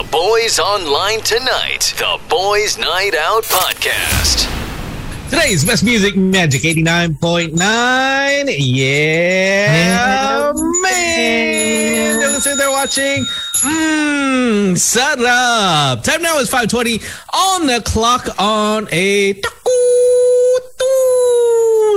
[0.00, 1.92] The Boys Online Tonight.
[1.98, 4.48] The Boys Night Out Podcast.
[5.28, 8.54] Today's best music, Magic 89.9.
[8.58, 10.52] Yeah,
[10.82, 12.18] man.
[12.18, 13.26] Those who they're watching.
[13.56, 16.02] Mmm, sarap.
[16.02, 17.02] Time now is 520
[17.34, 19.70] on the clock on a taco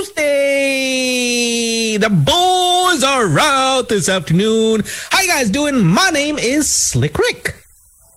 [0.01, 1.95] Tuesday.
[1.99, 4.83] The boys are out this afternoon.
[5.09, 5.85] How you guys doing?
[5.85, 7.62] My name is Slick Rick.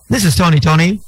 [0.09, 0.99] This is Tony Tony.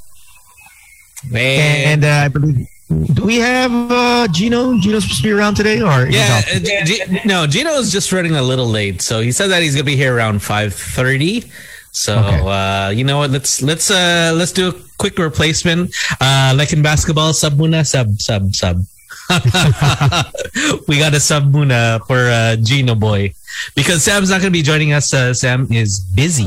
[1.30, 1.88] Man.
[1.88, 2.67] And uh, I believe,
[3.13, 4.77] do we have uh, Gino?
[4.80, 5.81] Gino's supposed to be around today?
[5.81, 6.59] or Yeah, uh.
[6.85, 9.84] G- no, Gino is just running a little late, so he said that he's gonna
[9.85, 11.44] be here around five thirty.
[11.91, 12.39] So Okay.
[12.45, 13.31] uh, you know what?
[13.31, 15.94] Let's let's uh, let's do a quick replacement.
[16.20, 18.84] Uh, like in basketball, sub muna, sub sub sub.
[20.88, 23.34] we got a sub muna for uh, Gino boy
[23.75, 25.13] because Sam's not gonna be joining us.
[25.13, 26.45] Uh, Sam is busy.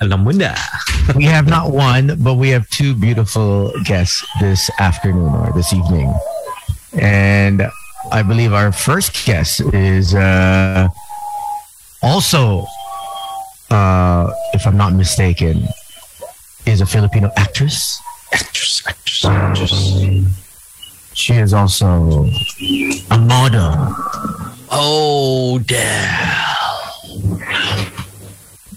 [0.00, 0.54] Alam mo na.
[1.18, 6.14] we have not one, but we have two beautiful guests this afternoon or this evening.
[6.94, 7.66] And
[8.12, 10.88] I believe our first guest is uh,
[12.02, 12.64] also,
[13.70, 15.66] uh, if I'm not mistaken,
[16.64, 18.00] is a Filipino actress.
[18.32, 19.74] Actress, actress, actress.
[21.14, 22.30] She is also
[23.10, 23.74] a model.
[24.70, 26.38] Oh, damn.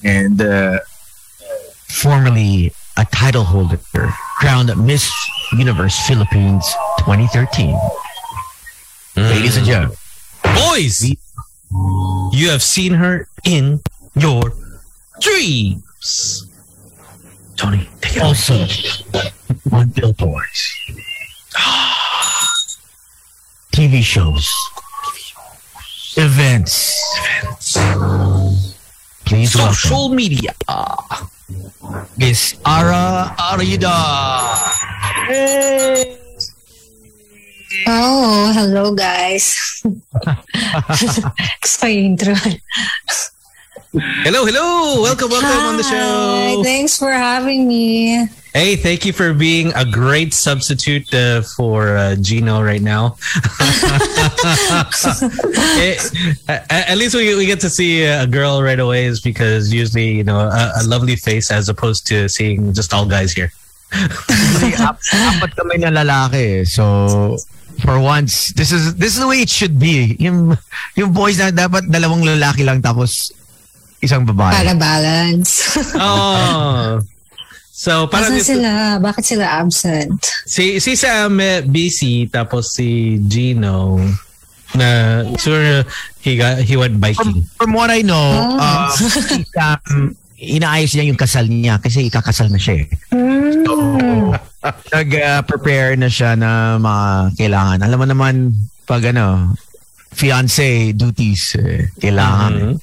[0.04, 0.80] and uh,
[1.92, 3.80] formerly a title holder,
[4.40, 5.12] crowned Miss
[5.54, 6.66] Universe Philippines
[7.00, 7.76] 2013.
[9.18, 9.98] Ladies and gentlemen,
[10.44, 11.04] Boys,
[12.32, 13.82] you have seen her in
[14.16, 14.42] your
[15.20, 16.48] dreams.
[17.56, 18.66] Tony, take it also
[19.72, 20.76] on billboards,
[23.72, 24.50] TV shows,
[26.18, 26.96] events.
[27.24, 27.78] events.
[29.26, 30.54] Please welcome Social media.
[32.18, 33.98] Miss Ara Arida.
[37.88, 39.82] Oh, hello guys.
[41.62, 42.36] Gusto intro.
[44.24, 45.02] Hello, hello.
[45.02, 46.64] Welcome, welcome on the Hi, show.
[46.64, 48.28] Thanks for having me.
[48.54, 53.16] Hey, thank you for being a great substitute uh, for uh, Gino right now.
[55.82, 55.96] Eh,
[56.48, 60.12] at, at least we, we get to see a girl right away is because usually,
[60.12, 63.52] you know, a, a lovely face as opposed to seeing just all guys here.
[63.92, 66.62] Kasi ap- apat kami na lalaki.
[66.62, 66.64] eh.
[66.64, 67.38] So,
[67.84, 70.16] for once, this is this is the way it should be.
[70.20, 70.58] Yung,
[70.96, 73.32] yung boys na dapat dalawang lalaki lang tapos
[74.04, 74.52] isang babae.
[74.54, 75.78] Para balance.
[75.96, 77.00] Oh.
[77.82, 79.02] So, parang Asan sila?
[79.02, 80.14] Bakit sila absent?
[80.46, 83.98] si, si Sam eh, busy tapos si Gino
[84.78, 84.88] na
[85.42, 85.82] sure
[86.22, 87.42] he got he went biking.
[87.58, 88.62] From what I know, Oh.
[88.62, 89.10] uh, si
[89.50, 92.88] Sam, inaayos niya yung kasal niya kasi ikakasal na siya eh.
[93.18, 94.38] Mm.
[94.94, 97.80] Nag-prepare na siya na mga kailangan.
[97.82, 98.34] Alam mo naman,
[98.86, 99.58] pag ano,
[100.14, 102.54] fiancé duties, eh, kailangan.
[102.54, 102.74] Mhm.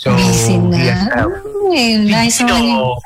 [0.00, 0.76] So, Busy na.
[0.80, 1.28] yes, uh,
[1.70, 2.40] Ay, nice.
[2.40, 2.96] Gino,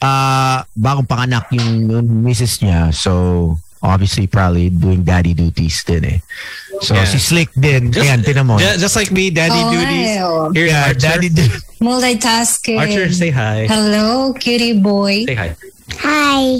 [0.00, 2.92] ah, bagong panganak yung, yung misis niya.
[2.92, 6.18] So, obviously, probably doing daddy duties din eh.
[6.80, 7.06] So, Yeah.
[7.06, 7.90] si Slick din.
[7.90, 8.58] Just- ayan, tinan mo.
[8.58, 10.10] Ju- Just, like me, daddy Oh, duties.
[10.14, 10.50] hi, oh.
[10.54, 11.00] Here's Yeah, Archer.
[11.00, 12.78] daddy du- Multitasking.
[12.78, 13.66] Archer, say hi.
[13.66, 15.26] Hello, cutie boy.
[15.26, 15.50] Say hi.
[16.02, 16.58] Hi,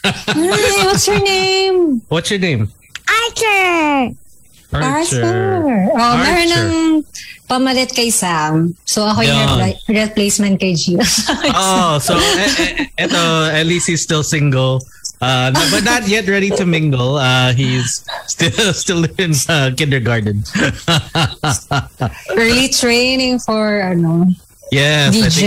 [0.00, 2.00] Hi, what's your name?
[2.08, 2.72] What's your name?
[3.04, 4.16] Archer.
[4.72, 5.92] Arthur.
[5.92, 6.64] Oh, meron Archer.
[6.64, 7.04] ng
[7.50, 8.78] pamalit kay Sam.
[8.86, 11.02] So ako yung repli- replacement kay Gio.
[11.50, 13.18] Oh, so eh, eh, eto,
[13.50, 14.78] at least he's still single.
[15.20, 17.16] Uh, no, but not yet ready to mingle.
[17.18, 20.46] Uh, he's still still in uh, kindergarten.
[22.30, 24.26] Early training for ano,
[24.72, 25.44] yes, I think, DJ.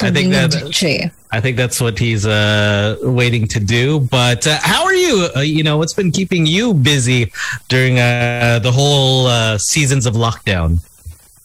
[0.00, 1.10] I think that- DJ.
[1.32, 4.00] I think that's what he's uh, waiting to do.
[4.00, 5.28] But uh, how are you?
[5.36, 7.28] Uh, you know, what's been keeping you busy
[7.68, 10.78] during uh, the whole uh, seasons of lockdown?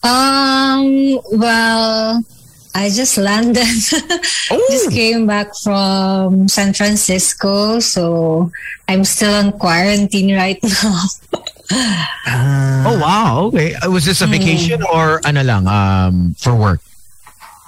[0.02, 2.24] Um, well,
[2.74, 3.62] I just landed.
[4.70, 8.50] just came back from San Francisco, so
[8.88, 11.00] I'm still on quarantine right now.
[12.84, 13.44] Oh, wow.
[13.52, 13.74] Okay.
[13.74, 16.80] Uh, Was this a vacation or ano lang, um, for work?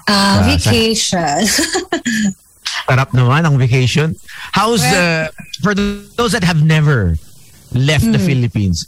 [0.09, 1.41] Uh, Ah, sa- vacation.
[2.85, 4.13] Sarap naman ang vacation.
[4.53, 5.33] How's the,
[5.63, 7.17] for those that have never
[7.73, 8.85] left the Philippines,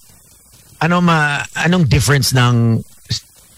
[0.83, 2.85] ano ma, anong difference ng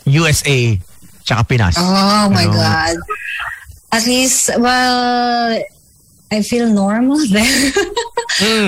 [0.09, 0.79] USA
[1.25, 1.77] tsaka Pinas?
[1.79, 2.53] oh my Ano?
[2.53, 2.97] God.
[3.93, 5.57] At least, well,
[6.31, 7.73] I feel normal there.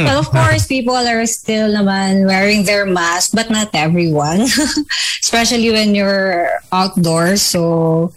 [0.08, 4.48] But of course, people are still naman wearing their mask, but not everyone.
[5.22, 7.42] Especially when you're outdoors.
[7.42, 8.12] So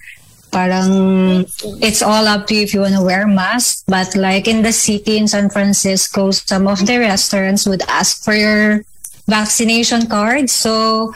[0.51, 1.43] parang
[1.83, 3.83] it's all up to you if you want to wear mask.
[3.85, 8.33] But like in the city in San Francisco, some of the restaurants would ask for
[8.33, 8.85] your
[9.27, 10.49] vaccination card.
[10.49, 11.13] So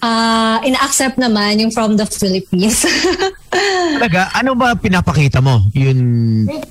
[0.00, 2.84] uh, in-accept naman yung from the Philippines.
[3.96, 5.64] Talaga, ano ba pinapakita mo?
[5.72, 5.98] Yun,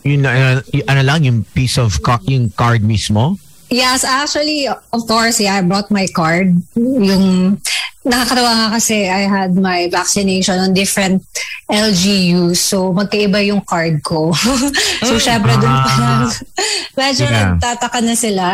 [0.01, 3.37] yun, uh, y- ano lang, yung piece of, ca- yung card mismo?
[3.69, 6.57] Yes, actually, of course, yeah, I brought my card.
[6.73, 7.57] Yung
[8.01, 11.21] nakakatawa nga kasi I had my vaccination on different
[11.69, 12.57] LGUs.
[12.57, 14.33] So, magkaiba yung card ko.
[15.05, 16.21] so, syempre, dun pa lang.
[16.97, 17.53] Medyo Yeah.
[17.53, 18.45] nagtataka na sila.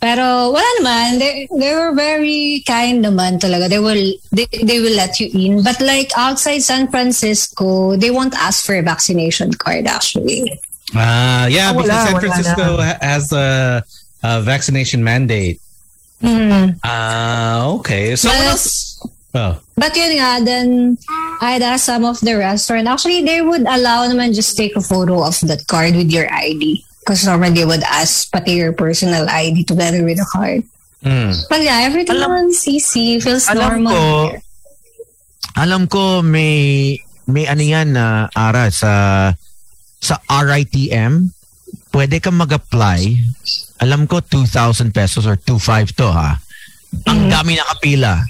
[0.00, 1.18] Pero wala naman.
[1.20, 3.68] They, they were very kind naman talaga.
[3.68, 5.62] They will, they, they will let you in.
[5.62, 10.58] But like outside San Francisco, they won't ask for a vaccination card actually.
[10.96, 13.84] Ah, yeah, Ah, because San Francisco ha- has a,
[14.24, 15.60] a vaccination mandate.
[16.22, 16.80] Mm.
[16.82, 18.16] Ah, okay.
[18.16, 19.06] So what But- else?
[19.32, 19.60] Oh.
[19.76, 20.98] But yun nga, then
[21.40, 22.88] I'd ask some of the restaurant.
[22.88, 26.84] Actually, they would allow naman just take a photo of that card with your ID.
[27.00, 30.62] Because normally they would ask pati your personal ID together with the card.
[31.00, 31.32] Mm.
[31.48, 33.92] But yeah, everything Alam- naman CC feels Alam normal.
[33.92, 34.42] ko, here.
[35.56, 36.92] alam ko may,
[37.24, 38.92] may ano yan na ara sa,
[39.96, 41.32] sa RITM.
[41.90, 43.16] Pwede kang mag-apply.
[43.80, 46.36] Alam ko 2,000 pesos or 2,500 to ha.
[47.08, 48.20] Ang dami nakapila.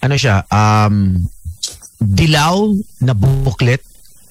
[0.00, 0.46] Ano siya?
[0.48, 1.26] Um,
[1.98, 2.72] dilaw
[3.02, 3.82] na booklet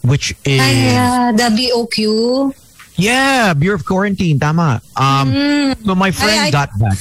[0.03, 1.97] which is Ay, uh, the BOQ.
[2.95, 5.69] Yeah Bureau of Quarantine tama um Mm.
[5.79, 6.97] so my friend Ay, ay- got that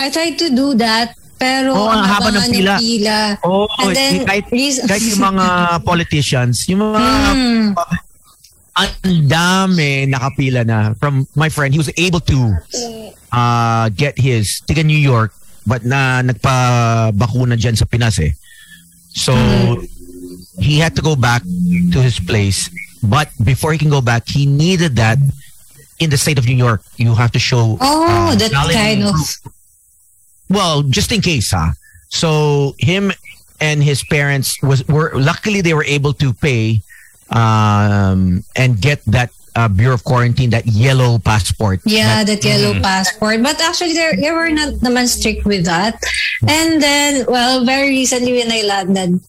[0.00, 2.80] I tried to do that, pero Oo, ang haba ng pila.
[2.80, 3.36] pila.
[3.44, 5.46] oh And then, kahit, kahit yung mga
[5.90, 7.66] politicians yung mga Mm.
[8.72, 8.90] ang
[9.26, 12.56] dami nakapila na from my friend he was able to
[13.28, 18.32] uh get his tiga New York but na nagpabakuna dyan sa Pinas eh
[19.12, 19.36] so
[20.56, 21.44] he had to go back
[21.92, 25.18] to his place but before he can go back he needed that
[25.98, 29.14] in the state of New York you have to show Oh, uh, that kind of...
[30.48, 31.72] well just in case huh?
[32.08, 33.12] so him
[33.60, 36.80] and his parents was were luckily they were able to pay
[37.30, 43.42] um and get that uh, bureau of quarantine that yellow passport Yeah, that yellow passport.
[43.42, 45.98] But actually, they they were not naman strict with that.
[46.46, 49.20] And then, well, very recently when I landed,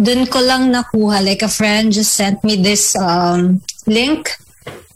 [0.00, 1.24] dun ko lang nakuha.
[1.24, 4.30] Like a friend just sent me this um, link.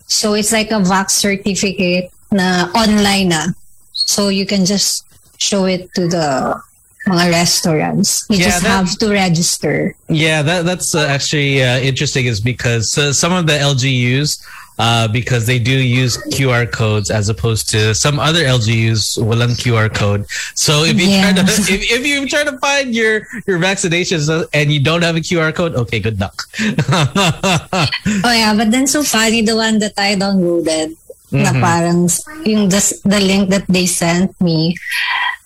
[0.07, 3.47] So it's like a vax certificate na online na.
[3.93, 5.05] So you can just
[5.39, 6.61] show it to the
[7.09, 8.27] mga restaurants.
[8.31, 9.95] You Yeah, just that- have to register.
[10.09, 12.27] Yeah, that that's uh, actually uh, interesting.
[12.27, 14.39] Is because uh, some of the LGUs,
[14.79, 19.93] uh, because they do use QR codes as opposed to some other LGUs walang QR
[19.93, 20.27] code.
[20.55, 24.73] So if you try to if, if you try to find your your vaccinations and
[24.73, 26.49] you don't have a QR code, okay, good luck.
[28.25, 30.97] Oh yeah, but then so funny the one that I downloaded
[31.33, 32.07] na parang
[32.45, 34.77] yung the, the link that they sent me.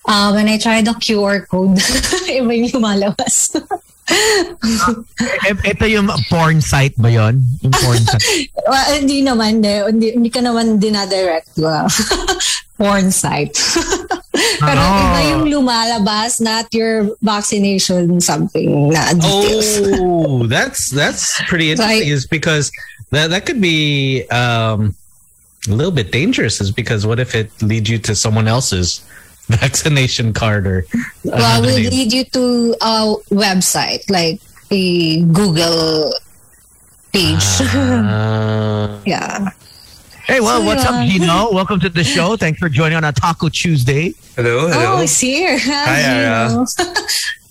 [0.06, 1.78] Uh, when I tried the QR code,
[2.30, 3.54] iba yung lumalabas.
[5.66, 9.82] Ito yung porn site ba yon yung porn site well, hindi naman, eh.
[9.90, 11.66] hindi, hindi ka naman dinadirect ko.
[12.76, 13.56] Porn site.
[14.60, 15.00] Pero Ah.
[15.00, 19.80] iba yung lumalabas, not your vaccination something na details.
[19.96, 22.04] oh, that's that's pretty interesting.
[22.04, 22.12] Right.
[22.12, 22.68] Is because
[23.16, 24.92] that that could be um,
[25.66, 26.60] a little bit dangerous.
[26.60, 29.04] Is because what if it leads you to someone else's
[29.48, 30.86] vaccination card or
[31.24, 36.12] Well, another will lead you to a website like a Google
[37.12, 37.38] page.
[37.40, 39.00] Ah.
[39.06, 39.50] yeah.
[40.26, 41.06] hey well So, what's up yeah.
[41.06, 44.96] Gino welcome to the show thanks for joining on a Taco Tuesday Hello, hello.
[44.98, 45.56] Oh, it's here.
[45.58, 46.66] Hi, You Ara.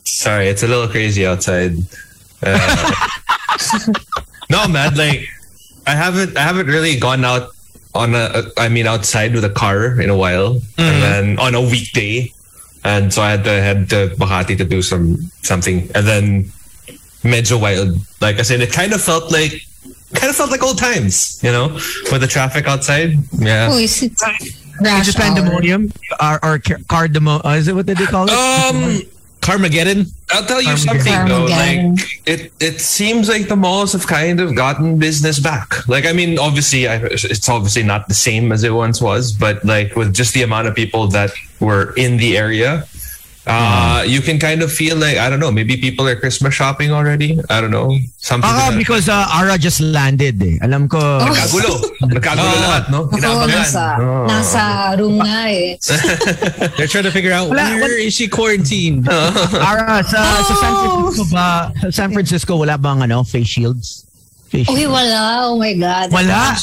[0.03, 1.73] Sorry, it's a little crazy outside.
[2.43, 3.09] Uh,
[4.51, 5.27] no, man, like
[5.87, 7.54] I haven't, I haven't really gone out
[7.95, 11.61] on a, I mean, outside with a car in a while, and then on a
[11.61, 12.31] weekday,
[12.83, 16.51] and so I had to head to Bahati to do some something, and then
[17.23, 17.97] medyo wild.
[18.21, 19.53] Like I said, it kind of felt like,
[20.13, 21.69] kind of felt like old times, you know,
[22.11, 23.15] with the traffic outside.
[23.39, 23.69] Yeah.
[23.71, 24.21] Oh, is it is
[24.81, 25.21] rush it hour?
[25.23, 29.01] pandemonium or, or car- cardamom uh, is it what did they call it Um,
[29.45, 30.11] Carmageddon.
[30.31, 31.45] I'll tell you something though.
[31.45, 35.87] Like it, it seems like the malls have kind of gotten business back.
[35.87, 39.63] Like I mean, obviously, I, it's obviously not the same as it once was, but
[39.63, 42.87] like with just the amount of people that were in the area,
[43.47, 45.51] uh, you can kind of feel like I don't know.
[45.51, 47.37] Maybe people are Christmas shopping already.
[47.49, 47.93] I don't know.
[48.17, 48.49] Something.
[48.49, 48.77] Ah, that.
[48.77, 50.57] because uh, Ara just landed eh.
[50.65, 50.97] Alam ko.
[50.97, 51.73] Nagkagulo.
[52.09, 52.63] Nagkagulo Oh.
[52.65, 52.99] lahat, no?
[53.05, 53.49] Ako, Inabangan.
[53.53, 54.25] nasa, Oh.
[54.25, 54.61] nasa
[54.97, 55.77] room nga eh.
[56.77, 59.05] They're trying to figure out Wala- where is she quarantined.
[59.69, 60.81] Ara, sa, sa San Oh!
[61.09, 61.71] Francisco ba?
[61.81, 64.01] Sa San Francisco, wala bang ano, face shields?
[64.53, 64.87] Uy, shields?
[64.87, 65.51] wala.
[65.51, 66.07] Oh my God.
[66.11, 66.55] Wala?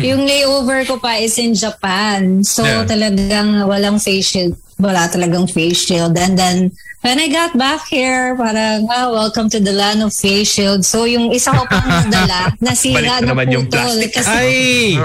[0.00, 2.42] yung layover ko pa is in Japan.
[2.42, 2.86] So Yeah.
[2.88, 4.56] talagang walang face shield.
[4.80, 6.16] Wala talagang face shield.
[6.16, 6.72] And then,
[7.04, 10.84] when I got back here, parang, ah, welcome to the land of face shield.
[10.84, 14.00] So yung isa ko pang nadala, nasira na naman yung putol.
[14.00, 14.16] plastic.
[14.16, 14.96] Kasi, Ay!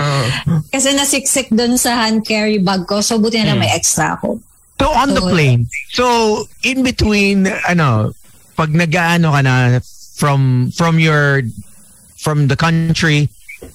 [0.72, 3.04] kasi nasiksik dun sa hand carry bag ko.
[3.04, 4.40] So buti na lang may extra ako.
[4.80, 6.06] So on the So, plane, so
[6.64, 8.12] in between, ano,
[8.56, 9.56] pag nag-ano ka na
[10.16, 11.44] from from your
[12.16, 13.28] from the country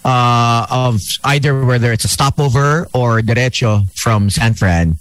[0.04, 4.96] uh, of either whether it's a stopover or derecho from San Fran,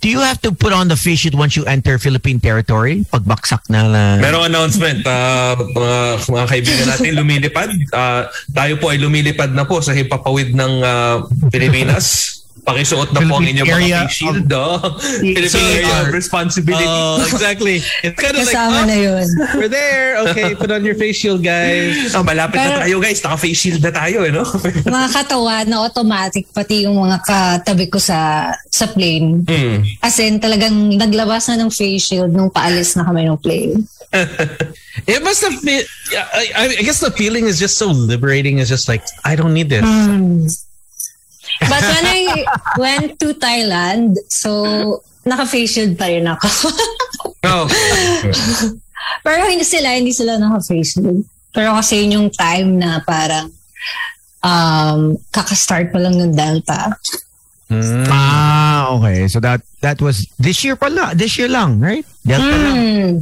[0.00, 3.04] do you have to put on the face once you enter Philippine territory?
[3.08, 4.02] Pagbaksak na na.
[4.20, 5.96] Merong announcement, uh, mga,
[6.28, 7.70] mga kaibigan natin lumilipad.
[7.90, 12.35] Uh, tayo po ay lumilipad na po sa hipapawid ng uh, Pilipinas.
[12.66, 14.50] Pakisuot na po ang inyong area mga face shield.
[14.50, 14.98] Oh.
[15.22, 16.82] Philippine So, area of uh, responsibility.
[16.82, 17.78] Oh, exactly.
[18.02, 19.26] It's kind of like, Kasama oh, na yun.
[19.54, 20.18] we're there.
[20.26, 22.10] Okay, put on your face shield, guys.
[22.10, 23.22] oh, malapit na pero- tayo guys.
[23.22, 24.26] Naka-face shield na tayo.
[24.26, 24.42] Eh, no?
[24.98, 29.46] Mga katawa na automatic, pati yung mga katabi ko sa sa plane.
[29.46, 29.86] Hmm.
[30.02, 33.86] As in, talagang naglabas na ng face shield nung paalis na kami ng plane.
[35.06, 35.86] It must have been.
[36.56, 38.58] I, I guess the feeling is just so liberating.
[38.58, 39.86] It's just like I don't need this.
[41.60, 42.20] But when I
[42.78, 46.48] went to Thailand, so naka-face shield pa rin ako.
[47.46, 47.66] Oh.
[49.22, 51.22] Pero hindi sila, hindi sila naka-face shield.
[51.54, 53.48] Pero kasi yun yung time na parang
[54.42, 56.92] um, kakastart pa lang ng Delta.
[58.10, 59.26] Ah, okay.
[59.26, 61.14] So that that was this year pala.
[61.18, 62.06] This year lang, right?
[62.22, 62.76] Delta lang.
[62.76, 63.12] Hmm.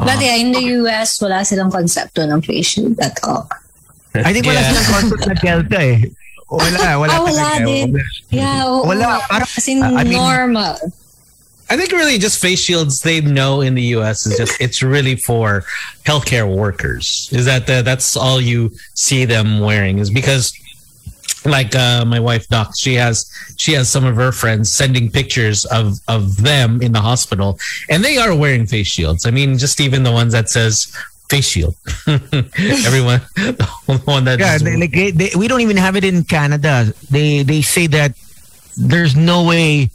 [0.00, 0.04] Ah.
[0.12, 3.48] But yeah, in the US, wala silang konsepto ng face shield at all.
[4.16, 4.72] I think wala Yeah.
[4.72, 6.00] silang concept na Delta eh.
[6.48, 7.66] Wala, wala Ah, wala talaga.
[7.66, 8.00] din.
[8.30, 8.86] Yeah, oo.
[8.86, 10.78] Wala, parang- As in, I mean- normal.
[11.68, 15.16] I think really just face shields they know in the US is just it's really
[15.16, 15.64] for
[16.06, 17.28] healthcare workers.
[17.32, 20.52] Is that the, that's all you see them wearing is because
[21.44, 23.26] like uh, my wife Doc, she has
[23.56, 27.58] she has some of her friends sending pictures of of them in the hospital
[27.90, 29.26] and they are wearing face shields.
[29.26, 30.86] I mean just even the ones that says
[31.28, 31.74] face shield.
[32.06, 36.24] Everyone the one that Yeah, they, like they, they, we don't even have it in
[36.24, 36.92] Canada.
[37.10, 38.12] They they say that
[38.76, 39.90] there's no way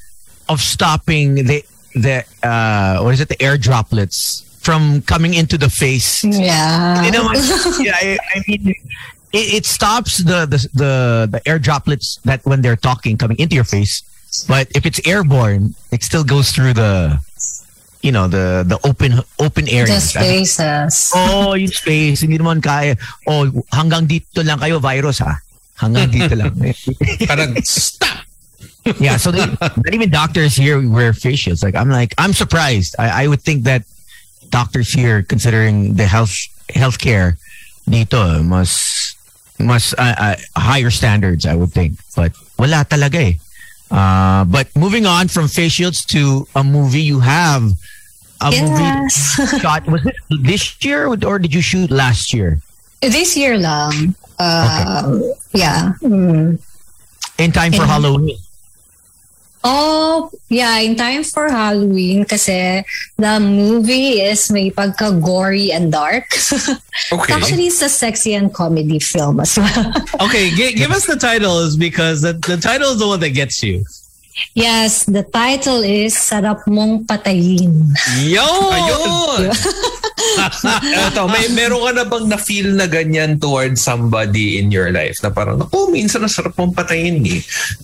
[0.49, 1.63] of stopping the
[1.95, 6.23] the uh what is it the air droplets from coming into the face.
[6.23, 7.03] Yeah.
[7.03, 7.23] You know,
[7.79, 8.75] yeah, I, I mean,
[9.33, 13.55] it, it stops the, the the the air droplets that when they're talking coming into
[13.55, 14.03] your face.
[14.47, 17.19] But if it's airborne, it still goes through the,
[18.01, 20.13] you know, the the open open areas.
[20.13, 21.11] The spaces.
[21.15, 22.21] Oh, yung space.
[22.21, 22.95] Hindi naman kaya.
[23.27, 25.37] Oh, hanggang dito lang kayo, virus ha.
[25.77, 26.53] Hanggang dito lang.
[27.29, 28.25] Parang, stop.
[28.99, 31.61] yeah, so they, not even doctors here wear face shields.
[31.61, 32.95] Like, I'm like, I'm surprised.
[32.97, 33.83] I, I would think that
[34.49, 36.33] doctors here, considering the health
[36.69, 37.37] healthcare
[37.89, 39.17] dito, must
[39.59, 41.97] must uh, uh, higher standards, I would think.
[42.15, 43.37] But wala talaga eh.
[43.91, 47.63] Uh, but moving on from face shields to a movie, you have
[48.39, 49.09] a movie
[49.59, 49.85] shot.
[49.87, 52.59] Was it this year or did you shoot last year?
[53.01, 54.15] This year lang.
[54.39, 55.21] Um,
[55.53, 55.93] Yeah.
[56.01, 56.57] Mm.
[57.37, 58.37] In time for In- Halloween.
[59.63, 62.81] Oh, yeah, in time for Halloween kasi
[63.17, 66.25] the movie is may pagka-gory and dark.
[67.13, 67.33] Okay.
[67.33, 69.93] Actually, it's a sexy and comedy film as well.
[70.27, 73.61] Okay, gi- give us the titles because the, the title is the one that gets
[73.63, 73.83] you.
[74.55, 77.91] yes, the title is Sarap Mong Patayin.
[78.25, 78.41] Yo!
[78.75, 79.51] Ayun!
[81.09, 85.29] Eto, may meron ka na bang na-feel na ganyan towards somebody in your life na
[85.29, 87.41] parang, ako, minsan ang sarap mong patayin eh.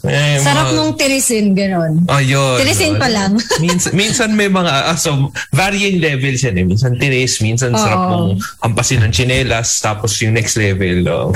[0.08, 1.94] eh Sarap mga- mong tirisin, ganon.
[2.08, 2.58] Ayun.
[2.62, 3.36] Tirisin pa lang.
[3.64, 6.66] minsan, minsan may mga, ah, so, varying levels yan eh.
[6.66, 8.10] Minsan tiris, minsan sarap Oo.
[8.12, 8.30] mong
[8.64, 11.08] hampasin ng chinelas, tapos yung next level.
[11.08, 11.28] Oh.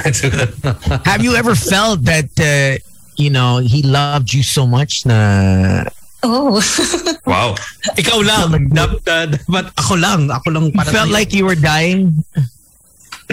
[1.10, 2.80] Have you ever felt that uh,
[3.22, 5.86] you know he loved you so much na
[6.22, 6.62] Oh.
[7.26, 7.58] wow.
[7.98, 8.70] Ikaw lang.
[8.70, 10.30] Dap- da- Dapat ako lang.
[10.30, 11.18] Ako lang para felt sa'yo.
[11.18, 12.14] like you were dying?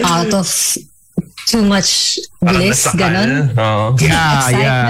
[0.00, 0.48] Out of
[1.44, 3.52] too much Parang bliss, ganon.
[3.52, 3.86] Oo.
[4.00, 4.84] Yeah, yeah.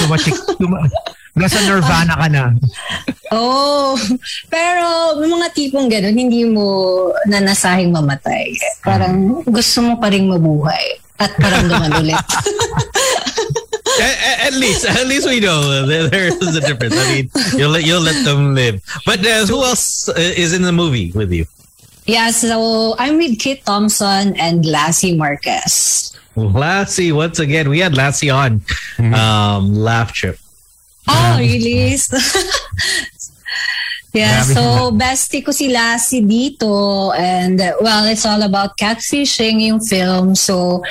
[0.00, 0.92] Too much, too much.
[1.34, 2.44] Nasa nirvana ka na.
[3.34, 3.98] Oh,
[4.46, 6.62] pero may mga tipong gano'n, hindi mo
[7.26, 8.54] nanasahing mamatay.
[8.86, 12.16] Parang gusto mo pa rin mabuhay at paramdaman ulit.
[14.00, 16.94] at, at least, at least we know uh, there, there is a difference.
[16.96, 18.82] I mean, you'll let you'll let them live.
[19.06, 21.46] But uh, who else uh, is in the movie with you?
[22.06, 26.12] Yeah, so I'm with Kit Thompson and Lassy Marquez.
[26.36, 28.60] Lassy, once again, we had Lassy on
[29.14, 30.36] um, Laugh Trip.
[31.08, 31.96] Oh, really?
[34.12, 39.80] yeah, so bestie ko si Lassy dito and uh, well, it's all about catfishing yung
[39.80, 40.34] film.
[40.34, 40.82] So,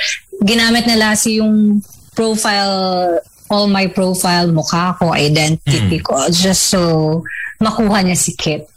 [0.42, 1.82] ginamit na Lassy yung
[2.14, 7.22] profile, all my profile, mukha ko, identity ko, just so
[7.60, 8.68] makuha niya si Kit.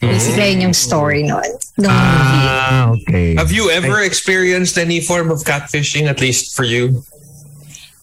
[0.00, 1.42] Basically, yun yung story nun.
[1.74, 2.46] Nung movie.
[2.46, 3.34] Ah, okay.
[3.34, 7.02] Have you ever experienced any form of catfishing, at least for you?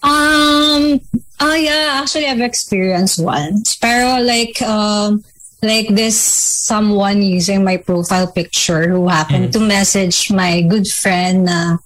[0.04, 1.00] Um,
[1.40, 3.76] oh yeah, actually I've experienced once.
[3.78, 5.24] Pero like, um,
[5.64, 11.78] like this someone using my profile picture who happened to message my good friend na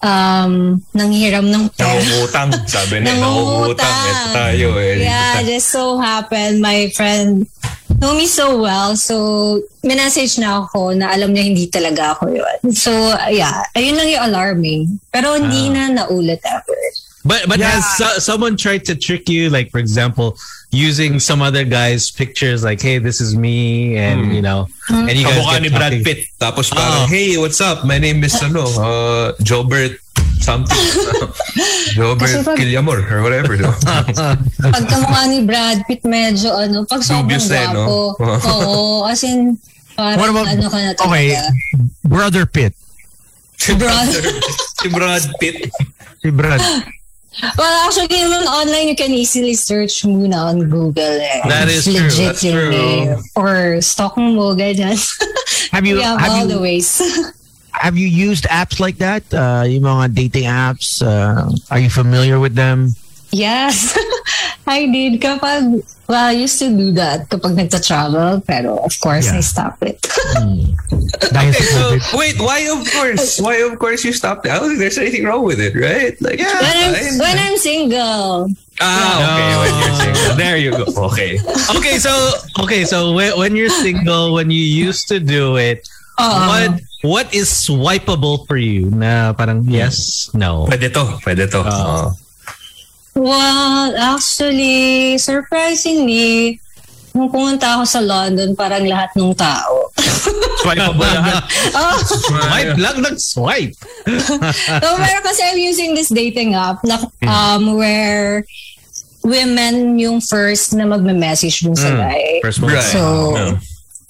[0.00, 1.96] um, nanghiram ng pera.
[1.96, 2.50] Nangungutang.
[2.74, 3.96] Sabi niya, Nangungutang.
[4.08, 5.04] Ito tayo eh.
[5.04, 7.46] Yeah, just so happened my friend
[8.00, 8.96] know me so well.
[8.96, 12.58] So, minessage na ako na alam niya hindi talaga ako yun.
[12.72, 12.90] So,
[13.28, 14.82] yeah, ayun lang yung alarming.
[15.12, 16.80] Pero hindi na naulit ever.
[17.20, 19.52] But but has so, someone tried to trick you?
[19.52, 24.42] Like for example, using some other guy's pictures, like, "Hey, this is me," and you
[24.42, 26.04] know, and you guys Kamukha get ni Brad talking.
[26.06, 26.20] Pitt.
[26.38, 27.10] Tapos parang, Oo.
[27.10, 27.82] hey, what's up?
[27.84, 29.98] My name is ano, uh, Jobert
[30.40, 30.72] something.
[31.98, 33.58] Jobert Kasi pag- Killamor or whatever.
[33.58, 33.74] No?
[34.74, 37.84] Pagkamukha ni Brad Pitt, medyo ano, pag sobrang Dubious na eh, no?
[38.16, 38.24] gwapo.
[38.54, 39.58] Oo, as in,
[39.98, 41.04] parang What about, ano ka na talaga.
[41.10, 41.26] okay,
[42.06, 42.72] Brother Pitt.
[43.76, 44.08] Brad.
[44.80, 45.68] si Brad Pitt.
[46.22, 46.62] Si Brad.
[47.56, 51.18] Well, actually, naman online, you can easily search muna on Google.
[51.20, 51.40] Eh.
[51.46, 52.70] That is It's true, that's true.
[52.74, 53.16] eh.
[53.36, 54.98] Or stalk mo, ganyan.
[55.70, 56.98] Have you have, have all you the ways.
[57.72, 59.22] have you used apps like that?
[59.32, 62.90] Uh, yung mga dating apps, uh, are you familiar with them?
[63.30, 63.94] yes,
[64.66, 65.20] I did.
[65.20, 68.42] Kapag, well, I used to do that kapag nagta-travel.
[68.46, 69.38] Pero, of course, Yeah.
[69.38, 69.98] I stopped it.
[71.32, 71.82] Dahil sa So,
[72.18, 73.40] wait, why of course?
[73.40, 74.46] Why of course you stopped?
[74.46, 74.52] it?
[74.52, 76.14] I don't think there's anything wrong with it, right?
[76.22, 77.18] Like, yeah, when, I'm, fine.
[77.18, 78.30] when I'm single.
[78.80, 79.52] Ah, okay.
[79.58, 80.36] When you're single.
[80.40, 80.84] There you go.
[81.12, 81.38] Okay.
[81.76, 82.12] okay, so
[82.62, 85.84] okay, so when, when you're single, when you used to do it,
[86.20, 86.24] Oo.
[86.48, 86.70] what
[87.02, 88.88] what is swipeable for you?
[88.92, 90.64] Na parang yes, no.
[90.68, 91.04] Pwede to.
[91.24, 91.60] Pwede to.
[91.64, 91.72] Ah.
[91.72, 92.06] Oh.
[93.90, 96.62] Well, actually, surprisingly,
[97.10, 99.90] nung pumunta ako sa London, parang lahat ng tao.
[100.62, 101.42] Swipe ba lahat?
[101.74, 103.74] oh, Swipe lang ng swipe.
[104.22, 104.38] so,
[105.02, 108.46] pero kasi I'm using this dating app na, um, where
[109.26, 112.38] women yung first na magme-message dun sa guy.
[112.46, 112.70] First one.
[112.70, 112.86] Right.
[112.94, 113.58] So, Yeah.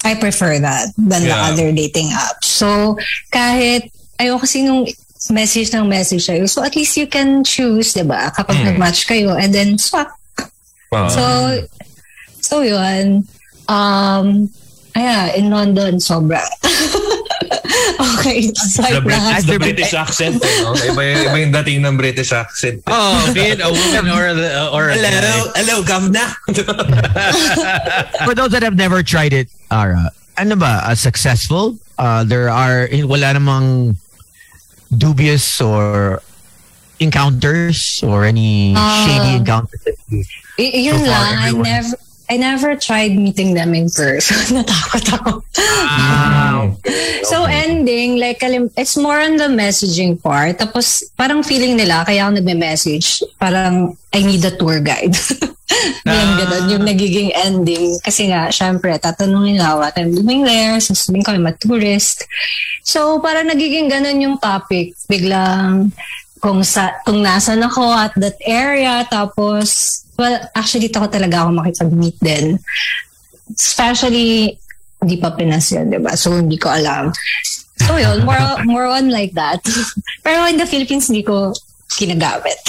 [0.05, 1.49] I prefer that than the Yeah.
[1.49, 2.45] other dating apps.
[2.53, 2.97] So,
[3.33, 3.89] kahit
[4.21, 4.85] ayoko kasi nung
[5.29, 6.49] message ng message sa'yo.
[6.49, 8.33] So, at least you can choose, di ba?
[8.33, 10.09] Kapag nag-match kayo and then swap.
[10.89, 11.07] Wow.
[11.07, 11.23] So,
[12.41, 13.29] so yun.
[13.69, 14.49] Um,
[14.97, 16.41] ayan, in London, sobra.
[18.17, 19.45] okay, the, swipe Brit- lahat.
[19.45, 20.43] the British accent.
[20.43, 20.73] Eh, no?
[20.73, 22.81] iba, iba yung dating ng British accent.
[22.87, 24.35] Oh, be it a woman or a,
[24.73, 25.21] or a guy.
[25.55, 26.27] hello, governor.
[28.25, 31.77] For those that have never tried it, Ara, ano ba, uh, successful?
[31.97, 33.95] Uh, there are, wala namang
[34.95, 36.21] dubious or
[36.99, 39.05] encounters or any Ah.
[39.07, 40.23] shady encounters that you
[40.59, 41.95] Y- yun So far, lang, I never,
[42.31, 44.39] I never tried meeting them in person.
[44.55, 45.31] Natakot ako.
[47.27, 50.55] So ending, like, kalim- it's more on the messaging part.
[50.55, 55.11] Tapos, parang feeling nila, kaya ako nagme-message, parang, I need a tour guide.
[56.03, 57.95] Yung ganun, yung nagiging ending.
[58.03, 62.27] Kasi nga, syempre, tatanungin nila, what I'm doing there, sasabihin ko, I'm a tourist.
[62.83, 64.99] So, parang nagiging ganun yung topic.
[65.07, 65.95] Biglang,
[66.41, 72.17] kung sa kung nasan ako at that area tapos well actually ko talaga ako makipag-meet
[72.21, 72.61] din
[73.57, 74.61] especially
[75.01, 76.13] hindi pa Pinas yun, di ba?
[76.13, 77.09] So, hindi ko alam.
[77.81, 78.37] So, yun, more,
[78.69, 79.59] more on like that.
[80.21, 81.49] Pero in the Philippines, hindi ko
[81.97, 82.61] kinagamit.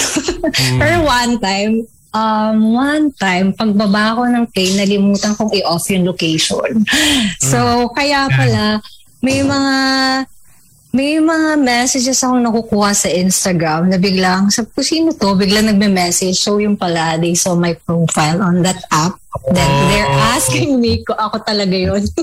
[0.81, 6.81] Pero one time, um, one time, pagbaba ko ng plane, nalimutan kong i-off yung location.
[7.37, 8.81] So, kaya pala,
[9.21, 9.77] may mga
[10.93, 15.33] may mga messages akong nakukuha sa Instagram na biglang, sabi ko, sino to?
[15.33, 16.37] Biglang nagme-message.
[16.37, 19.17] So, yung pala, they saw my profile on that app.
[19.49, 22.05] Then, they're asking me kung ako talaga yun.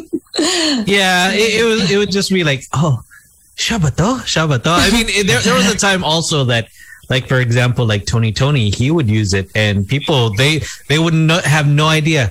[0.86, 3.02] Yeah, it, it was it would just be like, oh,
[3.58, 4.70] Shabato, Shabato.
[4.70, 6.70] I mean, it- there there was a time also that,
[7.10, 11.18] like for example, like Tony Tony, he would use it, and people they they would
[11.18, 12.30] not have no idea.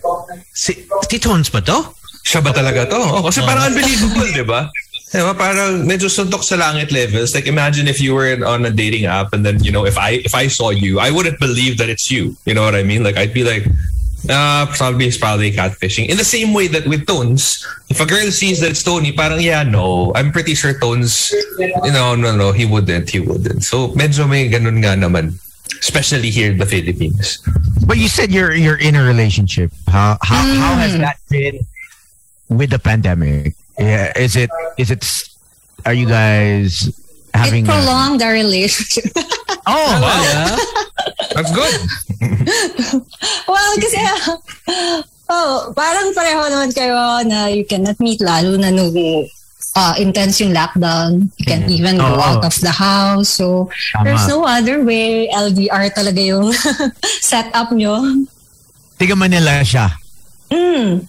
[0.56, 1.92] Si, si Tones ba to?
[2.24, 2.98] Siya ba talaga to?
[2.98, 4.72] Oh, kasi parang unbelievable, di ba?
[5.10, 7.34] Diba, parang medyo suntok sa langit levels.
[7.34, 9.98] Like imagine if you were in, on a dating app and then, you know, if
[9.98, 12.38] I if I saw you, I wouldn't believe that it's you.
[12.46, 13.02] You know what I mean?
[13.02, 13.66] Like I'd be like,
[14.30, 16.10] uh, probably it's probably catfishing.
[16.10, 19.42] In the same way that with Tones, if a girl sees that it's Tony, parang
[19.42, 20.14] yeah, no.
[20.14, 23.66] I'm pretty sure Tones, you know, no, no, he wouldn't, he wouldn't.
[23.66, 25.42] So medyo may ganun nga naman.
[25.80, 27.40] Especially here in the Philippines.
[27.88, 29.72] But you said you're you're in a relationship.
[29.88, 31.66] How how, how has that been
[32.50, 33.56] with the pandemic?
[33.80, 35.02] Yeah, is it is it
[35.88, 36.92] are you guys
[37.34, 39.12] having it a- prolonged our relationship.
[39.70, 40.58] Oh, Yeah.
[41.38, 41.76] That's good.
[43.46, 44.02] well, because kasi,
[45.30, 46.98] oh, parang pareho naman kayo
[47.30, 48.90] na you cannot meet lalo na nung
[49.78, 51.30] uh, intense yung lockdown.
[51.38, 52.18] You can't even go Oo.
[52.18, 53.30] out of the house.
[53.30, 54.04] So, Tama.
[54.10, 55.30] there's no other way.
[55.30, 56.50] LDR talaga yung
[57.22, 58.26] setup nyo.
[58.98, 59.94] Tiga Manila siya.
[60.50, 61.06] Mm,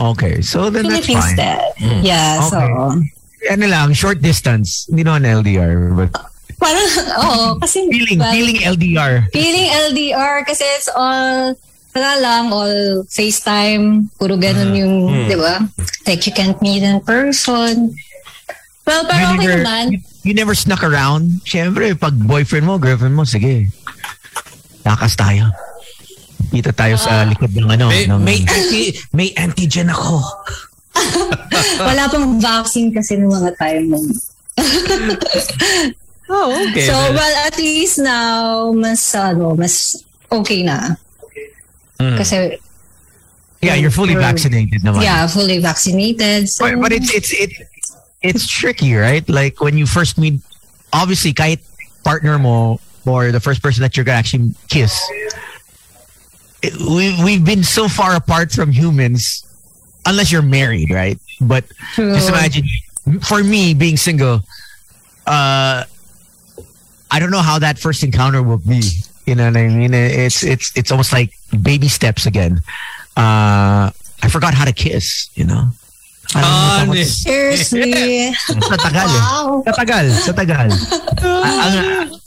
[0.00, 1.36] Okay, so then that's fine.
[1.36, 1.76] that.
[1.80, 2.58] Yeah, so...
[3.50, 4.86] Ano lang, short distance.
[4.88, 5.92] Hindi naman LDR.
[5.98, 6.14] But
[6.62, 6.88] Parang,
[7.26, 7.90] oo, kasi...
[7.90, 9.26] feeling, well, feeling LDR.
[9.34, 11.52] feeling LDR kasi it's all
[11.92, 14.94] wala lang, all FaceTime, puro ganun yung,
[15.28, 15.60] di ba?
[16.08, 17.92] Like you can't meet in person.
[18.88, 19.84] Well, pero You okay never, naman.
[19.92, 21.44] you, you never snuck around.
[21.44, 23.68] Siyempre, pag boyfriend mo, girlfriend mo, sige.
[24.82, 25.52] Takas tayo.
[26.52, 27.88] Kita tayo sa likod ng ano.
[27.88, 28.80] May, ng, may, anti,
[29.16, 30.20] may antigen ako.
[31.88, 33.98] Wala pang vaccine kasi ng mga time mo.
[36.32, 36.88] Oh, okay.
[36.88, 40.00] So, well, at least now, mas, ano, mas
[40.32, 40.96] okay na.
[42.00, 42.16] Mm.
[42.16, 42.56] Kasi,
[43.60, 45.02] yeah, you're fully vaccinated naman.
[45.04, 46.48] yeah, fully vaccinated.
[46.48, 47.52] So, But, but it's it's it
[48.22, 49.28] it's tricky, right?
[49.28, 50.40] Like when you first meet,
[50.92, 51.60] obviously, kahit
[52.02, 54.96] partner mo or the first person that you're gonna actually kiss,
[56.62, 59.44] it, we we've been so far apart from humans,
[60.06, 61.18] unless you're married, right?
[61.40, 62.14] But True.
[62.14, 62.64] just imagine,
[63.22, 64.40] for me being single,
[65.26, 65.84] uh,
[67.10, 68.82] I don't know how that first encounter will be.
[69.26, 69.94] You know what I mean?
[69.94, 72.58] It's it's it's almost like baby steps again.
[73.16, 73.90] Uh,
[74.22, 75.30] I forgot how to kiss.
[75.34, 75.70] You know.
[76.34, 78.32] I don't know Ah, how seriously.
[78.48, 79.20] sa tagal eh.
[79.20, 79.60] wow.
[79.68, 80.68] Sa tagal, sa tagal.
[81.20, 81.76] I, I'm,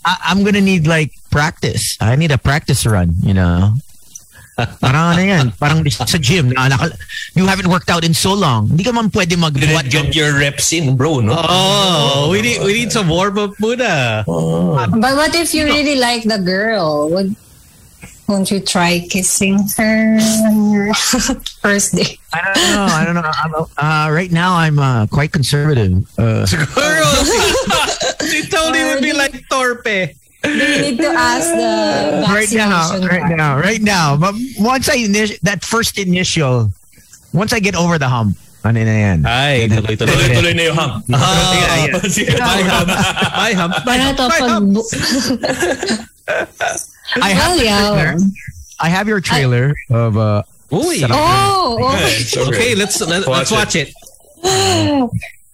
[0.06, 1.98] I- I'm gonna need like practice.
[2.00, 3.74] I need a practice run, you know.
[4.56, 6.96] Parang ano yan, parang sa gym, na, naka-
[7.36, 8.72] you haven't worked out in so long.
[8.72, 11.36] Hindi ka man pwede Didn't magbuhat get your reps in, bro, no?
[11.36, 14.24] Oh, we need we need some warm up muna.
[14.26, 17.12] But what if you really like the girl?
[17.12, 17.36] Would
[18.28, 20.94] won't you try kissing her on your
[21.62, 22.18] first date?
[22.34, 22.88] I don't know.
[22.90, 23.28] I don't know.
[23.28, 26.00] I'm, uh, right now, I'm uh, quite conservative.
[26.18, 27.12] Uh, Girl,
[28.32, 30.16] she totally would be like torpe.
[30.46, 34.18] You need to ask the right now, vaccination right now, right now.
[34.18, 36.72] But once I init- that first initial,
[37.34, 39.20] once I get over the hump, ano na yan?
[39.26, 40.10] Ay, tuloy tuloy.
[40.10, 41.06] Tuloy-tuloy na yung hump.
[41.14, 42.90] Ah, Sige, Ay, hump.
[43.38, 43.74] Ay, hump.
[43.86, 44.42] Paano to pag...
[47.22, 47.94] I have well, the yeah.
[47.94, 48.18] trailer.
[48.82, 51.06] I have your trailer of uh, Uy.
[51.08, 52.26] Oh, okay.
[52.50, 53.94] Okay, let's let, let's watch it.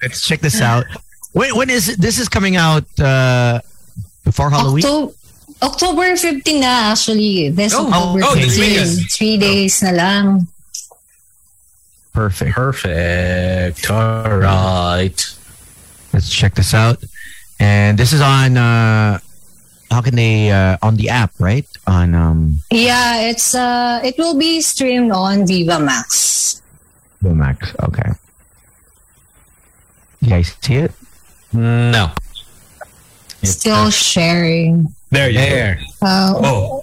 [0.02, 0.86] let's check this out.
[1.34, 3.60] When when is this is coming out uh,
[4.24, 4.84] before Halloween?
[4.84, 5.14] October,
[5.62, 7.50] October 15 na actually.
[7.50, 8.60] This Oh, October oh, 15.
[8.60, 9.12] weekend.
[9.12, 10.48] Three days na lang.
[12.14, 12.56] Perfect.
[12.56, 13.90] Perfect.
[13.90, 15.16] All right.
[16.14, 17.04] Let's check this out.
[17.60, 19.20] And this is on uh,
[19.90, 21.66] how can they uh, on the app, right?
[21.88, 26.62] On um Yeah, it's uh, it will be streamed on Viva Max.
[27.22, 27.72] Viva Max.
[27.84, 28.10] Okay.
[30.22, 30.92] You guys see it?
[31.54, 32.12] No.
[33.44, 34.94] Still sharing.
[35.12, 35.80] There you There.
[36.02, 36.42] Uh, go.
[36.46, 36.82] Oh.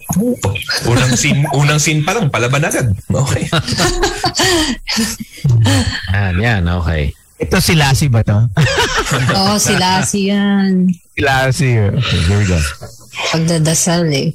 [0.84, 2.92] Unang scene, unang scene pa lang, palaban agad.
[3.08, 3.48] Okay.
[6.12, 6.68] Yan, yan.
[6.68, 7.16] Okay.
[7.38, 8.50] Ito si Lassie ba to?
[9.38, 10.90] Oo, si Lassie yan.
[10.90, 11.78] si Lassie.
[11.94, 12.58] Okay, here we go.
[13.30, 14.34] Pagdadasal eh.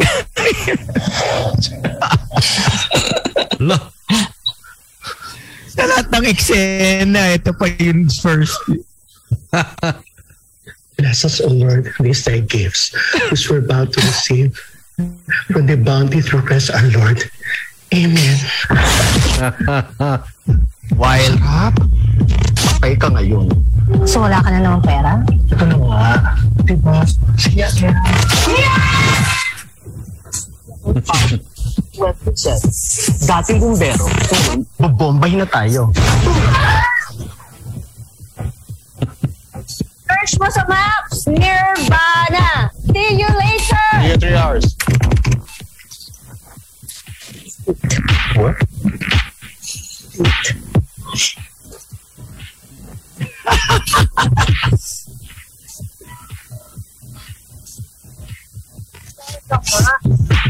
[3.68, 3.76] Lo.
[5.72, 8.56] Sa lahat ng eksena, ito pa yung first.
[11.02, 12.94] Bless us, O Lord, these thy gifts,
[13.34, 14.54] which we're about to receive
[15.50, 17.26] from the bounty through Christ our Lord.
[17.90, 18.38] Amen.
[20.94, 21.34] While
[22.54, 23.50] Patay ka ngayon.
[24.06, 25.18] So wala ka na naman pera?
[25.26, 26.38] Ito na nga.
[26.70, 27.02] Diba?
[27.34, 27.98] Siya yan.
[33.26, 34.06] Dating bumbero,
[34.78, 35.90] bobombahin na tayo.
[40.22, 42.70] search mo sa maps, Nirvana.
[42.94, 43.86] See you later.
[43.98, 44.66] See you three hours.
[48.38, 48.54] What?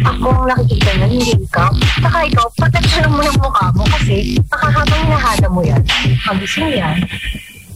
[0.03, 1.73] Akong nakikita niya, hindi ikaw.
[1.97, 5.81] Saka ikaw, proteksyonan mo yung mukha mo kasi baka habang hinahada mo yan,
[6.29, 7.01] magising yan,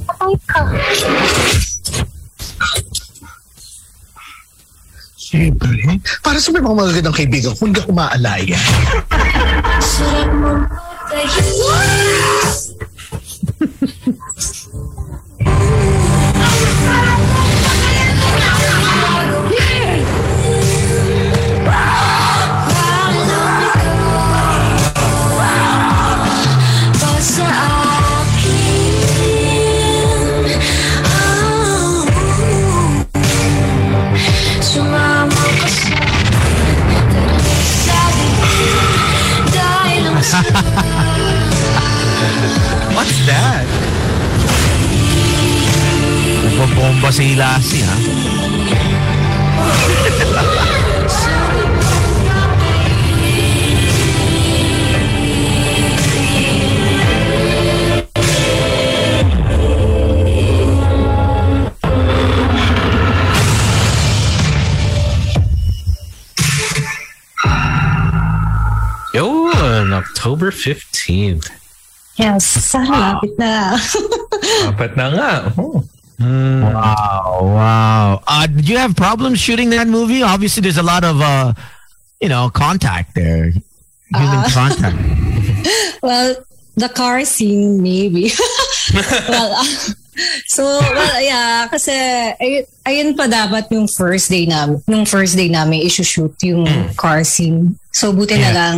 [0.04, 0.60] patay ka.
[5.16, 6.00] Siyempre.
[6.22, 8.58] Para sa mga magagandang kaibigan, kung hindi ako maalaya.
[42.92, 43.64] What's that?
[46.44, 48.35] Nagpapomba si Lassie, ha?
[69.96, 71.48] October 15th.
[72.16, 73.76] Yes, lapit na.
[74.68, 75.32] Apat na nga.
[75.60, 75.84] Oh.
[76.16, 78.22] Wow, wow.
[78.26, 80.22] Uh, did you have problems shooting that movie?
[80.22, 81.52] Obviously, there's a lot of, uh,
[82.20, 83.52] you know, contact there.
[84.16, 84.96] Human Uh, contact.
[86.00, 86.36] well,
[86.76, 88.32] the car scene, maybe.
[89.28, 89.66] well, uh,
[90.46, 91.92] so, well, yeah, kasi,
[92.36, 97.22] ay, ayun pa dapat yung first day namin, nung first day namin isushoot yung car
[97.22, 97.76] scene.
[97.92, 98.52] So, buti na Yeah.
[98.54, 98.76] lang,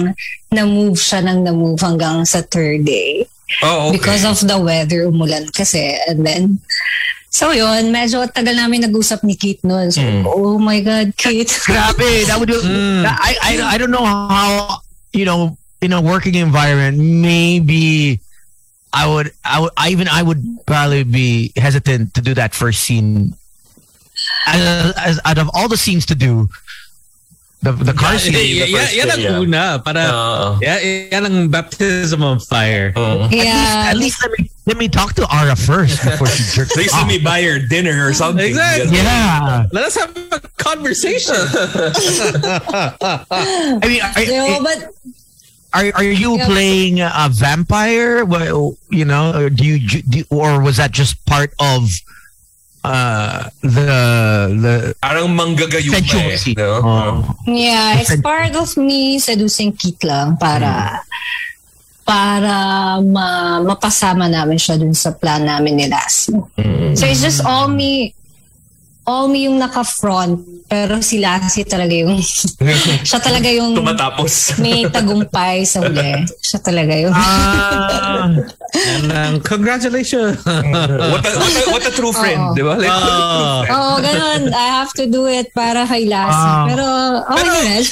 [0.51, 3.27] na-move siya ng na-move hanggang sa third day.
[3.63, 3.99] Oh, okay.
[3.99, 5.97] Because of the weather, umulan kasi.
[6.07, 6.61] And then,
[7.33, 9.89] so yun, medyo tagal namin nag-usap ni Kate noon.
[9.91, 11.49] So, oh my God, Kate.
[11.69, 12.53] Grabe, that would.
[12.53, 14.81] I, I I don't know how
[15.17, 17.01] you know in a working environment.
[17.01, 18.21] Maybe
[18.93, 19.33] I would.
[19.45, 19.73] I would.
[19.77, 23.35] I even I would probably be hesitant to do that first scene.
[24.47, 26.49] As, as out of all the scenes to do,
[27.63, 28.35] the the car Yeah, scene.
[28.35, 29.39] yeah, the first yan ang yeah.
[29.39, 29.65] una.
[29.85, 30.59] Para, Oo.
[30.63, 30.79] yeah,
[31.13, 32.93] yan ang baptism of fire.
[32.97, 33.27] Uh-huh.
[33.27, 33.29] Oo.
[33.31, 33.91] yeah.
[33.91, 36.95] At least let me let me talk to Ara first before she jerks At least
[36.95, 38.47] let me buy her dinner or something.
[38.47, 38.97] Exactly.
[38.99, 41.35] Yeah, Let us have a conversation.
[43.31, 44.79] I mean, are, You know, but
[45.79, 46.47] are, are you Yeah.
[46.47, 48.25] playing a vampire?
[48.27, 51.87] Well, you know, or do you, do, or was that just part of
[52.85, 53.91] uh, the
[54.59, 56.55] the Parang manggagayuma eh.
[56.59, 56.81] No?
[56.83, 57.35] Oh.
[57.47, 61.03] Yeah, it's part of me seducing Kit lang para
[62.09, 66.33] para ma, mapasama namin siya dun sa plan namin ni Lassie.
[66.97, 68.15] So it's just all me
[69.09, 70.37] all me yung naka-front
[70.69, 72.21] pero si Lassie talaga yung
[73.09, 74.61] siya talaga yung Tumatapos.
[74.61, 76.29] may tagumpay sa huli.
[76.45, 78.29] Siya talaga yung Ah,
[78.69, 80.37] And, um, congratulations.
[80.45, 82.55] what, a, what, a, what a true friend, Oo.
[82.55, 82.77] di ba?
[82.77, 83.65] Like, Oh.
[83.65, 84.53] Oo, ganun.
[84.53, 86.37] I have to do it para kay Lassie.
[86.53, 86.69] Ah.
[86.69, 86.85] Pero,
[87.33, 87.83] okay na rin.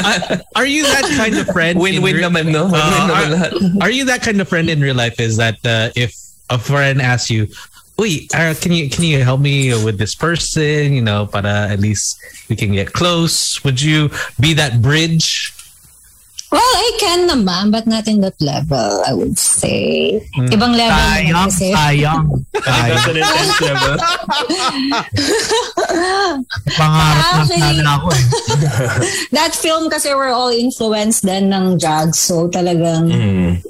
[0.58, 1.74] are you that kind of friend?
[1.76, 2.70] in win-win real- naman, no?
[2.70, 3.50] Win-win Uh, naman are- lahat.
[3.82, 5.18] Are you that kind of friend in real life?
[5.18, 6.14] Is that uh, if
[6.46, 7.50] a friend asks you,
[8.00, 11.80] "Wait, uh, can you can you help me with this person?" You know, para at
[11.84, 12.16] least
[12.48, 13.62] we can get close.
[13.64, 14.08] Would you
[14.40, 15.52] be that bridge?
[16.50, 20.18] Well, I can naman, but not in that level, I would say.
[20.34, 21.66] Ibang level naman sayang, kasi.
[21.70, 22.22] sayang.
[22.58, 22.90] sayang.
[22.90, 23.96] That's an intense level.
[26.74, 28.24] Pangarap na sana ako eh.
[29.36, 32.18] That film kasi we're all influenced din ng drugs.
[32.18, 33.14] So talagang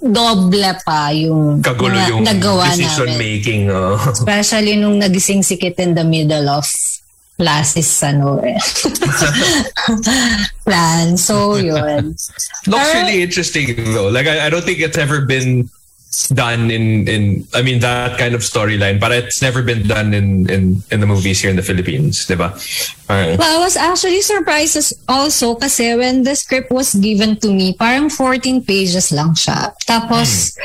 [0.01, 3.21] doble pa yung Kagulo yung nagawa decision namin.
[3.21, 3.63] making.
[3.69, 4.01] Oh.
[4.01, 6.65] Especially nung nagising si Kit in the middle of
[7.41, 8.61] Lasis ano eh.
[10.65, 11.17] plan.
[11.17, 12.17] So yun.
[12.69, 14.09] Looks Uh, really interesting though.
[14.09, 15.69] Like I, I don't think it's ever been
[16.35, 20.51] done in in I mean that kind of storyline, but it's never been done in
[20.51, 22.51] in in the movies here in the Philippines, diba?
[23.07, 27.49] Parang- Well, I was actually surprised as- also kasi when the script was given to
[27.55, 29.71] me, parang 14 pages lang siya.
[29.87, 30.59] Tapos,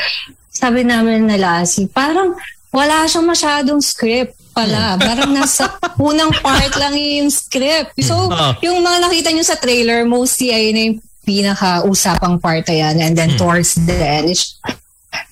[0.49, 2.33] sabi namin na Lassy, parang
[2.73, 4.95] wala siyang masyadong script pala.
[4.95, 5.67] Parang nasa
[5.99, 7.91] unang part lang yung script.
[7.99, 8.55] So, Ah.
[8.63, 12.97] yung mga nakita nyo sa trailer, mostly ay na yung pinaka-usapang part yan.
[12.97, 14.55] And then towards the end, it's,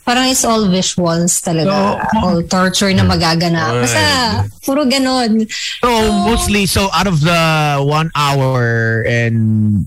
[0.04, 2.02] parang it's all visuals talaga.
[2.20, 3.80] all torture na magaganap.
[3.80, 4.04] Basta,
[4.62, 5.48] puro ganon.
[5.80, 5.90] So
[6.26, 7.42] mostly, so out of the
[7.80, 9.86] one hour and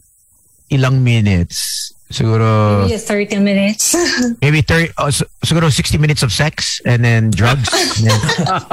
[0.66, 3.98] ilang minutes, Siguro, Maybe 30 minutes.
[4.42, 7.66] maybe 30, oh, s- siguro 60 minutes of sex and then drugs.
[7.74, 8.20] and then,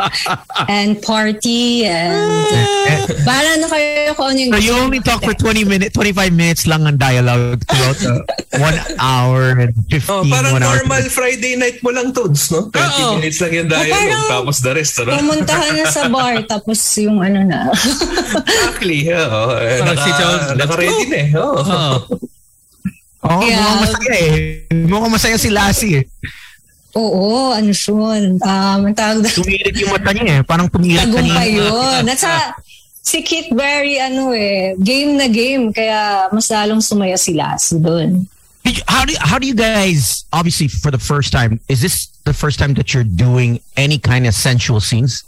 [0.69, 2.13] and party and
[3.25, 6.69] bahala na kayo kung ano yung so you only talk for 20 minutes, 25 minutes
[6.69, 8.13] lang ang dialogue throughout the
[8.61, 10.77] one hour and 15, Oh, parang one hour.
[10.85, 12.69] normal Friday night mo lang, Toads, no?
[12.69, 13.17] 20 Oo.
[13.17, 15.09] minutes lang yung dialogue, parang- tapos the rest, ano?
[15.17, 17.65] Pumunta ka na sa bar tapos yung ano na.
[17.73, 19.41] Exactly, oo.
[19.57, 21.29] Eh, Parang naka, si let's naka-ready na eh.
[21.33, 21.57] oo.
[21.57, 21.97] Oh.
[23.23, 23.55] Oh, Yeah.
[23.57, 24.39] mukhang masaya eh.
[24.83, 26.05] Mukhang masaya si Lassie eh.
[26.93, 28.37] Oo, ano yun.
[28.37, 29.33] Um, ang tawag doon.
[29.33, 30.41] Tumilit yung mata niya eh.
[30.45, 31.41] Parang Tagumpay kanina.
[31.47, 31.99] yun.
[32.05, 32.53] That's a,
[33.01, 35.73] si Kit Berry, ano eh, game na game.
[35.73, 38.27] Kaya mas lalong sumaya si Lassie doon.
[38.63, 42.31] You- How do, how do you guys, obviously for the first time, is this the
[42.31, 45.23] first time that you're doing any kind of sensual scenes?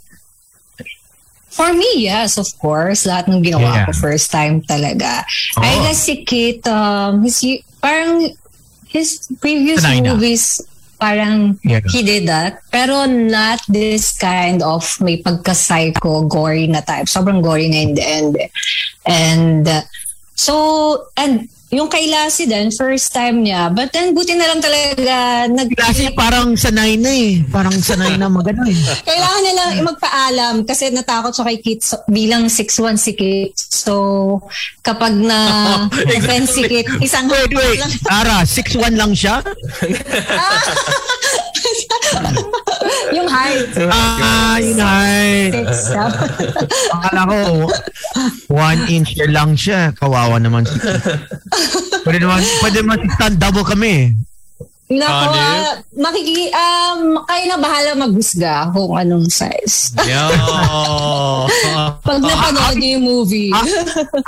[1.50, 3.08] For me, yes, of course.
[3.08, 3.86] Lahat ng ginawa Yeah.
[3.88, 5.24] ko first time talaga.
[5.56, 5.64] Oh.
[5.64, 7.40] I guess si Kit, um, his,
[7.86, 8.34] parang
[8.90, 10.18] his previous Sanay na.
[10.18, 10.58] movies,
[10.98, 11.86] parang Yeah.
[11.86, 12.66] he did that.
[12.74, 17.06] Pero not this kind of may pagka-psycho, gory na type.
[17.06, 18.34] Sobrang gory na in the end.
[19.06, 19.86] And uh,
[20.36, 20.54] so,
[21.16, 23.74] and yung kay Lassie din, first time niya.
[23.74, 27.42] But then, buti na lang talaga nag Lassie parang sanay na eh.
[27.50, 28.78] Parang sanay na magano eh.
[29.08, 33.58] kailangan nilang magpaalam kasi natakot siya kay Kit so, bilang 6'1 si Kit.
[33.58, 34.38] So,
[34.86, 35.38] kapag na
[36.16, 37.82] offense si Kit, isang Wait, wait.
[37.82, 37.92] lang.
[38.22, 39.42] Ara, 6'1 lang siya?
[43.14, 43.70] Yung height.
[43.90, 45.50] Ah, yun ay.
[45.52, 45.92] Six.
[46.94, 47.40] Akala ko,
[48.50, 49.92] one inch lang siya.
[49.94, 50.76] Kawawa naman si
[52.06, 54.14] Pwede naman, pwede naman si Stan double kami.
[54.86, 59.90] Nako, Ah, ah, makiki, um, kayo na bahala maghusga kung anong size.
[60.06, 60.24] Yo.
[62.06, 63.50] Pag napanood niyo yung movie.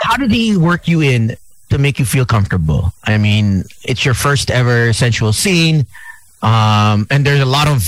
[0.02, 1.38] How did he work you in
[1.70, 2.90] to make you feel comfortable?
[3.06, 5.86] I mean, it's your first ever sensual scene.
[6.42, 7.86] Um, and there's a lot of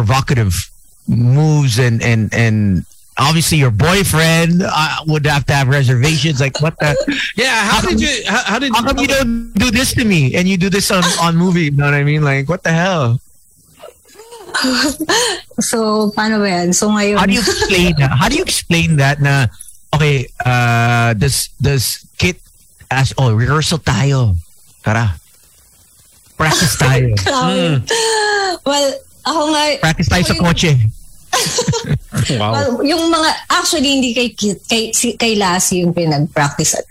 [0.00, 0.56] provocative
[1.06, 2.86] moves and, and, and
[3.20, 6.40] obviously your boyfriend uh, would have to have reservations.
[6.40, 6.96] Like, what the?
[7.36, 10.34] Yeah, how did you how, how did How come you don't do this to me
[10.34, 11.68] and you do this on, on movie?
[11.68, 12.24] You know what I mean?
[12.24, 13.20] Like, what the hell?
[15.60, 16.72] So, paano ba yan?
[16.72, 18.16] So, ngayon, How do you explain that?
[18.16, 19.52] How do you explain that na,
[19.92, 22.40] okay, uh, does, does Kit
[22.88, 24.40] ask, oh, rehearsal tayo.
[24.80, 25.20] Tara.
[26.40, 27.12] Practice tayo.
[27.20, 27.84] Grabe.
[28.64, 28.88] Well,
[29.24, 30.72] ako nga, Practice tayo sa yung- kotse.
[32.36, 32.52] Wow.
[32.52, 36.76] well, yung mga, actually, hindi kay Kit, kay, si, kay Lassie yung pinag-practice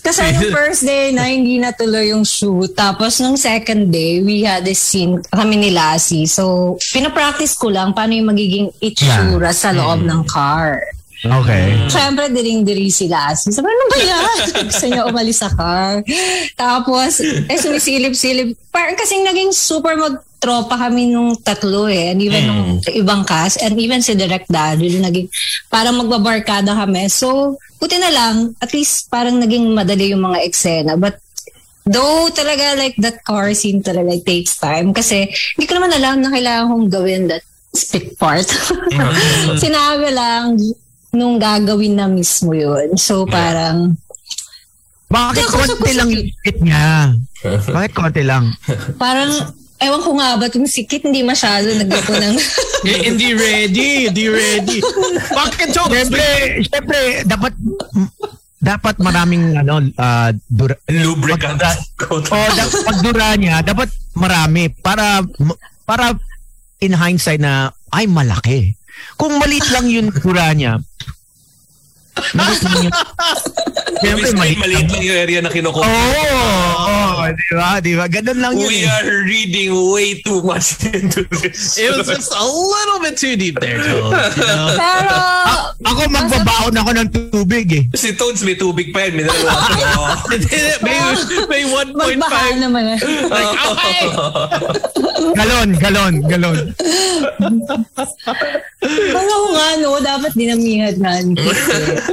[0.00, 2.72] Kasi yung first day na hindi natuloy yung shoot.
[2.72, 6.24] Tapos nung second day, we had this scene kami ni Lassie.
[6.24, 10.80] So, pinapractice ko lang paano yung magiging itsura sa loob ng car.
[11.20, 11.76] Okay.
[11.92, 13.52] Siyempre, diring-diri si Lassie.
[13.52, 14.36] Sabi, ano ba yan?
[14.72, 16.00] Gusto niya umalis sa car.
[16.56, 18.56] Tapos, eh, sumisilip-silip.
[18.72, 22.16] Parang kasing naging super magtropa kami nung tatlo eh.
[22.16, 22.64] And even nung
[22.96, 23.60] ibang cast.
[23.60, 25.28] And even si Direct Daddy, naging,
[25.68, 27.12] parang magbabarkada kami.
[27.12, 30.96] So, buti na lang, at least parang naging madali yung mga eksena.
[30.96, 31.20] But,
[31.90, 36.20] Though talaga like that car scene talaga it takes time kasi hindi ko naman alam
[36.20, 38.44] na kailangan kong gawin that spit part.
[39.64, 40.60] Sinabi lang
[41.14, 42.94] nung gagawin na mismo yun.
[42.94, 43.98] So parang
[45.10, 47.14] Bakit konti lang yung fit niya?
[47.74, 48.54] Bakit konti lang?
[48.94, 49.30] parang
[49.80, 52.36] ewan ko nga ba yung sikit hindi masyado naglapo ng
[52.80, 54.80] Eh, hindi ready, hindi ready.
[55.36, 55.84] Bakit so?
[55.84, 56.24] Siyempre,
[56.64, 57.52] siyempre, dapat
[58.60, 61.60] dapat maraming ano uh, dura, Lubricant.
[61.60, 65.24] o da, pag dura niya dapat marami para
[65.88, 66.12] para
[66.84, 68.76] in hindsight na ay malaki
[69.16, 70.76] kung maliit lang yung dura niya.
[70.76, 71.19] maliit lang yun
[74.00, 75.84] Siyempre, maliit, maliit maliit lang yung area na kinukuha.
[75.84, 77.68] Oo, oh, di ba?
[77.84, 78.04] Di ba?
[78.08, 78.68] Ganun lang yun.
[78.70, 78.92] We eh.
[78.92, 81.76] are reading way too much into this.
[81.76, 84.08] It was just a little bit too deep there, Toads.
[84.36, 84.72] You know?
[84.80, 85.16] pero
[85.80, 87.84] Ako magbabaon ako ng tubig eh.
[87.96, 89.20] Si Toads may tubig pa yan.
[89.20, 89.76] Mineral water.
[90.00, 90.16] Oh.
[90.84, 90.96] may,
[91.48, 91.96] may 1.5.
[91.96, 92.82] magbaha naman.
[92.94, 92.98] eh.
[93.28, 94.04] Like, okay.
[95.36, 96.56] Galon, galon, galon.
[99.12, 101.24] Ano nga no, dapat dinamihan eh.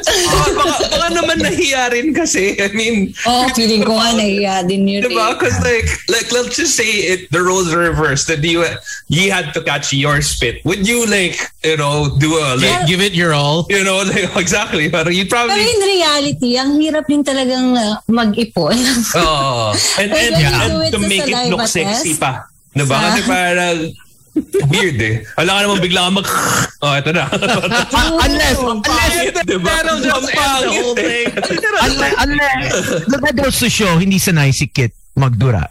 [0.06, 2.60] Baka, baka, baka naman nahiya rin kasi.
[2.62, 5.02] I mean, Oo, feeling ko nga nahiya din yun.
[5.02, 5.32] Diba?
[5.32, 5.34] eh.
[5.34, 8.28] Because like, like, let's just say it, the roles are reversed.
[8.28, 8.66] That you,
[9.08, 10.64] you had to catch your spit.
[10.66, 13.66] Would you like, you know, do a like, Give, give it your all.
[13.70, 14.90] you know, like, exactly.
[14.90, 18.76] Pero you'd Pero probably, in reality, ang hirap din talagang uh, mag-ipon.
[19.16, 22.46] oh, and, and, you and to make it look sexy pa.
[22.76, 22.94] Diba?
[22.94, 23.78] Kasi parang,
[24.68, 25.16] weird eh.
[25.36, 26.28] Wala ka naman bigla ka mag,
[26.86, 27.26] Oh, ito na.
[28.26, 29.66] unless, unless, diba?
[29.66, 31.24] That'll just pangit eh.
[31.84, 32.74] unless, unless,
[33.10, 35.66] that goes to show, hindi sanay si Kit magdura.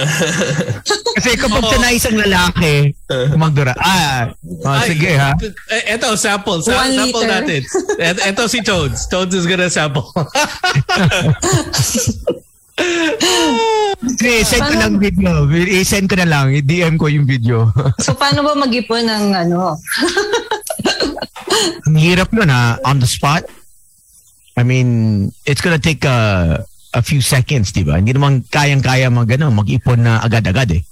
[1.20, 1.72] Kasi kapag Oo.
[1.76, 2.96] sanay isang lalaki,
[3.36, 3.76] magdura.
[3.76, 4.32] Ah,
[4.64, 5.36] oh, Ay, sige ha.
[5.68, 6.64] eh, Eto, sample.
[6.64, 7.32] Sa, One sample liter.
[7.36, 7.60] natin.
[8.00, 9.08] Et- Eto si Toads.
[9.12, 10.08] Toads is gonna sample.
[14.20, 15.44] Sige, send ko lang video.
[15.52, 16.52] I-send ko na lang.
[16.52, 17.68] I-DM ko yung video.
[18.04, 19.76] So, paano ba mag-ipon ng ano?
[21.88, 23.44] Ang hirap nun ha, on the spot.
[24.56, 26.60] I mean, it's gonna take a,
[26.92, 27.96] a few seconds, di ba?
[27.96, 30.82] Hindi naman kayang-kaya mag, ano, mag-ipon na agad-agad eh.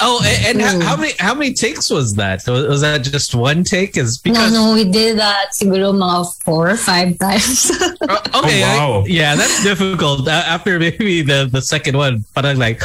[0.00, 2.42] Oh, a- and how, how many how many takes was that?
[2.48, 3.96] Was was that just one take?
[3.96, 7.70] Is No, because no, no, we did that siguro mga four or five times.
[8.02, 9.02] Oh, okay, Oh, wow.
[9.02, 10.26] I- yeah, that's difficult.
[10.26, 12.82] Uh, after maybe the the second one, but I'm like,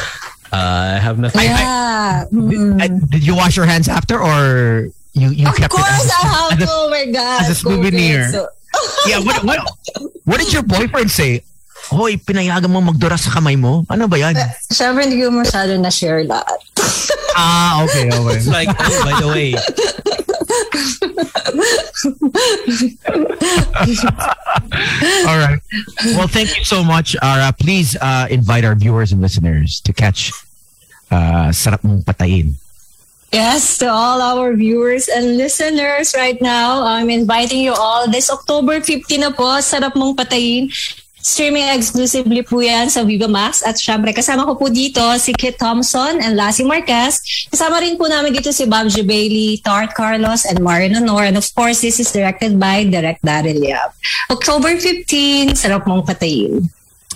[0.54, 1.42] uh, I have nothing.
[1.42, 2.24] yeah.
[2.32, 2.78] Mm.
[2.80, 6.14] Uh, Did you wash your hands after or you, you Of kept course it?
[6.14, 7.42] I as have a- Oh my God.
[7.42, 8.30] as a souvenir.
[8.30, 8.48] COVID, so-
[9.10, 9.58] Yeah, what, what,
[10.24, 11.42] what did your boyfriend say?
[11.88, 13.88] Hoy, pinayagan mo magdura sa kamay mo?
[13.88, 14.36] Ano ba yan?
[14.70, 16.60] Siyempre, hindi ko masyado na-share lahat.
[17.40, 18.36] ah, okay, okay.
[18.36, 19.56] It's like, oh, by the way,
[25.26, 25.60] All right.
[26.16, 27.52] Well, thank you so much, Ara.
[27.52, 30.32] Please uh, invite our viewers and listeners to catch
[31.10, 32.54] uh, Sarap Mong Patayin.
[33.32, 38.80] Yes, to all our viewers and listeners right now, I'm inviting you all this October
[38.80, 40.74] 15 na po, Sarap Mong Patayin.
[41.20, 43.60] Streaming exclusively po yan sa Viva Max.
[43.60, 47.20] At syempre, kasama ko po dito si Kit Thompson and Lassy Marquez.
[47.52, 48.88] Kasama rin po namin dito si Bob.
[48.90, 51.28] Bailey, Tart Carlos, and Marian Honor.
[51.28, 53.92] And of course, this is directed by Direct Darryl Yap.
[54.32, 56.72] October 15, Sarap Mong Patayin.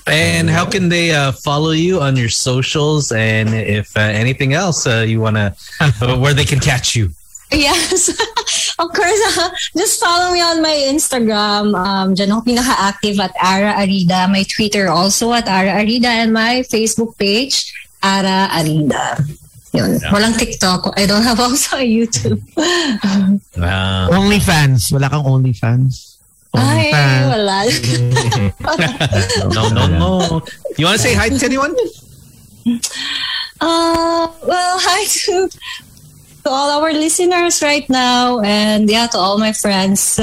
[0.07, 4.87] and how can they uh, follow you on your socials and if uh, anything else
[4.87, 5.57] uh, you wanna,
[6.21, 7.09] where they can catch you?
[7.55, 8.11] Yes.
[8.83, 11.75] of course, uh, just follow me on my Instagram.
[11.75, 14.21] Um, dyan ako pinaka-active at Ariella Arida.
[14.27, 17.71] My Twitter also at Ariella Arida and my Facebook page,
[18.03, 19.23] Ariella Arida.
[19.75, 19.99] Yun.
[20.15, 20.95] Walang TikTok.
[20.97, 22.39] I don't have also a YouTube.
[22.55, 24.93] Uh, OnlyFans.
[24.95, 26.15] Wala kang OnlyFans?
[26.55, 27.27] Ay, OnlyFans.
[27.35, 27.59] wala.
[29.55, 30.11] no, no, no.
[30.79, 31.75] You want to say hi to anyone?
[33.61, 35.51] Uh, well, hi to,
[36.45, 40.21] to all our listeners right now and yeah, to all my friends.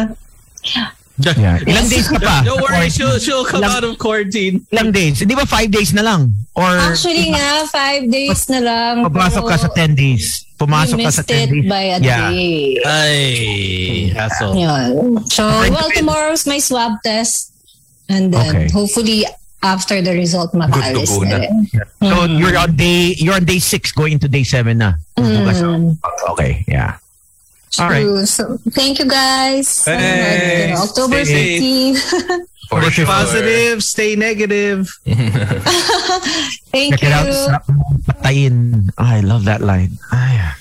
[0.63, 0.93] Yeah.
[1.21, 2.41] Ilang days ka pa?
[2.41, 4.65] Don't worry, she'll she'll come Ilang- out of quarantine.
[4.73, 5.21] Ilang days?
[5.21, 6.33] Di ba five days na lang?
[6.57, 8.93] Or Actually nga, five days na lang.
[9.05, 10.25] papasok ka sa pero 10 days?
[10.57, 11.69] Pumasok ka sa missed 10 it days?
[11.69, 12.29] by a yeah.
[12.29, 12.53] day.
[12.85, 13.21] Ay,
[14.13, 14.53] hassle.
[14.57, 15.21] Yun.
[15.29, 17.53] So, well, tomorrow's my swab test.
[18.09, 18.67] And then, Okay.
[18.73, 19.25] hopefully,
[19.63, 21.37] after the result, makaalis go na na.
[21.37, 21.69] rin.
[22.01, 24.93] So you're on day you're on day 6 going to day 7 na.
[25.17, 25.97] Mm.
[26.33, 26.97] Okay, yeah.
[27.79, 28.03] All right.
[28.03, 28.25] True.
[28.25, 29.79] So, thank you guys.
[29.87, 30.75] Thanks.
[30.75, 32.45] Uh, October Stay 15.
[32.67, 33.05] For sure.
[33.05, 34.91] Positive, stay negative.
[36.71, 37.27] thank Check it out.
[37.27, 37.33] you.
[37.33, 38.89] Sarap Mong Patayin.
[38.97, 39.97] Ah, I love that line.
[40.11, 40.53] Ay.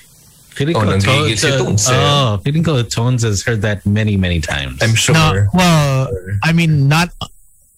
[0.51, 1.95] Feeling Oh, ko, nanggigil si To- Tones, eh.
[1.95, 4.79] oh, feeling ko Tones has heard that many, many times.
[4.83, 5.15] I'm sure.
[5.15, 6.07] No, well,
[6.43, 7.09] I mean, not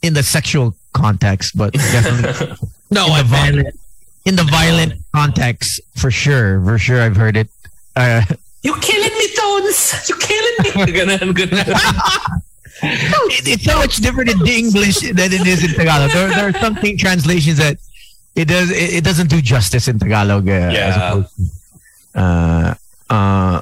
[0.02, 2.56] in the sexual context, but definitely
[2.92, 3.80] no, in I the violent,
[4.26, 7.50] in the violent context, for sure, for sure, I've heard it.
[7.96, 8.22] Uh,
[8.64, 10.08] You killing me, Tones!
[10.08, 10.70] You're killing me!
[10.98, 11.68] Ganun, ganun.
[12.84, 16.12] it- it's so much different in the English than it is in Tagalog.
[16.12, 17.78] There, there are some thing translations that
[18.36, 20.48] it does it, it doesn't do justice in Tagalog.
[20.48, 21.10] Uh, as Yeah.
[21.10, 22.74] opposed to, uh,
[23.10, 23.62] uh,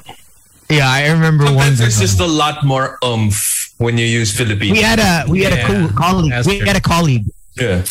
[0.72, 1.76] yeah, I remember one.
[1.76, 3.38] There's just a lot more umph
[3.78, 4.74] when you use Filipino.
[4.74, 6.32] we had a we had Yeah, a co- colleague.
[6.32, 6.68] that's We true.
[6.68, 7.26] had a colleague
[7.60, 7.84] Yeah.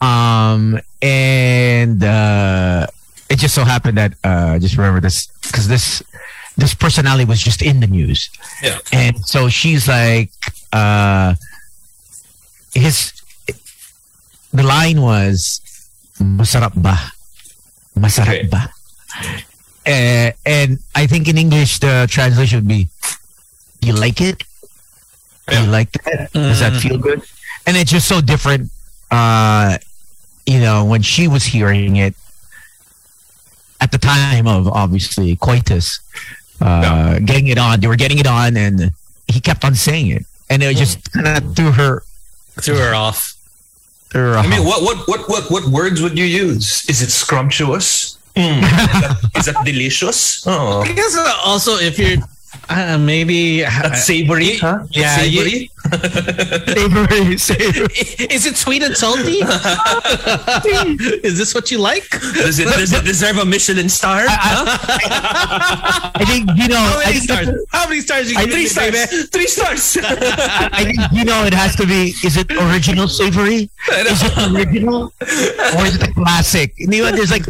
[0.00, 2.86] um and uh
[3.28, 6.02] it just so happened that uh I just remember this because this
[6.56, 8.30] this personality was just in the news
[8.62, 8.78] Yeah.
[8.92, 10.30] and so she's like
[10.72, 11.34] uh
[12.74, 13.12] his
[14.52, 15.60] the line was
[16.20, 16.94] masarap ba
[17.98, 18.46] masarap Okay.
[18.50, 18.70] ba
[19.88, 22.88] uh, and I think in English the translation would be
[23.80, 24.44] you like it
[25.50, 25.64] Yeah.
[25.64, 27.22] you like that does that feel good
[27.66, 28.70] and it's just so different
[29.10, 29.78] uh
[30.46, 32.14] you know when she was hearing it
[33.80, 36.00] at the time of obviously coitus
[36.60, 38.92] uh getting it on they were getting it on and
[39.28, 42.02] he kept on saying it and it just kind of threw her
[42.60, 43.34] threw her off.
[44.10, 46.88] threw her I mean, what, what, what, what, what words would you use?
[46.88, 48.17] Is it scrumptious?
[48.38, 48.62] Mm.
[48.62, 48.70] Is,
[49.02, 50.46] that, is that delicious?
[50.46, 50.82] Oh.
[50.82, 52.18] I guess uh, also if you're
[52.68, 54.84] Uh, maybe That's savory, huh?
[54.92, 55.70] Yeah, savory.
[56.68, 57.88] Savory, savory.
[58.36, 59.40] Is it sweet and salty?
[61.24, 62.04] Is this what you like?
[62.36, 64.20] Does it, does it deserve a Michelin star?
[64.28, 64.64] huh?
[66.14, 66.76] I think you know.
[66.76, 67.46] How many think stars?
[67.46, 68.30] that's- How many stars?
[68.30, 68.92] You I give Three me, stars.
[68.92, 69.22] baby?
[69.32, 69.82] Three stars.
[70.78, 72.12] I think you know it has to be.
[72.24, 73.70] Is it original savory?
[74.12, 75.12] Is it original,
[75.76, 76.74] or is it a classic?
[76.76, 77.46] You know, there's like,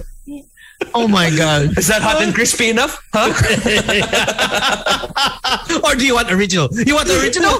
[0.95, 1.77] oh my god.
[1.79, 3.03] Is that hot and crispy enough?
[3.13, 3.33] Huh?
[5.85, 6.69] Or do you want original?
[6.73, 7.59] You want the original?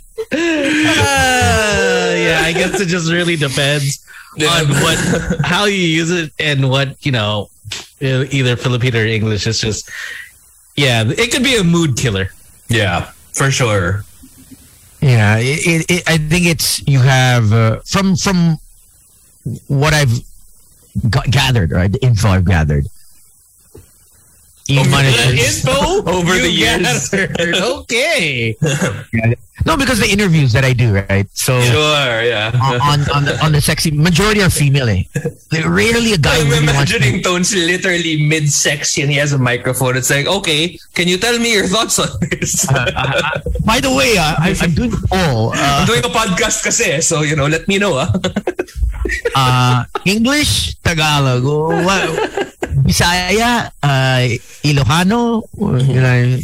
[0.32, 0.36] Uh,
[2.14, 4.04] yeah, I guess it just really depends
[4.38, 4.98] on what
[5.44, 7.48] how you use it and what you know,
[8.00, 9.46] either Filipino or English.
[9.46, 9.90] It's just
[10.76, 12.28] yeah, it could be a mood killer.
[12.68, 14.04] Yeah, for sure.
[15.00, 18.58] Yeah, it, it, it, I think it's you have uh, from from
[19.68, 20.12] what I've
[21.30, 21.90] gathered, right?
[21.90, 22.86] The info I've gathered.
[24.78, 27.10] Iman is- Info Over the years.
[27.12, 28.56] Okay.
[29.66, 31.26] no, because the interviews that I do, right?
[31.34, 32.52] So Sure, yeah.
[32.54, 34.88] on on the, on the sexy majority are female.
[34.88, 35.04] Eh.
[35.52, 39.96] Like, rarely a guy I'm imagining Tones literally mid-sex and he has a microphone.
[39.96, 42.68] It's like, okay, can you tell me your thoughts on this?
[42.70, 42.86] Uh,
[43.66, 45.14] By the way, uh, I, I'm doing a.
[45.14, 48.08] Uh, I'm doing a podcast kasi, so, you know, let me know, ah.
[49.34, 52.02] uh, English, Tagalog, o what,
[52.86, 54.22] Bisaya, uh,
[54.62, 56.38] Ilocano, or, you know,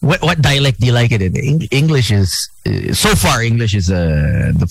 [0.00, 1.62] what what dialect do you like it in?
[1.70, 4.68] English is uh, so far English is uh, the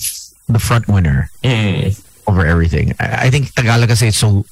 [0.48, 1.92] the front winner Mm.
[2.26, 2.94] over everything.
[3.00, 4.44] I, I think Tagalog kasi it's so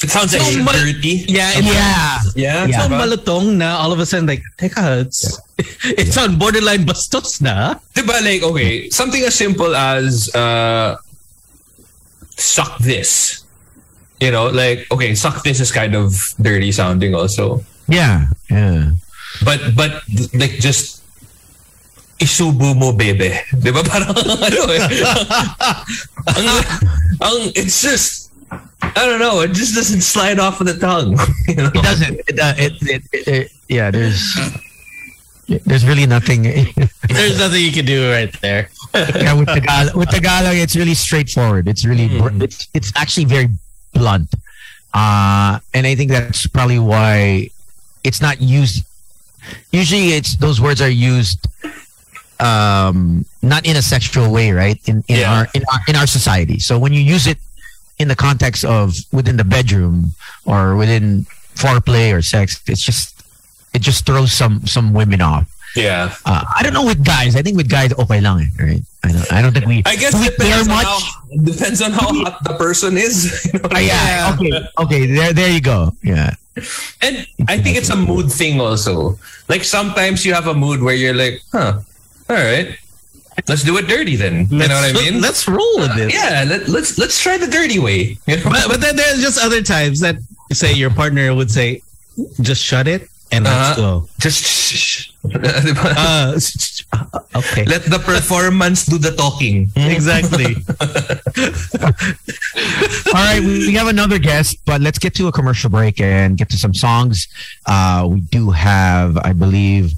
[0.00, 1.28] It sounds like So, ma- dirty.
[1.28, 2.16] Yeah, it's yeah.
[2.32, 2.80] Yeah, Yeah.
[2.80, 3.04] so diba?
[3.04, 5.36] malutong na all of a sudden like, teka, it's,
[6.00, 7.76] it's on borderline bastos na.
[7.92, 10.96] Diba, like, okay, something as simple as uh,
[12.40, 13.39] suck this.
[14.20, 17.64] You know, like, okay, suck this is kind of dirty sounding also.
[17.88, 18.92] Yeah, yeah.
[19.44, 20.02] But, but,
[20.34, 21.02] like, just
[22.20, 23.40] isubo mo, bebe.
[23.64, 23.82] Di ba?
[23.82, 24.80] Parang, ano eh.
[26.36, 26.46] ang,
[27.24, 28.30] ang, it's just,
[28.82, 31.16] I don't know, it just doesn't slide off of the tongue.
[31.48, 31.72] You know?
[31.72, 32.14] It doesn't.
[32.28, 34.18] It, uh, it, it, it, it- yeah, there's
[35.64, 36.42] there's really nothing.
[36.42, 38.68] There's nothing you can do right there.
[38.94, 41.68] yeah, with Tagalog, with Tagalog, it's really straightforward.
[41.68, 43.48] It's really br- it's it's actually very
[43.92, 44.30] blunt,
[44.94, 47.48] uh, and I think that's probably why
[48.04, 48.84] it's not used.
[49.72, 51.46] Usually, it's those words are used
[52.40, 54.78] um, not in a sexual way, right?
[54.88, 55.32] In in Yeah.
[55.32, 56.58] our in our in our society.
[56.58, 57.38] So when you use it
[57.98, 60.14] in the context of within the bedroom
[60.44, 63.22] or within foreplay or sex, it's just
[63.74, 65.49] it just throws some some women off.
[65.76, 66.14] Yeah.
[66.24, 67.36] Uh, I don't know with guys.
[67.36, 68.82] I think with guys, okay lang, eh, right?
[69.04, 69.32] I don't.
[69.32, 69.82] I don't think we.
[69.86, 70.98] I guess we it care depends on, how,
[71.42, 73.48] depends on how hot the person is.
[73.52, 73.68] you know?
[73.70, 74.34] Ah, yeah.
[74.34, 74.52] Okay.
[74.78, 75.06] Okay.
[75.06, 75.32] There.
[75.32, 75.94] There you go.
[76.02, 76.34] Yeah.
[77.00, 79.18] And I think it's a mood thing also.
[79.48, 81.80] Like sometimes you have a mood where you're like, huh,
[82.28, 82.76] all right,
[83.48, 84.46] let's do it dirty then.
[84.50, 85.22] You know what I mean?
[85.22, 86.12] Let's roll with this.
[86.12, 88.18] yeah, let, let's let's try the dirty way.
[88.26, 88.50] You know?
[88.50, 90.16] But, but then there's just other times that
[90.52, 91.82] say your partner would say,
[92.42, 94.00] just shut it and let's Uh-huh.
[94.00, 94.08] go.
[94.18, 95.10] Just shh.
[95.24, 95.84] Diba?
[95.96, 97.04] Uh, s- s- uh,
[97.36, 97.64] okay.
[97.64, 99.70] let the performance do the talking.
[99.76, 100.56] exactly.
[103.14, 103.40] All right.
[103.40, 106.56] We, we have another guest, but let's get to a commercial break and get to
[106.56, 107.28] some songs.
[107.66, 109.92] Uh, we do have, I believe,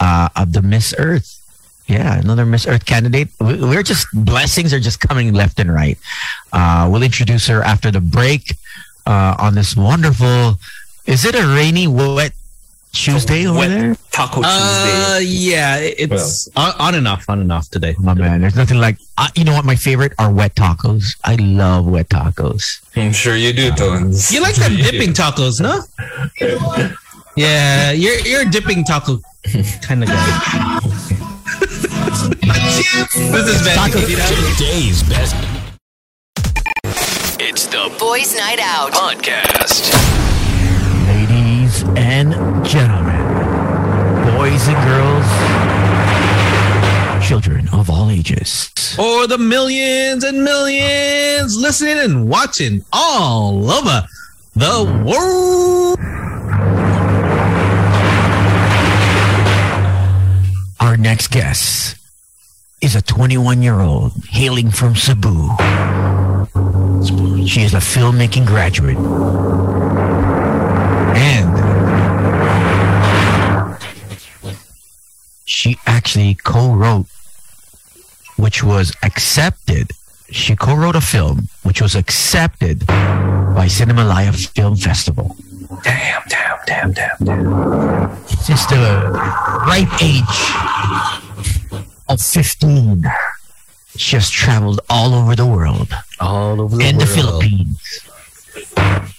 [0.00, 1.38] uh, of the Miss Earth.
[1.86, 3.28] Yeah, another Miss Earth candidate.
[3.40, 5.98] We- We're just blessings are just coming left and right.
[6.52, 8.56] Uh, we'll introduce her after the break
[9.06, 10.56] uh, on this wonderful.
[11.06, 12.32] Is it a rainy, wet
[12.92, 13.96] Tuesday over Wet there?
[14.10, 15.24] Taco Uh, Tuesday.
[15.34, 17.94] yeah, it's on, on and off, on and off today.
[17.98, 18.98] My man, there's nothing like.
[19.16, 19.64] Uh, you know what?
[19.64, 21.16] My favorite are wet tacos.
[21.24, 22.82] I love wet tacos.
[22.94, 24.30] I'm sure you do, Tones.
[24.30, 25.22] You like I'm them you dipping do.
[25.22, 25.80] tacos, no?
[27.34, 29.20] Yeah, you're you're a dipping taco
[29.80, 30.80] kind of guy.
[32.42, 33.90] this is bad.
[33.92, 35.34] Today's best.
[37.40, 38.92] It's the Boys Night Out.
[38.92, 39.92] podcast.
[41.08, 42.34] Ladies and
[48.12, 48.68] ages.
[48.96, 54.06] For the millions and millions listening and watching all over
[54.54, 55.98] the world.
[60.80, 61.96] Our next guest
[62.82, 65.48] is a 21 year old hailing from Cebu.
[67.46, 68.98] She is a filmmaking graduate.
[71.16, 71.62] And
[75.44, 77.06] she actually co wrote,
[78.42, 79.92] which was accepted.
[80.30, 85.36] She co wrote a film which was accepted by Cinemalaya Film Festival.
[85.84, 88.26] Damn, damn, damn, damn, damn.
[88.26, 88.82] Since the
[89.66, 90.38] ripe age
[92.08, 93.04] of 15,
[93.96, 96.82] she has traveled all over the world All over the world.
[96.82, 97.06] and the.
[97.06, 97.78] Philippines,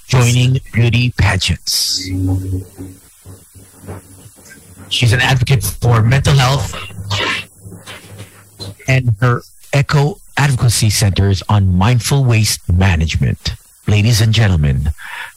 [0.07, 2.03] joining beauty pageants.
[4.89, 6.73] She's an advocate for mental health
[8.87, 9.41] and her
[9.73, 13.53] eco advocacy centers on mindful waste management.
[13.87, 14.89] Ladies and gentlemen,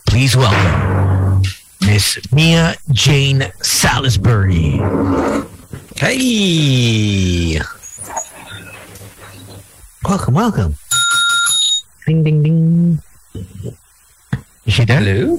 [0.06, 1.42] please welcome
[1.82, 4.78] Miss Mia Jane Salisbury.
[5.96, 7.58] Hey.
[10.04, 10.74] Welcome, welcome.
[12.06, 13.02] Ding, ding, ding.
[14.64, 15.00] Is she there?
[15.00, 15.38] Hello?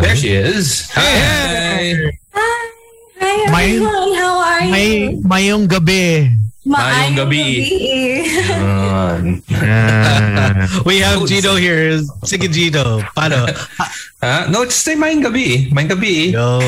[0.00, 0.90] There she is.
[0.92, 2.12] Hi.
[2.34, 4.70] Hi My- everyone, how are you?
[4.72, 5.20] May, you?
[5.24, 6.36] mayong gabi.
[6.66, 7.62] Mayong gabi.
[7.62, 8.26] gabi.
[8.50, 9.22] Ah.
[10.88, 12.02] We have Gino here.
[12.26, 13.06] Sige Gino.
[13.14, 13.46] Paano?
[14.18, 15.70] Ah, no, just say mayang gabi.
[15.70, 16.34] Mayang gabi.
[16.34, 16.58] Yo.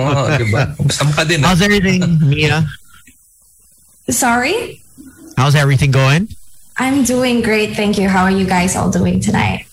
[0.00, 0.72] Oh, diba?
[0.80, 1.44] Gusto ka din.
[1.44, 1.52] ah.
[1.52, 2.64] How's everything, Mia?
[4.08, 4.80] Sorry?
[5.36, 6.28] How's everything going?
[6.80, 8.08] I'm doing great, thank you.
[8.08, 9.66] How are you guys all doing tonight?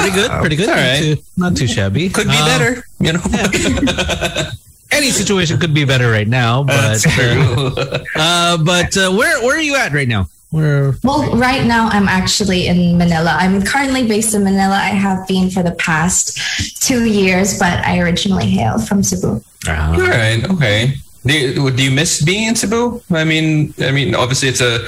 [0.00, 0.30] Pretty good.
[0.40, 0.68] Pretty good.
[0.72, 2.08] All Not too, not too shabby.
[2.08, 3.20] Could be Uh, better, you know.
[4.92, 7.72] Any situation could be better right now, but That's true.
[8.16, 10.28] uh, but uh, where where are you at right now?
[10.50, 13.36] Where Well, right now I'm actually in Manila.
[13.38, 14.74] I'm currently based in Manila.
[14.74, 16.36] I have been for the past
[16.82, 19.40] two years, but I originally hailed from Cebu.
[19.68, 20.42] All right.
[20.50, 20.94] Okay.
[21.24, 23.00] Do you, do you miss being in Cebu?
[23.10, 24.86] I mean, I mean, obviously it's a,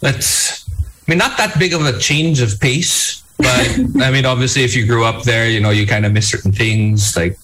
[0.00, 3.68] that's, I mean, not that big of a change of pace, but
[4.00, 6.52] I mean, obviously if you grew up there, you know, you kind of miss certain
[6.52, 7.36] things like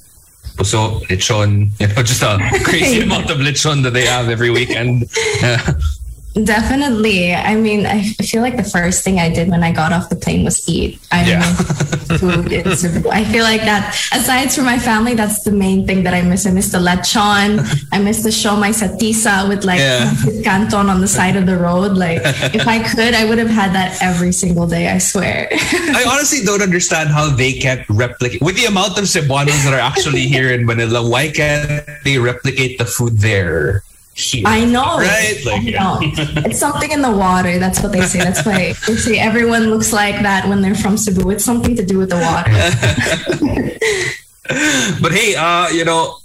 [0.61, 5.11] puso, lechon, you know, just a crazy amount of lechon that they have every weekend.
[6.33, 7.35] Definitely.
[7.35, 10.17] I mean, I feel like the first thing I did when I got off the
[10.17, 11.01] plane was eat.
[11.11, 11.43] I Yeah.
[12.23, 13.11] food Cebu.
[13.11, 16.47] I feel like that, aside from my family, that's the main thing that I miss.
[16.47, 17.67] I miss the lechon.
[17.91, 20.15] I miss the siomai sa Tisa with like Yeah.
[20.47, 21.99] canton on the side of the road.
[21.99, 22.23] Like,
[22.55, 25.49] if I could, I would have had that every single day, I swear.
[25.99, 29.83] I honestly don't understand how they can't replicate with the amount of Cebuanos that are
[29.83, 31.03] actually here in Manila.
[31.03, 33.83] Why can't they replicate the food there?
[34.21, 34.45] Here?
[34.47, 34.99] I know.
[34.99, 35.41] Right?
[35.45, 35.99] Like, I know.
[36.47, 37.59] It's something in the water.
[37.59, 38.19] That's what they say.
[38.19, 41.31] That's why they say everyone looks like that when they're from Cebu.
[41.31, 42.51] It's something to do with the water.
[45.03, 46.17] but hey, uh, you know,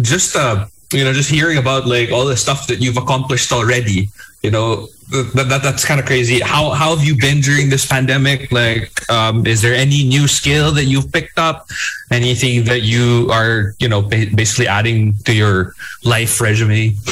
[0.00, 4.08] just uh, you know, just hearing about like all the stuff that you've accomplished already,
[4.42, 6.40] you know, that, that that's kind of crazy.
[6.40, 8.52] How how have you been during this pandemic?
[8.52, 11.68] Like, um, is there any new skill that you've picked up?
[12.10, 15.74] Anything that you are, you know, ba- basically adding to your
[16.04, 16.94] life resume?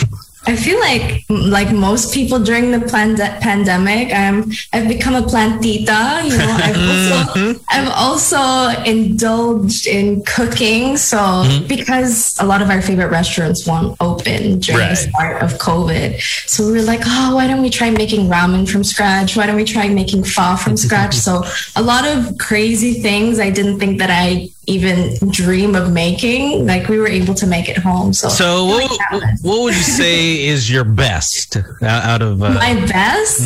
[0.49, 6.23] I feel like, like most people during the pand- pandemic, um, I've become a plantita.
[6.25, 10.97] You know, I've also, I've also indulged in cooking.
[10.97, 14.91] So because a lot of our favorite restaurants won't open during Right.
[14.91, 18.69] the start of COVID, so we were like, oh, why don't we try making ramen
[18.69, 19.37] from scratch?
[19.37, 21.15] Why don't we try making pho from scratch?
[21.27, 21.43] so
[21.77, 26.67] a lot of crazy things I didn't think that I even dream of making.
[26.67, 28.12] Like we were able to make it home.
[28.12, 28.91] So So what,
[29.43, 33.41] what would you say is your best out- out of uh, my best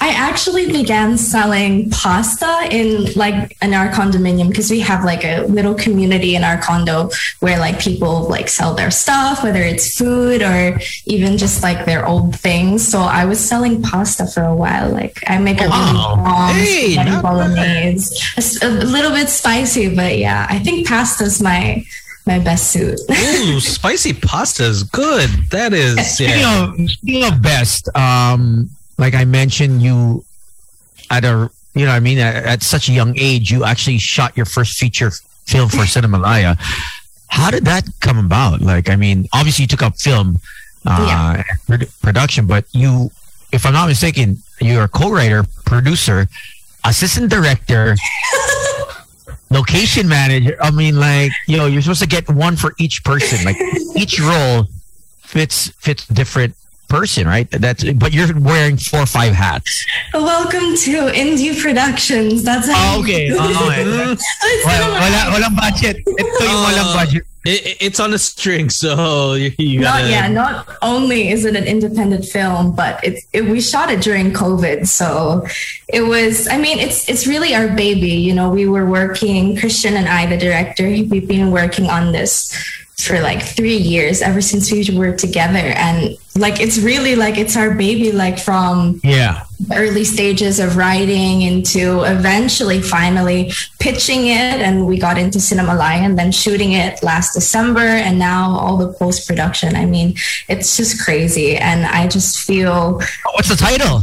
[0.00, 5.42] i actually began selling pasta in like in our condominium because we have like a
[5.42, 10.42] little community in our condo where like people like sell their stuff whether it's food
[10.42, 14.90] or even just like their old things so i was selling pasta for a while
[14.90, 15.70] like i make a really
[16.00, 16.16] Wow.
[16.24, 17.22] bomb Hey, spaghetti not bad.
[17.22, 21.84] bolognese a, s- a little bit spicy but yeah i think pasta's my
[22.26, 25.30] my best suit Ooh, spicy pasta is good.
[25.50, 26.64] That is Speaking yeah.
[26.68, 28.68] of speaking of best, um,
[29.00, 30.24] like I mentioned, you
[31.10, 33.98] at a you know, what I mean, at, at such a young age, you actually
[33.98, 35.10] shot your first feature
[35.46, 36.56] film for Cinemalaya.
[37.28, 38.60] How did that come about?
[38.60, 40.38] Like, I mean, obviously you took up film
[40.84, 43.10] uh, produ- production, but you,
[43.52, 46.26] if I'm not mistaken, you're a co-writer, producer,
[46.84, 47.96] assistant director.
[49.50, 50.56] Location manager.
[50.60, 53.44] I mean, like, you know, you're supposed to get one for each person.
[53.44, 53.56] Like,
[53.96, 54.66] each role
[55.22, 56.54] fits fits different
[56.90, 57.48] person, right?
[57.50, 59.70] That's but you're wearing four or five hats.
[60.12, 63.30] welcome to indie productions that's how Oh, okay.
[63.32, 63.86] Oh, okay.
[63.86, 64.66] It's hmm?
[64.68, 65.96] Wala, wala, walang budget.
[66.02, 67.22] Ito yung walang ah, budget.
[67.46, 70.10] It, it- it's on a string, so you, you gotta.
[70.10, 74.28] yeah not only is it an independent film but it's it, we shot it during
[74.30, 75.40] covid so
[75.88, 79.96] it was i mean it's it's really our baby you know we were working christian
[79.96, 82.52] and i the director we've been working on this
[83.06, 87.56] for like three years ever since we were together and like it's really like it's
[87.56, 89.44] our baby like from Yeah.
[89.74, 96.18] early stages of writing into eventually finally pitching it and we got into cinema and
[96.18, 100.14] then shooting it last december and now all the post production i mean
[100.48, 103.00] it's just crazy and i just feel
[103.34, 104.02] What's the title?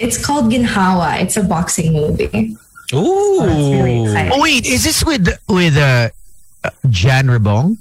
[0.00, 2.56] it's called ginhawa it's a boxing movie
[2.92, 3.38] Ooh.
[3.42, 4.30] it's really.
[4.32, 6.10] Oh wait, is this with with uh,
[6.62, 7.78] uh, Jan Rebong?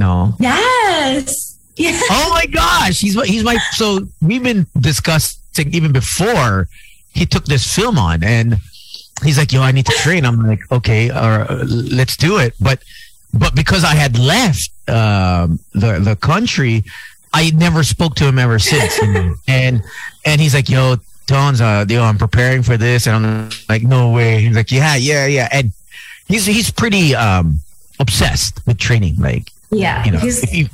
[0.00, 0.34] No.
[0.40, 3.56] yes yeah Oh my gosh, he's my- he's my.
[3.80, 3.86] So
[4.20, 6.68] we've been discussing even before
[7.18, 8.58] he took this film on, and
[9.24, 11.64] he's like, "Yo, I need to train." I'm like, "Okay, or uh,
[12.00, 12.78] let's do it." But
[13.42, 16.84] but because I had left um, the the country,
[17.32, 18.92] I never spoke to him ever since.
[19.48, 19.82] and
[20.26, 20.96] and he's like, "Yo,
[21.26, 24.96] Tones, uh, yo, I'm preparing for this," and I'm like, "No way." He's like, "Yeah,
[24.96, 25.72] yeah, yeah," and
[26.28, 27.60] he's he's pretty um
[27.98, 30.66] obsessed with training, like yeah you know, He's- if, you,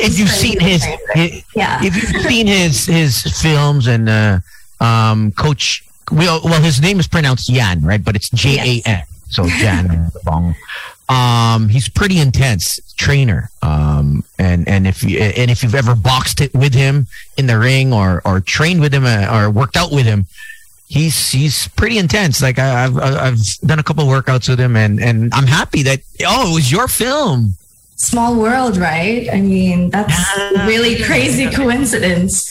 [0.00, 0.84] if you've seen his,
[1.14, 4.38] his- yeah if you've seen his his films and uh,
[4.80, 8.02] um, Coach, well, well, his name is pronounced Yan, right?
[8.02, 10.54] But it's J A N, so Jan Bong.
[11.08, 13.50] Um, he's pretty intense trainer.
[13.62, 17.58] Um, and and if you and if you've ever boxed it with him in the
[17.58, 20.26] ring or or trained with him uh, or worked out with him.
[20.86, 22.42] He's he's pretty intense.
[22.42, 26.00] Like I, I've I've done a couple workouts with him, and and I'm happy that
[26.26, 27.54] oh it was your film.
[28.00, 32.50] Small world right i mean that's a really crazy coincidence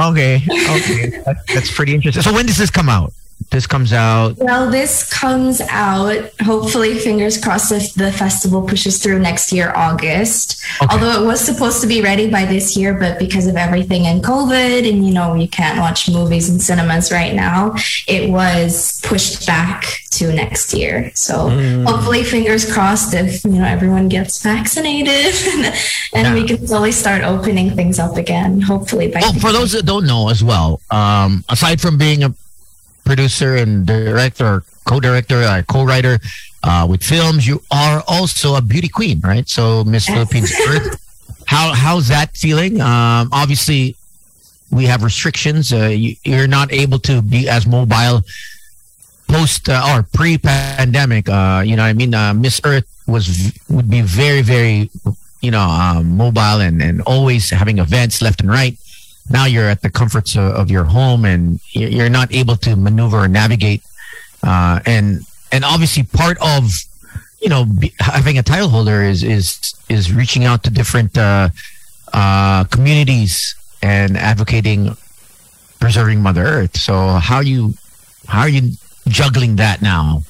[0.00, 1.22] Okay, okay,
[1.54, 2.22] that's pretty interesting.
[2.22, 3.12] So when does this come out?
[3.50, 4.36] This comes out.
[4.38, 10.64] Well, this comes out hopefully, fingers crossed, if the festival pushes through next year, August.
[10.82, 10.92] Okay.
[10.92, 14.20] Although it was supposed to be ready by this year, but because of everything in
[14.20, 17.74] COVID and you know, you can't watch movies in cinemas right now,
[18.06, 21.10] it was pushed back to next year.
[21.14, 21.48] So
[21.86, 25.74] hopefully, fingers crossed, if you know, everyone gets vaccinated and,
[26.14, 28.60] and we can slowly start opening things up again.
[28.60, 32.34] Hopefully, by Well, for those that don't know as well, um, aside from being a
[33.06, 36.18] producer and director, or co-director, or co-writer
[36.66, 39.48] uh, with films, you are also a beauty queen, right?
[39.48, 40.14] So Miss Yes.
[40.14, 41.00] Philippines Earth.
[41.46, 42.80] How how's that feeling?
[42.80, 43.94] Um, obviously,
[44.72, 45.72] we have restrictions.
[45.72, 48.22] Uh, you, you're not able to be as mobile
[49.28, 51.28] post uh, or pre-pandemic.
[51.28, 54.90] Uh, you know, what I mean, uh, Miss Earth was would be very, very,
[55.40, 58.74] you know, um, mobile and and always having events left and right.
[59.30, 63.18] Now you're at the comforts of, of your home, and you're not able to maneuver
[63.18, 63.82] or navigate.
[64.42, 65.22] Uh, and
[65.52, 66.70] and obviously, part of
[67.40, 67.66] you know
[67.98, 71.48] having a title holder is is is reaching out to different uh,
[72.12, 74.96] uh, communities and advocating
[75.80, 76.76] preserving Mother Earth.
[76.76, 77.74] So how you
[78.26, 78.72] how are you
[79.08, 80.22] juggling that now?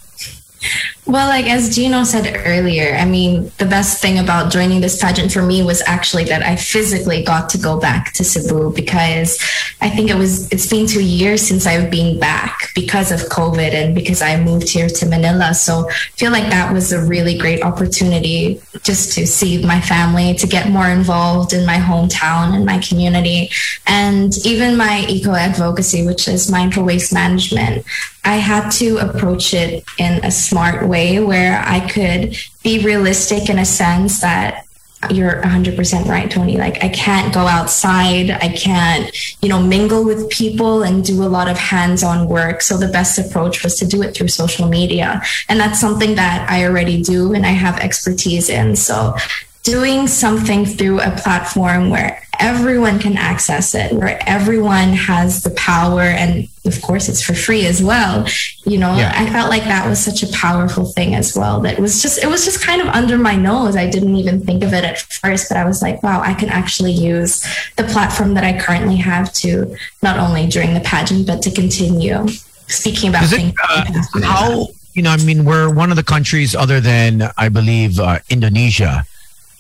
[1.07, 5.31] Well, like as Gino said earlier, I mean, the best thing about joining this pageant
[5.31, 9.39] for me was actually that I physically got to go back to Cebu because
[9.81, 13.73] I think it was it's been two years since I've been back because of COVID
[13.73, 15.55] and because I moved here to Manila.
[15.55, 20.35] So I feel like that was a really great opportunity just to see my family,
[20.35, 23.49] to get more involved in my hometown and my community,
[23.87, 27.87] and even my eco advocacy, which is mindful waste management.
[28.25, 33.59] I had to approach it in a smart way where I could be realistic in
[33.59, 34.67] a sense that
[35.11, 36.57] you're 100% right, Tony.
[36.57, 38.31] Like, I can't go outside.
[38.31, 42.63] I can't, you know, mingle with people and do a lot of hands on work.
[42.63, 45.23] So, the best approach was to do it through social media.
[45.49, 48.75] And that's something that I already do and I have expertise in.
[48.75, 49.15] So,
[49.63, 56.03] doing something through a platform where everyone can access it, where everyone has the power,
[56.03, 58.27] and of course, it's for free as well.
[58.65, 59.13] You know, Yeah.
[59.15, 61.61] I felt like that was such a powerful thing as well.
[61.61, 63.77] That was just, it was just kind of under my nose.
[63.77, 66.49] I didn't even think of it at first, but I was like, wow, I can
[66.49, 67.45] actually use
[67.77, 72.27] the platform that I currently have to not only during the pageant, but to continue
[72.69, 73.55] speaking about Is it, things.
[73.63, 73.85] uh,
[74.23, 75.11] how you know?
[75.11, 79.05] I mean, we're one of the countries other than I believe uh, Indonesia,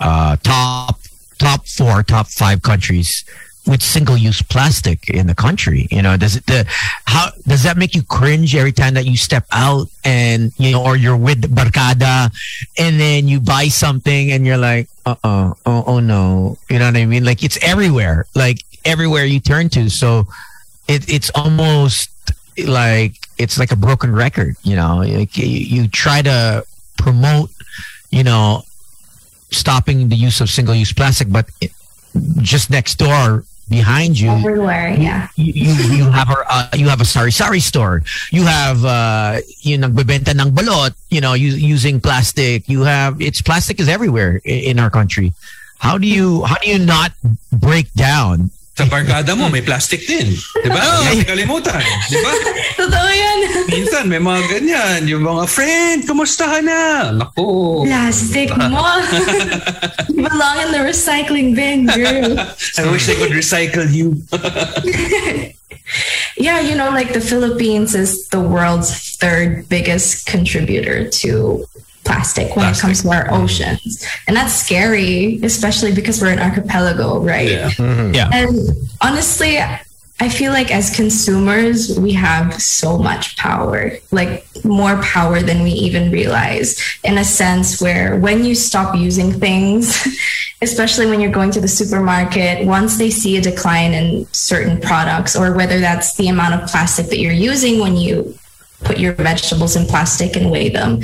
[0.01, 0.99] uh, top
[1.39, 3.24] top four, top five countries
[3.66, 5.89] with single-use plastic in the country.
[5.91, 6.64] You know, does it the
[7.05, 10.84] how does that make you cringe every time that you step out and you know,
[10.84, 12.30] or you're with barkada
[12.78, 16.87] and then you buy something and you're like, uh uh oh oh no, you know
[16.87, 17.24] what I mean?
[17.24, 19.91] Like it's everywhere, like everywhere you turn to.
[19.91, 20.28] So
[20.89, 22.11] it it's almost
[22.66, 26.64] like it's like a broken record you know like you, you try to
[26.97, 27.51] promote
[28.11, 28.62] you know
[29.57, 31.72] stopping the use of single use plastic but it,
[32.40, 34.30] just next door behind you.
[34.30, 35.28] Everywhere, yeah.
[35.34, 38.02] You, you, you have a uh, you have a sari sari store.
[38.30, 40.94] You have uh, you nagbebenta ng balot.
[41.11, 42.68] You know, u- using plastic.
[42.68, 45.34] You have it's plastic is everywhere i- in our country.
[45.78, 47.12] How do you how do you not
[47.52, 48.50] break down?
[48.77, 50.37] Sa barkada mo, may plastic din.
[50.37, 50.85] Di ba?
[51.09, 51.81] Hindi kalimutan.
[52.12, 52.33] Di ba?
[52.77, 53.39] Totoo yan.
[53.72, 55.01] Minsan, may mga ganyan.
[55.09, 57.09] Yung mga, friend, kumusta ka na?
[57.09, 57.89] Naku.
[57.89, 58.85] Plastic mo.
[60.12, 62.37] you belong in the recycling bin, girl.
[62.77, 64.20] I wish they could recycle you.
[66.37, 71.64] Yeah, you know, like the Philippines is the world's third biggest contributor to
[72.07, 73.42] plastic when it comes to our mm-hmm.
[73.42, 74.07] oceans.
[74.26, 77.50] And that's scary, especially because we're an archipelago, right?
[77.50, 77.70] Yeah.
[77.70, 78.14] Mm-hmm.
[78.14, 78.30] Yeah.
[78.32, 78.57] And
[79.02, 79.59] honestly,
[80.18, 85.70] I feel like as consumers, we have so much power, like more power than we
[85.72, 90.07] even realize, in a sense where when you stop using things,
[90.62, 95.36] especially when you're going to the supermarket, once they see a decline in certain products,
[95.36, 98.34] or whether that's the amount of plastic that you're using when you
[98.84, 101.02] put your vegetables in plastic and weigh them,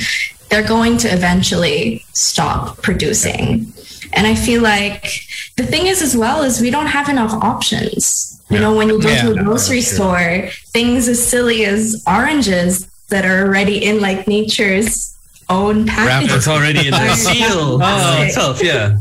[0.53, 3.73] they're going to eventually stop producing.
[4.13, 5.23] And I feel like
[5.57, 8.39] the thing is, as well, is we don't have enough options.
[8.51, 13.25] You know, when you go to a grocery store, things as silly as oranges that
[13.25, 15.17] are already in like nature's
[15.49, 18.99] own package, It's already in the seal uh, itself, yeah.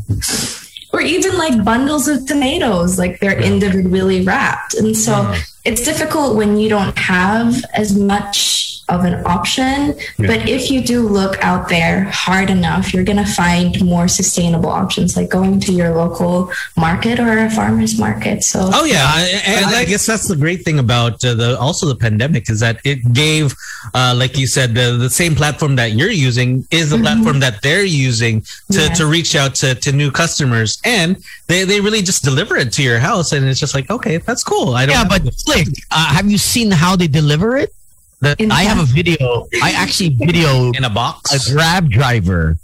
[0.94, 4.74] or even like bundles of tomatoes, like they're individually wrapped.
[4.76, 5.36] And so
[5.66, 9.96] it's difficult when you don't have as much of an option.
[10.30, 14.70] But if you do look out there hard enough, you're going to find more sustainable
[14.70, 18.44] options, like going to your local market or a farmer's market.
[18.44, 21.88] So, Oh yeah, I, and I guess that's the great thing about uh, the also
[21.88, 23.56] the pandemic is that it gave,
[23.94, 27.62] uh, like you said, the, the same platform that you're using is the platform that
[27.62, 28.98] they're using to, Yes.
[28.98, 31.16] to reach out to, to new customers, and
[31.48, 34.44] they, they really just deliver it to your house, and it's just like okay, that's
[34.44, 34.76] cool.
[34.76, 34.96] I don't.
[34.96, 37.74] Yeah, but to- Slick, uh, have you seen how they deliver it?
[38.22, 39.48] The, In I have a video.
[39.64, 41.34] I actually video in a box.
[41.34, 42.58] a grab driver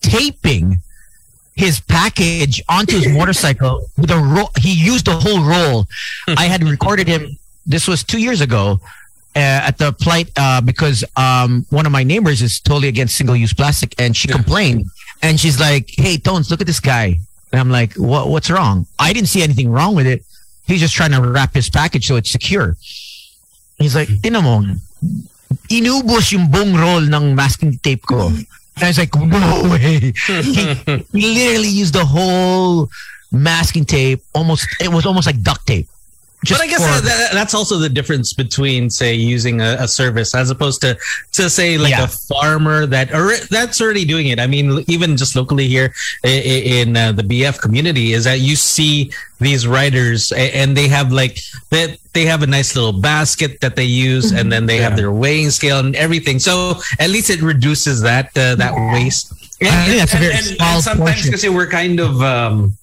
[0.00, 0.78] taping
[1.54, 4.50] his package onto his motorcycle with a roll.
[4.58, 5.86] He used the whole roll.
[6.26, 7.38] I had recorded him.
[7.66, 8.80] This was two years ago
[9.36, 9.38] uh,
[9.68, 13.94] at the plight uh, because um, one of my neighbors is totally against single-use plastic,
[13.98, 14.86] and she complained.
[15.22, 17.20] And she's like, "Hey, Tones, look at this guy."
[17.52, 18.28] And I'm like, "What?
[18.28, 20.24] What's wrong?" I didn't see anything wrong with it.
[20.66, 22.76] He's just trying to wrap his package so it's secure.
[23.80, 24.60] He's like, "Tinan mo,
[25.70, 28.28] inubos yung buong roll ng masking tape ko.
[28.28, 28.46] And
[28.82, 30.12] I was like, no way.
[31.12, 32.90] he literally used the whole
[33.30, 34.22] masking tape.
[34.34, 35.88] Almost, it was almost like duct tape.
[36.48, 39.88] But I guess for- that, that, that's also the difference between, say, using a, a
[39.88, 40.96] service as opposed to,
[41.32, 42.04] to say, like Yeah.
[42.04, 44.40] a farmer that or that's already doing it.
[44.40, 45.92] I mean, even just locally here
[46.24, 50.86] i- i- in uh, the BF community, is that you see these riders and they
[50.88, 51.38] have like
[51.70, 55.12] that they have a nice little basket that they use, and then they have their
[55.12, 56.38] weighing scale and everything.
[56.38, 59.32] So at least it reduces that uh, that waste.
[59.62, 62.76] I think that's a very and, and, small and sometimes because we're kind of um,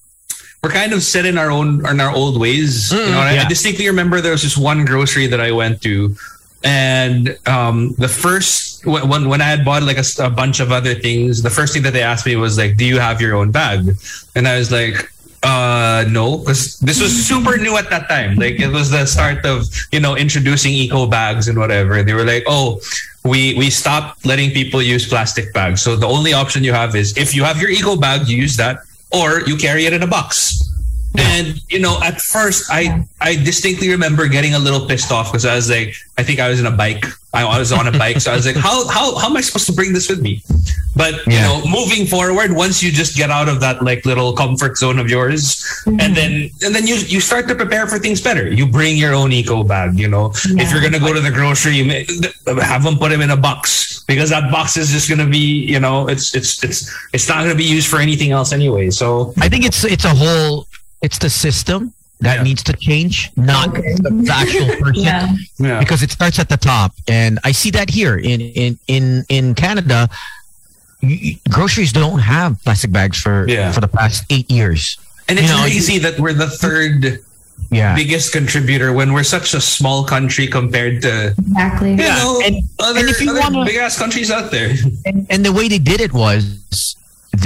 [0.64, 2.92] we're kind of set in our own in our old ways.
[2.92, 3.38] you know, I.
[3.46, 6.16] I distinctly remember there was this one grocery that I went to,
[6.64, 11.42] and um, the first when when- I had bought like a bunch of other things,
[11.44, 13.96] the first thing that they asked me was like, "Do you have your own bag?"
[14.36, 15.12] And I was like.
[15.44, 18.38] Uh no, because this was super new at that time.
[18.38, 22.02] Like it was the start of you know introducing eco bags and whatever.
[22.02, 22.82] They were like, oh,
[23.24, 25.84] we we stopped letting people use plastic bags.
[25.84, 28.58] So the only option you have is if you have your eco bag, you use
[28.58, 28.80] that,
[29.12, 30.67] or you carry it in a box.
[31.18, 35.46] And you know, at first, I I distinctly remember getting a little pissed off because
[35.46, 37.06] I was like, I think I was in a bike.
[37.34, 39.42] I, I was on a bike, so I was like, how how how am I
[39.42, 40.42] supposed to bring this with me?
[40.96, 44.78] But you know, moving forward, once you just get out of that like little comfort
[44.78, 46.14] zone of yours, and mm-hmm.
[46.14, 46.32] then
[46.64, 48.52] and then you you start to prepare for things better.
[48.52, 50.00] You bring your own eco bag.
[50.00, 52.08] You know, if you're gonna go to the grocery, you may,
[52.64, 55.80] have them put them in a box because that box is just gonna be you
[55.80, 58.90] know it's it's it's it's not gonna be used for anything else anyway.
[58.90, 60.68] So I think it's it's a whole,
[61.02, 62.44] it's the system that Yeah.
[62.44, 63.82] needs to change, not the,
[64.26, 65.04] the actual person.
[65.04, 65.36] yeah.
[65.60, 65.80] yeah.
[65.80, 69.54] because it starts at the top and i see that here in in in in
[69.54, 70.10] canada
[71.04, 73.72] y- y- groceries don't have plastic bags for Yeah.
[73.72, 74.98] for the past eight years
[75.30, 77.20] And it's You know, crazy that we're the third
[77.70, 81.92] yeah biggest contributor when we're such a small country compared to Exactly.
[81.92, 84.74] you know and- other, and if you other wanna- big ass countries out there.
[85.06, 86.42] and, and the way they did it was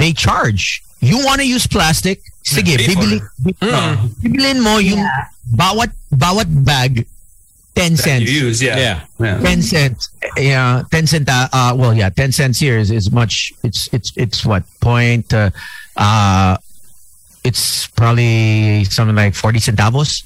[0.00, 3.26] they charge you want to use plastic sige pay for bibili, it.
[3.42, 5.26] bi- Uh, bibilin mo yung Yeah.
[5.50, 7.04] bawat bawat bag
[7.74, 8.76] 10 that cents you use, yeah.
[8.78, 8.98] Yeah.
[9.18, 9.38] yeah.
[9.42, 13.50] 10 cents yeah 10 cent uh, uh well yeah 10 cents here is, is much
[13.64, 15.50] it's it's it's what point uh,
[15.96, 16.54] uh
[17.42, 20.22] it's probably something like 40 centavos,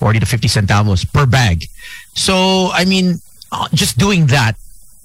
[0.00, 1.68] 40 to 50 centavos per bag.
[2.14, 3.20] So, I mean,
[3.52, 4.56] uh, just doing that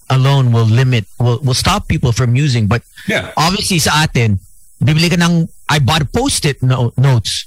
[0.09, 2.67] alone will limit, will, will stop people from using.
[2.67, 3.33] But Yeah.
[3.35, 4.39] obviously sa atin,
[4.85, 7.45] bibili ka ng, I bought post-it no- notes.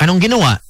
[0.00, 0.60] Anong ginawa?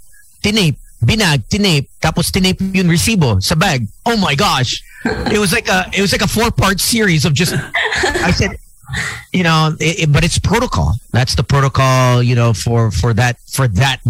[0.43, 3.87] Tinape, binag, tinape, tapos tinape yung resibo sa bag.
[4.07, 4.83] Oh my gosh.
[5.31, 8.59] It was like a, it was like a four-part series of just, I said,
[9.33, 10.95] you know, it, it- but it's protocol.
[11.13, 14.01] That's the protocol, you know, for, for that, for that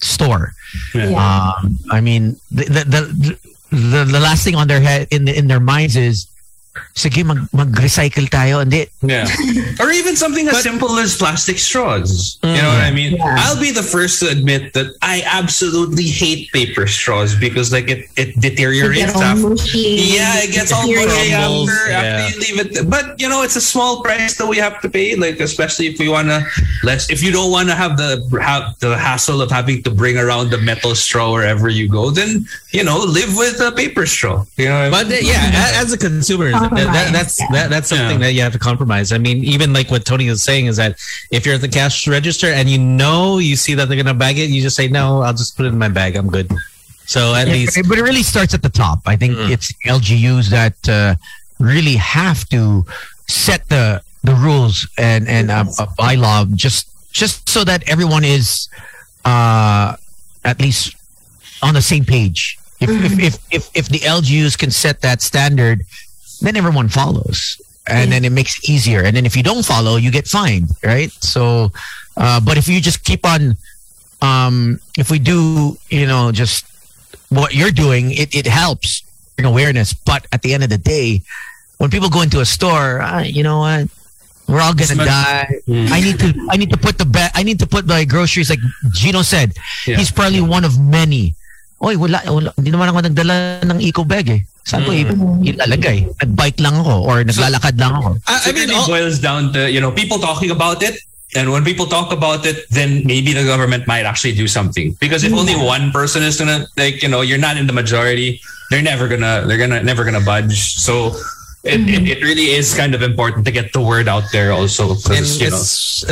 [0.00, 0.52] store.
[0.94, 1.12] Yeah.
[1.16, 3.38] Um, I mean, the, the, the,
[3.70, 6.26] the, the last thing on their head, in, in their minds is,
[6.94, 8.60] sige, mag, mag-recycle tayo.
[8.60, 9.26] Hindi, Yeah.
[9.80, 12.38] or even something as simple as plastic straws.
[12.42, 13.14] You know what I mean?
[13.16, 13.36] Yeah.
[13.46, 18.06] I'll be the first to admit that I absolutely hate paper straws because like it,
[18.16, 19.48] it deteriorates Get all after.
[19.50, 20.14] mushy.
[20.18, 21.98] Yeah, it gets all mushy Crumbles, after, yeah.
[21.98, 22.90] after you leave it.
[22.90, 25.14] But you know, it's a small price that we have to pay.
[25.14, 26.42] Like especially if we wanna
[26.82, 30.50] less, if you don't wanna have the have the hassle of having to bring around
[30.50, 34.44] the metal straw wherever you go, then you know, live with a paper straw.
[34.56, 35.26] You know, what I But mean?
[35.26, 37.46] yeah, as a consumer, that, that, that's yeah.
[37.52, 38.26] that, that's something Yeah.
[38.26, 39.12] that you have to compromise.
[39.12, 40.96] I mean, even like what Tony is saying is that
[41.30, 44.38] if you're at the cash register and you know you see that they're gonna bag
[44.38, 45.22] it, you just say no.
[45.22, 46.16] I'll just put it in my bag.
[46.16, 46.50] I'm good.
[47.06, 49.00] So at Yeah, least but it- really starts at the top.
[49.06, 51.14] I think it's LGUs that uh,
[51.58, 52.84] really have to
[53.26, 58.68] set the the rules and and uh, a bylaw just just so that everyone is
[59.24, 59.96] uh,
[60.44, 60.94] at least
[61.62, 62.58] on the same page.
[62.80, 65.82] If, if, if if if the LGUs can set that standard,
[66.40, 69.02] then everyone follows, and then it makes it easier.
[69.02, 71.10] And then if you don't follow, you get fined, right?
[71.24, 71.72] So,
[72.16, 73.56] uh, but if you just keep on,
[74.22, 76.66] um, if we do, you know, just
[77.30, 79.02] what you're doing, it, it helps
[79.36, 79.94] bring awareness.
[79.94, 81.22] But at the end of the day,
[81.78, 83.88] when people go into a store, uh, you know what?
[84.48, 85.60] We're all gonna much- die.
[85.68, 88.48] I need to I need to put the ba- I need to put my groceries
[88.48, 88.60] like
[88.92, 89.52] Gino said.
[89.86, 89.96] Yeah.
[89.96, 91.34] He's probably one of many.
[91.84, 94.40] Oy, wala, wala hindi naman ako nagdala ng eco bag eh.
[94.68, 95.40] Saan ko i- mm.
[95.48, 95.98] ilalagay?
[96.20, 98.10] Nagbike lang ako or naglalakad lang ako.
[98.28, 101.00] I, I it mean, really all- boils down to you know people talking about it
[101.36, 105.24] and when people talk about it then maybe the government might actually do something because
[105.24, 105.64] if only mm.
[105.64, 108.40] one person is gonna like you know you're not in the majority
[108.72, 111.12] they're never gonna they're gonna never gonna budge so
[111.64, 112.06] it, it, mm-hmm.
[112.06, 115.36] it really is kind of important to get the word out there also and 'cause,
[115.40, 115.60] you know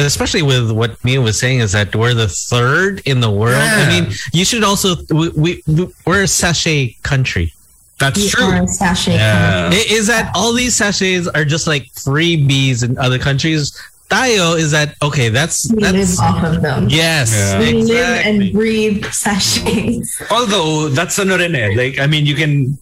[0.04, 3.56] especially with what Mia was saying is that we're the third in the world.
[3.56, 5.62] I mean, you should also we, we
[6.04, 7.54] we're a sachet country.
[7.98, 12.84] That's We true sachet yeah I- Is that all these sachets are just like freebies
[12.84, 13.72] in other countries?
[14.08, 15.28] Tayo is that okay?
[15.30, 16.86] That's We live that's off of them.
[16.88, 17.58] yes, Yeah.
[17.58, 20.22] We live and breathe sachets.
[20.30, 21.74] although that's ano rin eh.
[21.74, 22.78] like I mean you can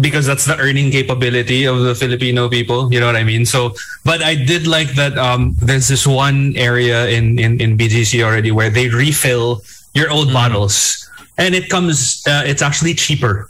[0.00, 3.72] because that's the earning capability of the Filipino people you know what I mean so
[4.04, 8.52] but I did like that um there's this one area in in, in BGC already
[8.52, 9.60] where they refill
[9.96, 13.48] your old bottles and it comes uh, it's actually cheaper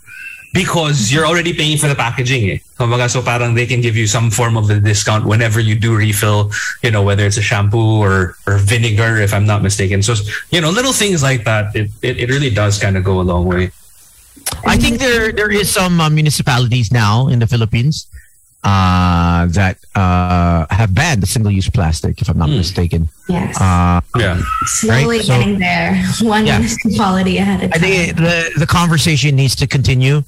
[0.52, 2.58] because you're already paying for the packaging eh.
[2.78, 5.94] Kumbaga, so parang they can give you some form of a discount whenever you do
[5.94, 6.50] refill,
[6.82, 10.02] you know, whether it's a shampoo or, or vinegar, if I'm not mistaken.
[10.02, 10.14] So,
[10.50, 13.26] you know, little things like that, it, it, it really does kind of go a
[13.26, 13.70] long way.
[14.64, 18.06] I think there there is some uh, municipalities now in the Philippines
[18.64, 23.08] uh, that uh, have banned the single-use plastic, if I'm not mistaken.
[23.28, 23.60] Yes.
[23.60, 24.40] Uh, Yeah.
[24.64, 26.00] Slowly right, so- getting there.
[26.22, 26.58] One Yeah.
[26.58, 27.70] municipality at a I time.
[27.74, 30.22] I think the the conversation needs to continue,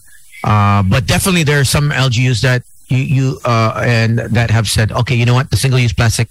[0.45, 4.93] uh, but definitely there are some LGUs that you, you uh, and that have said,
[4.93, 6.29] okay, you know what, the single-use plastic,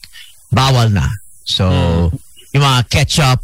[0.54, 1.08] bawal na.
[1.46, 2.12] So,
[2.54, 3.40] yung mga ketchup,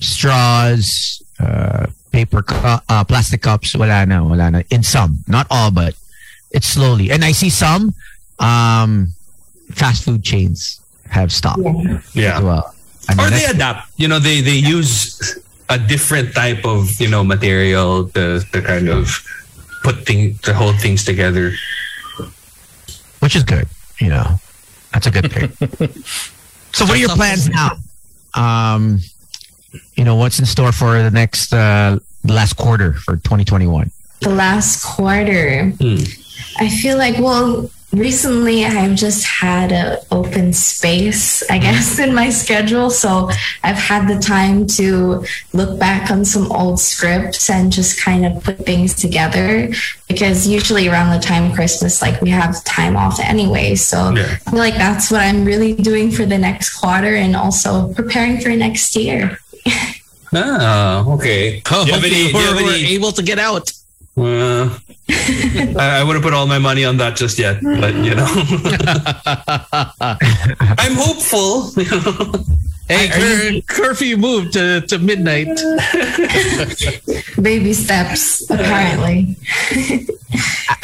[0.00, 4.62] straws, uh, paper, cu- uh, plastic cups, wala na, wala na.
[4.70, 5.94] In some, not all, but
[6.50, 7.10] it's slowly.
[7.10, 7.94] And I see some
[8.38, 9.12] um,
[9.70, 10.80] fast food chains
[11.10, 12.00] have stopped Yeah.
[12.14, 12.38] Yeah.
[12.38, 12.74] as well.
[13.08, 13.88] I mean, or they adapt.
[13.96, 15.38] You know, they they use
[15.68, 19.06] a different type of you know material to to kind of
[19.82, 21.52] put thing to hold things together.
[23.20, 23.68] which is good.
[24.00, 24.40] You know,
[24.92, 25.50] that's a good pick.
[26.72, 27.76] so, what are your plans now?
[28.34, 29.00] Um,
[29.94, 33.90] you know, what's in store for the next uh, last quarter for 2021?
[34.20, 35.70] the last quarter.
[35.70, 35.96] Hmm.
[36.58, 42.30] I feel like, well, recently I've just had an open space, I guess, in my
[42.30, 42.90] schedule.
[42.90, 43.30] So
[43.62, 48.42] I've had the time to look back on some old scripts and just kind of
[48.44, 49.68] put things together.
[50.08, 53.74] Because usually around the time of Christmas, like we have time off anyway.
[53.74, 54.38] So Yeah.
[54.46, 58.40] I feel like that's what I'm really doing for the next quarter and also preparing
[58.40, 59.38] for next year.
[60.34, 61.62] Ah, okay.
[61.70, 63.72] Oh, Do you have any- do you we're, we're able to get out.
[64.16, 64.78] Uh,
[65.78, 68.26] I, I wouldn't put all my money on that just yet, but you know,
[70.78, 71.72] I'm hopeful.
[72.88, 75.48] Hey, cur- curfew moved to, to midnight.
[77.42, 79.34] Baby steps, apparently.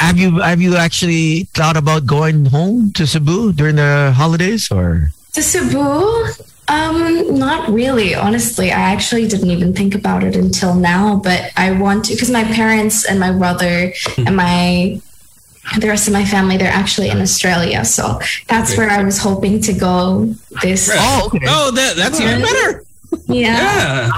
[0.03, 5.11] Have you have you actually thought about going home to Cebu during the holidays or?
[5.31, 6.27] To Cebu?
[6.67, 8.15] Um, not really.
[8.15, 11.17] Honestly, I actually didn't even think about it until now.
[11.17, 14.99] But I want to because my parents and my brother and my
[15.79, 19.61] the rest of my family they're actually in Australia, so that's where I was hoping
[19.61, 20.89] to go this.
[20.93, 21.45] Oh, okay.
[21.47, 22.83] Oh, that, that's even better.
[23.27, 23.57] Yeah.
[23.57, 24.11] Yeah.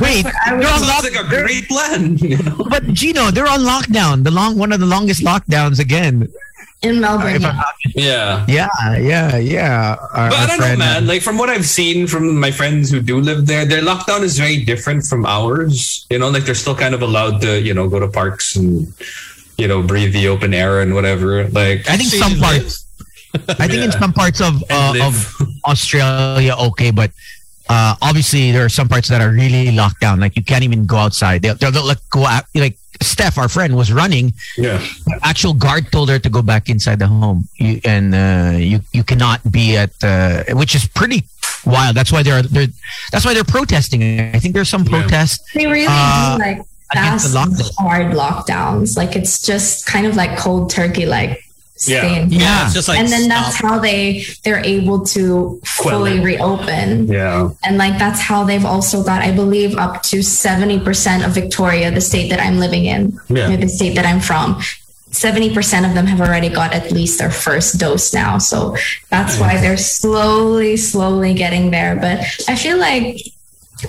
[0.00, 2.18] Wait, I was- they're on lock- like a great plan.
[2.18, 2.66] you know?
[2.68, 4.24] but Gino, they're on lockdown.
[4.24, 6.28] The long one of the longest lockdowns again.
[6.82, 7.36] In Melbourne.
[7.36, 7.62] If I'm
[7.94, 8.44] yeah.
[8.48, 8.68] Yeah.
[8.88, 9.96] yeah, yeah, yeah.
[10.14, 11.04] Our, But our I don't know, man.
[11.04, 14.22] uh, Like from what I've seen from my friends who do live there, their lockdown
[14.22, 16.06] is very different from ours.
[16.10, 18.92] You know, like they're still kind of allowed to, you know, go to parks and,
[19.58, 21.48] you know, breathe the open air and whatever.
[21.48, 22.86] Like I think some parts.
[23.48, 25.14] I think in some parts of uh, of
[25.64, 27.12] Australia, okay, but
[27.68, 30.18] uh, obviously there are some parts that are really locked down.
[30.18, 31.42] Like you can't even go outside.
[31.42, 32.44] They'll, they'll, like go out.
[32.54, 34.34] Like Steph, our friend, was running.
[34.58, 34.78] yeah.
[35.06, 38.80] The actual guard told her to go back inside the home, you, and uh, you
[38.92, 41.24] you cannot be at, uh, which is pretty
[41.64, 41.96] wild.
[41.96, 42.68] That's why they're they're
[43.12, 44.02] that's why they're protesting.
[44.34, 45.00] I think there's some Yeah.
[45.00, 45.40] protests.
[45.54, 46.60] They really Uh, do like
[46.92, 47.74] against fast, the lockdown.
[47.78, 48.96] hard lockdowns.
[48.96, 51.42] Like it's just kind of like cold turkey, like
[51.88, 52.26] Yeah.
[52.28, 52.70] Yeah.
[52.72, 53.70] Just like and then that's stop.
[53.70, 56.24] how they they're able to fully it.
[56.24, 57.50] reopen Yeah.
[57.64, 62.00] and like that's how they've also got i believe up to 70% of victoria the
[62.00, 63.56] state that i'm living in Yeah.
[63.56, 64.60] the state that i'm from
[65.10, 68.76] 70% of them have already got at least their first dose now so
[69.08, 73.16] that's why they're slowly slowly getting there but i feel like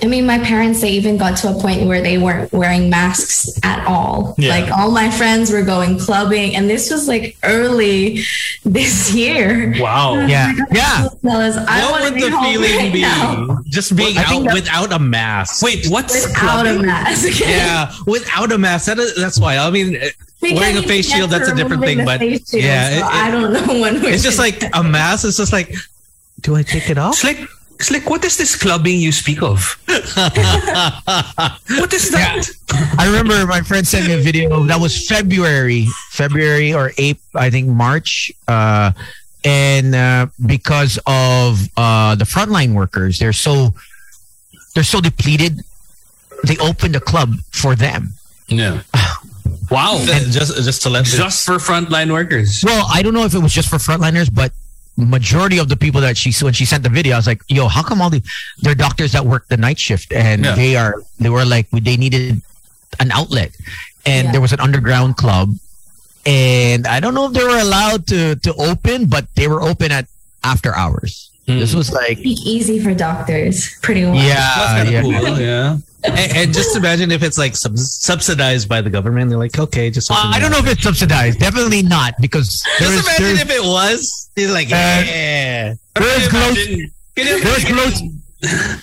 [0.02, 3.48] I mean, my parents, they even got to a point where they weren't wearing masks
[3.62, 4.34] at all.
[4.38, 4.50] Yeah.
[4.50, 8.22] Like, all my friends were going clubbing, and this was like early
[8.64, 9.74] this year.
[9.78, 10.26] Wow.
[10.32, 11.08] Yeah, yeah.
[11.22, 13.00] Fellas, I what want would the feeling right be?
[13.02, 15.62] now Just being Well, out without a mask.
[15.62, 16.86] Wait, what's without a clubbing?
[16.86, 17.40] mask.
[17.40, 18.86] Yeah, without a mask.
[18.86, 19.58] That is, that's why.
[19.58, 19.98] I mean,
[20.40, 22.04] Because wearing a face shield, that's a different thing.
[22.04, 25.24] But shield, yeah, so it- I don't know when we're it's just like a mask.
[25.26, 25.74] It's just like,
[26.40, 27.16] do I take it off?
[27.82, 29.76] Slick, Slick, what is this clubbing you speak of?
[29.86, 30.02] what
[31.92, 32.46] is that?
[32.98, 37.50] I remember my friend sent me a video that was February, February or April, I
[37.50, 38.30] think March.
[38.46, 38.92] Uh,
[39.44, 43.74] and uh, because of uh, the frontline workers, they're so
[44.74, 45.62] they're so depleted.
[46.44, 48.14] They opened a club for them.
[48.46, 48.82] Yeah.
[49.70, 50.02] Wow.
[50.06, 52.62] just just to let Just for frontline workers.
[52.64, 54.52] Well, I don't know if it was just for frontliners, but
[54.96, 57.66] majority of the people that she when she sent the video, I was like, "Yo,
[57.68, 58.22] how come all the
[58.60, 60.54] they're doctors that work the night shift and Yeah.
[60.54, 62.42] they are they were like they needed
[63.00, 63.50] an outlet,
[64.04, 64.32] and Yeah.
[64.32, 65.54] there was an underground club,
[66.26, 69.92] and I don't know if they were allowed to to open, but they were open
[69.92, 70.06] at
[70.44, 71.30] after hours.
[71.46, 71.58] Hmm.
[71.58, 74.14] This was like, Speak easy for doctors, pretty well.
[74.14, 75.00] yeah, That's yeah.
[75.02, 75.38] cool.
[75.40, 75.76] Yeah.
[76.04, 79.30] And, and just imagine if it's like sub- subsidized by the government.
[79.30, 80.10] They're like, okay, just.
[80.10, 81.38] Uh, I don't know if it's subsidized.
[81.38, 84.30] Definitely not because Just is imagine if it was.
[84.36, 84.70] He's like, Uh,
[85.06, 85.74] yeah.
[85.94, 88.00] there is close, Imagine- there is imagine, close.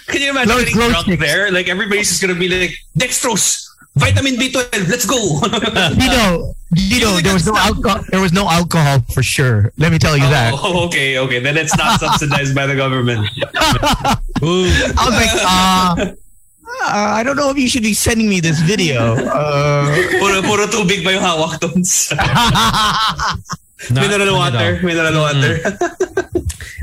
[0.07, 1.21] can you imagine getting drunk sticks.
[1.21, 1.51] there?
[1.51, 3.65] Like everybody's just gonna be like dextrose,
[3.95, 5.17] vitamin B12, let's go.
[5.99, 8.03] Dino, Dino, there was no alcohol.
[8.09, 9.73] There was no alcohol for sure.
[9.77, 10.53] Let me tell you that.
[10.55, 11.39] Oh, okay, okay.
[11.39, 13.27] Then it's not subsidized by the government.
[13.43, 16.15] I was like, uh,
[16.83, 19.15] uh, I don't know if you should be sending me this video.
[19.39, 19.85] Uh,
[20.19, 21.81] Puro, puro tubig ba yung hawak doon?
[23.91, 24.75] Not Mineral fun at water.
[24.75, 24.83] all.
[24.83, 25.53] Mineral water.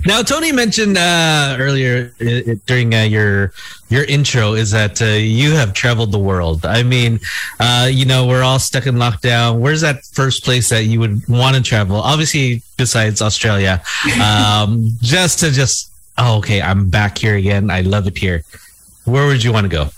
[0.07, 3.53] Now, Tony mentioned uh, earlier uh, during uh, your
[3.91, 6.65] your intro is that uh, you have traveled the world.
[6.65, 7.21] I mean,
[7.61, 9.59] uh, you know, we're all stuck in lockdown.
[9.59, 11.97] Where's that first place that you would want to travel?
[12.01, 13.83] Obviously, besides Australia,
[14.23, 17.69] um, just to just oh, okay, I'm back here again.
[17.71, 18.43] I love it here.
[19.07, 19.89] Where would you want to go?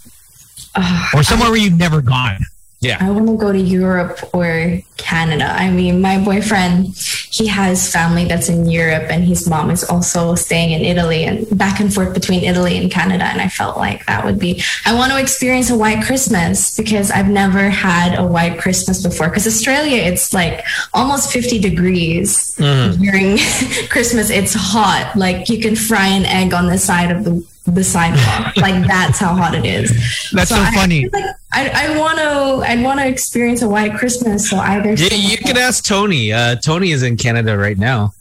[0.75, 2.39] Ugh, or somewhere where you've never gone.
[2.81, 2.99] Yeah.
[3.01, 5.47] I want to go to Europe or Canada.
[5.47, 6.95] I mean, my boyfriend,
[7.33, 11.59] he has family that's in Europe, and his mom is also staying in Italy and
[11.59, 13.25] back and forth between Italy and Canada.
[13.25, 17.11] And I felt like that would be, I want to experience a white Christmas because
[17.11, 19.29] I've never had a white Christmas before.
[19.29, 23.03] Because Australia, it's like almost 50 degrees mm-hmm.
[23.03, 23.39] during
[23.89, 24.31] Christmas.
[24.31, 25.15] It's hot.
[25.17, 27.45] Like you can fry an egg on the side of the
[27.75, 28.57] the sidewalk.
[28.57, 29.91] like that's how hot it is.
[30.33, 31.03] That's so I funny.
[31.09, 34.49] feel Like, I, I want to I want to experience a white Christmas.
[34.51, 36.33] So either You, you could ask Tony.
[36.33, 38.13] Uh, Tony is in Canada right now.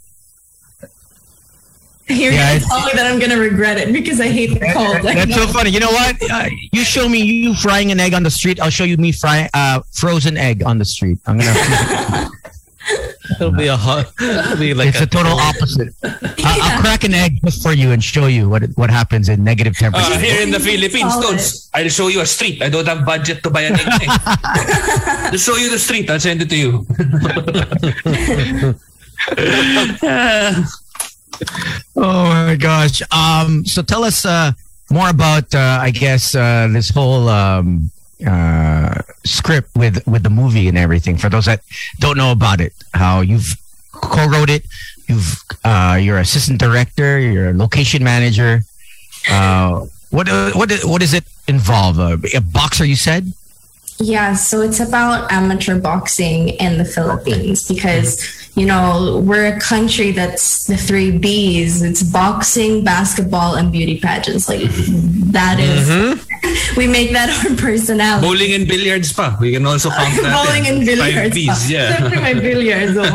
[2.09, 5.03] you're Yeah, gonna tell me that I'm gonna regret it because I hate the cold.
[5.03, 5.71] Like, That's so funny.
[5.71, 6.15] You know what?
[6.31, 8.59] Uh, you show me you frying an egg on the street.
[8.61, 11.19] I'll show you me frying uh, frozen egg on the street.
[11.25, 12.29] I'm gonna.
[13.35, 14.11] It'll be a hot.
[14.21, 15.93] It'll be like it's a, total opposite.
[16.03, 19.43] I- I'll crack an egg just for you and show you what what happens in
[19.43, 20.13] negative temperature.
[20.13, 21.27] Uh, here in the Philippines, Solid.
[21.37, 22.61] Toads, I'll show you a street.
[22.61, 23.87] I don't have budget to buy an egg.
[23.87, 25.29] eh.
[25.31, 26.09] Just show you the street.
[26.09, 26.85] I'll send it to you.
[31.95, 33.01] Oh my gosh.
[33.11, 34.51] Um, so tell us uh,
[34.91, 37.91] more about, uh, I guess, uh, this whole um,
[38.25, 41.17] uh, script with with the movie and everything.
[41.17, 41.61] For those that
[41.99, 43.55] don't know about it, how you've
[43.91, 44.65] co-wrote it,
[45.07, 48.61] you've uh, you're assistant director, you're a location manager.
[49.29, 51.99] Uh, what what what does it involve?
[51.99, 53.33] Uh, a boxer, you said.
[53.99, 60.11] Yeah, so it's about amateur boxing in the Philippines because, you know, we're a country
[60.11, 61.83] that's the three B's.
[61.83, 64.49] It's boxing, basketball, and beauty pageants.
[64.49, 65.31] Like mm-hmm.
[65.31, 66.17] that is- mm-hmm.
[66.77, 68.25] we make that our personality.
[68.25, 69.37] Bowling and billiards pa.
[69.39, 70.33] We can also count that.
[70.45, 70.77] Bowling in.
[70.77, 71.35] and billiards.
[71.35, 71.95] Five Bs, yeah.
[71.97, 72.97] Siyempre may billiards.
[72.97, 73.05] oh.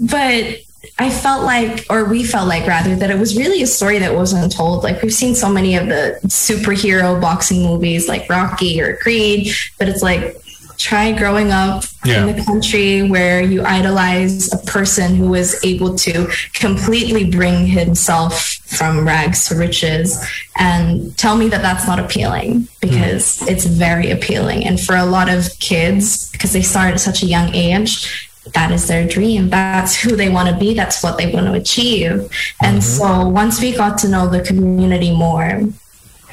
[0.10, 0.60] but
[0.98, 4.14] I felt like, or we felt like rather, that it was really a story that
[4.14, 4.84] wasn't told.
[4.84, 9.48] Like we've seen so many of the superhero boxing movies like Rocky or Creed,
[9.78, 10.36] but it's like
[10.78, 12.26] try growing up Yeah.
[12.26, 18.58] in the country where you idolize a person who was able to completely bring himself
[18.66, 20.18] from rags to riches.
[20.56, 23.48] And tell me that that's not appealing because hmm.
[23.48, 24.66] it's very appealing.
[24.66, 28.70] And for a lot of kids because they start at such a young age that
[28.70, 29.48] is their dream.
[29.48, 30.74] That's who they want to be.
[30.74, 32.12] That's what they want to achieve.
[32.62, 32.80] And mm-hmm.
[32.80, 35.62] so once we got to know the community more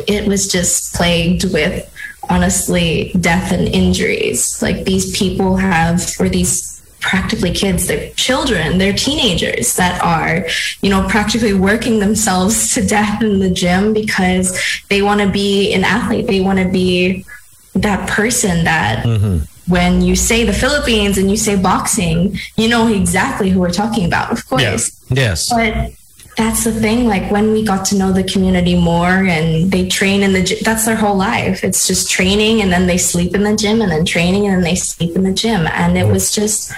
[0.07, 1.88] it was just plagued with
[2.32, 4.62] honestly death and injuries.
[4.62, 6.72] Like these people have or these
[7.02, 10.48] practically kids they're children they're teenagers that are
[10.84, 14.56] you know practically working themselves to death in the gym because
[14.90, 16.28] they want to be an athlete.
[16.28, 17.26] They want to be
[17.74, 19.38] that person that mm-hmm.
[19.72, 24.06] when you say the philippines and you say boxing you know exactly who we're talking
[24.06, 24.62] about of course.
[24.62, 25.49] Yes.
[25.49, 25.91] but
[26.38, 27.08] that's the thing.
[27.08, 30.60] Like when we got to know the community more and they train in the gym,
[30.64, 31.64] that's their whole life.
[31.64, 34.64] It's just training and then they sleep in the gym and then training and then
[34.64, 35.68] they sleep in the gym.
[35.68, 36.72] And it was just,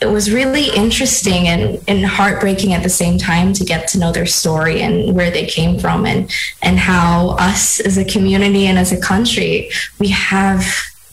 [0.00, 4.12] it was really interesting and, and heartbreaking at the same time to get to know
[4.12, 6.30] their story and where they came from and,
[6.62, 10.64] and how us as a community and as a country, we have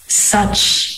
[0.07, 0.96] such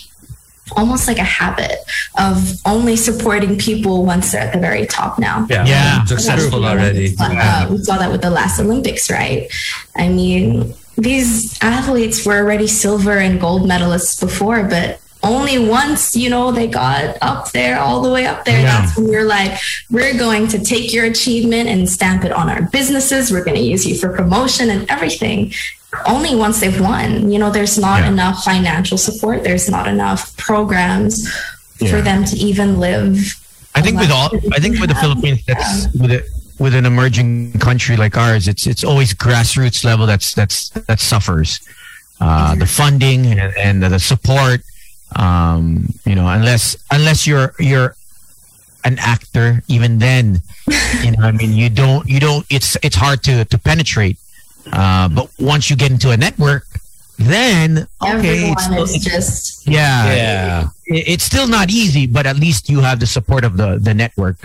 [0.75, 1.79] almost like a habit
[2.17, 5.45] of only supporting people once they're at the very top now.
[5.49, 5.65] Yeah.
[5.65, 6.03] Yeah.
[6.05, 7.15] Successful already.
[7.19, 9.49] Uh, we saw that with the last Olympics, right?
[9.95, 16.29] I mean, these athletes were already silver and gold medalists before, but only once, you
[16.29, 18.61] know, they got up there, all the way up there.
[18.61, 18.81] Yeah.
[18.81, 19.59] That's when we're like,
[19.91, 23.31] we're going to take your achievement and stamp it on our businesses.
[23.31, 25.53] We're going to use you for promotion and everything.
[26.05, 27.31] Only once they've won.
[27.31, 28.09] You know, there's not Yeah.
[28.09, 29.43] enough financial support.
[29.43, 31.27] There's not enough programs
[31.79, 31.89] Yeah.
[31.91, 33.17] for them to even live.
[33.75, 36.25] I think with all, I think with the Philippines, that's with it,
[36.59, 41.59] with an emerging country like ours, it's it's always grassroots level that's that's that suffers.
[42.19, 44.61] Uh, the funding and, and the support,
[45.15, 47.95] um, you know, unless unless you're you're
[48.83, 50.41] an actor, even then,
[51.03, 52.45] you know, I mean, you don't you don't.
[52.49, 54.17] It's it's hard to to penetrate.
[54.71, 56.65] Uh, but once you get into a network,
[57.17, 58.11] then okay,
[58.47, 60.67] Everyone it's still- is it's- just yeah, Yeah.
[60.85, 63.93] it- it's still not easy, but at least you have the support of the the
[63.93, 64.37] network.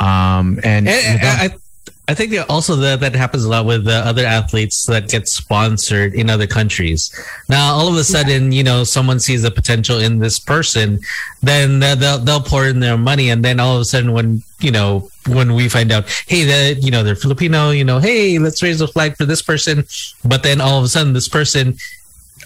[0.00, 1.61] Um, and, And, without-
[2.08, 6.14] I, think also that that happens a lot with uh, other athletes that get sponsored
[6.14, 7.10] in other countries.
[7.48, 11.00] Now, all of a sudden, you know, someone sees the potential in this person,
[11.42, 14.42] then they'll- they'll they'll pour in their money, and then all of a sudden, when
[14.60, 18.38] you know, when we find out, hey, that you know they're Filipino, you know, hey,
[18.38, 19.84] let's raise a flag for this person,
[20.24, 21.76] but then all of a sudden, this person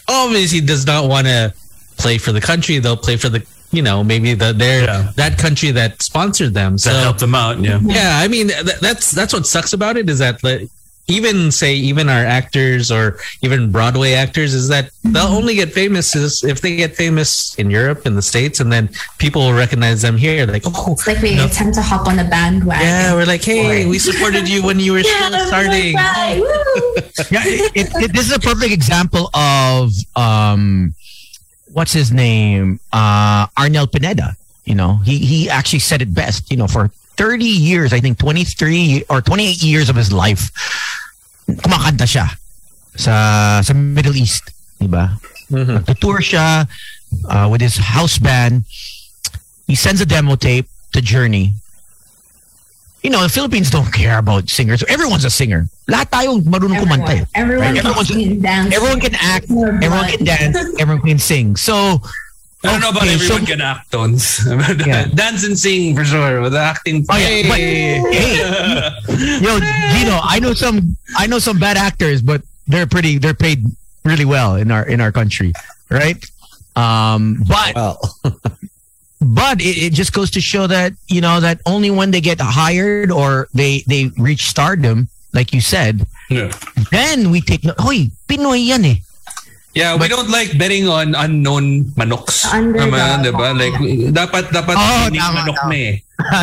[0.08, 1.52] obviously does not want to
[1.96, 5.12] play for the country; they'll play for the you know maybe the their Yeah.
[5.16, 6.76] that country that sponsored them.
[6.78, 7.58] That helped them out.
[7.60, 7.80] Yeah.
[7.82, 10.68] Yeah, I mean th- that's that's what sucks about it is that like,
[11.08, 16.16] even say even our actors or even Broadway actors is that they'll only get famous
[16.16, 18.88] is if they get famous in Europe in the states and then
[19.18, 21.46] people will recognize them here like oh It's like we No.
[21.46, 22.84] tend to hop on the bandwagon.
[22.84, 26.42] yeah we're like hey we supported you when you were Yeah, still starting right,
[27.30, 30.92] yeah, it, it, it- this is a perfect example of um,
[31.72, 34.36] what's his name, uh, Arnel Pineda.
[34.64, 36.50] You know, he he actually said it best.
[36.50, 40.12] You know, for thirty years, I think twenty three or twenty eight years of his
[40.12, 40.50] life,
[41.46, 42.26] kumakanta siya
[42.96, 45.14] sa sa Middle East, di ba?
[45.50, 45.86] Mhm.
[45.86, 46.66] Nagtutour siya
[47.30, 48.64] uh, with his house band.
[49.66, 51.54] He sends a demo tape to Journey.
[53.02, 54.82] You know, the Philippines don't care about singers.
[54.88, 55.68] Everyone's a singer.
[55.86, 57.14] Lahat tayo marunong kumanta.
[57.14, 57.22] eh.
[57.34, 57.78] Everyone, everyone Right?
[57.78, 58.70] Everyone's- can dance.
[58.74, 61.54] Everyone can act, everyone can dance, everyone can sing.
[61.54, 62.02] So
[62.66, 64.24] I don't know about Okay, everyone so- can act tones.
[64.86, 65.06] Yeah.
[65.14, 66.42] Dance and sing for sure.
[66.42, 67.06] But the acting.
[67.06, 68.02] Oh, yeah, but- hey,
[69.46, 69.62] yo,
[69.94, 73.62] Gino, I know some I know some bad actors, but they're pretty they're paid
[74.02, 75.54] really well in our in our country,
[75.86, 76.18] right?
[76.74, 77.96] Um, but Well,
[79.22, 82.42] but it, it just goes to show that you know that only when they get
[82.42, 85.06] hired or they they reach stardom,
[85.36, 86.48] like you said, Yeah.
[86.88, 87.62] then we take.
[87.62, 88.98] no- Hoy, Pinoy yan eh.
[89.76, 92.48] Yeah, we don't like betting on unknown manoks.
[92.48, 93.52] Naman, diba?
[93.52, 93.76] Like,
[94.08, 95.68] dapat, dapat Oh, tama, manok tama.
[95.68, 95.94] na eh.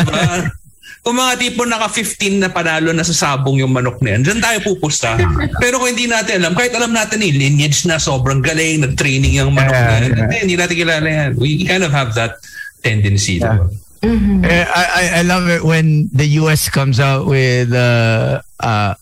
[0.06, 0.38] Diba?
[1.04, 4.56] Kung mga tipo naka-15 na panalo na sa sabong yung manok na yan, dyan tayo
[4.64, 5.20] pupusta.
[5.60, 9.52] Pero kung hindi natin alam, kahit alam natin eh, lineage na sobrang galing, nag-training yung
[9.52, 11.30] manok na yan, Yeah, hindi, hindi natin kilala yan.
[11.36, 12.40] We kind of have that
[12.80, 13.36] tendency.
[13.36, 13.68] diba?
[14.00, 16.68] Eh, I, I I love it when the U.S.
[16.68, 18.94] comes out with uh, uh,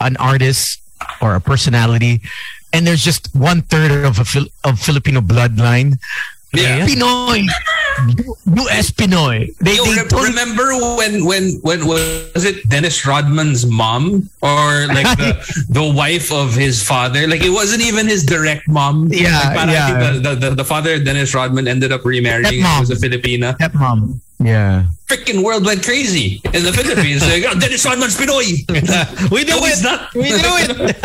[0.00, 0.80] an artist
[1.20, 2.20] or a personality,
[2.72, 5.98] and there's just one third of a Fil- of Filipino bloodline.
[6.54, 6.86] Yeah.
[6.86, 7.44] Pinoy,
[8.56, 8.90] U.S.
[8.90, 9.54] Pinoy.
[9.58, 14.86] They, Yo, they re- don't- remember when, when when was it Dennis Rodman's mom or
[14.88, 15.36] like the
[15.68, 17.26] the wife of his father?
[17.28, 19.08] Like it wasn't even his direct mom.
[19.12, 20.12] Yeah, like, yeah.
[20.14, 22.62] The, the, the, the father of Dennis Rodman ended up remarrying.
[22.64, 22.74] Stepmom.
[22.76, 23.56] He was a Filipina.
[23.58, 24.18] stepmom.
[24.40, 24.84] Yeah.
[25.08, 27.22] Freaking world went crazy in the Philippines.
[27.26, 28.62] like oh, Dennis Rodman's Pinoy.
[29.34, 29.82] we do No, it.
[29.82, 30.14] not.
[30.14, 30.94] We do it.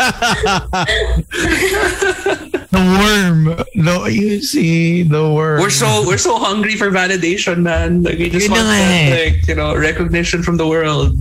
[2.74, 3.54] The worm.
[3.76, 5.60] No, you see the worm.
[5.60, 8.02] We're so we're so hungry for validation, man.
[8.02, 9.14] Like we just Yun want that, eh.
[9.30, 11.14] like you know recognition from the world.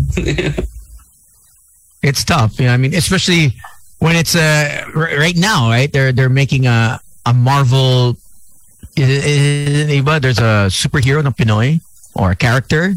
[2.01, 2.59] it's tough.
[2.59, 3.53] You know, I mean, especially
[3.99, 5.91] when it's uh, r- right now, right?
[5.93, 8.17] They're they're making a a Marvel.
[8.97, 11.79] i- i- iba, There's a superhero na Pinoy
[12.15, 12.95] or a character.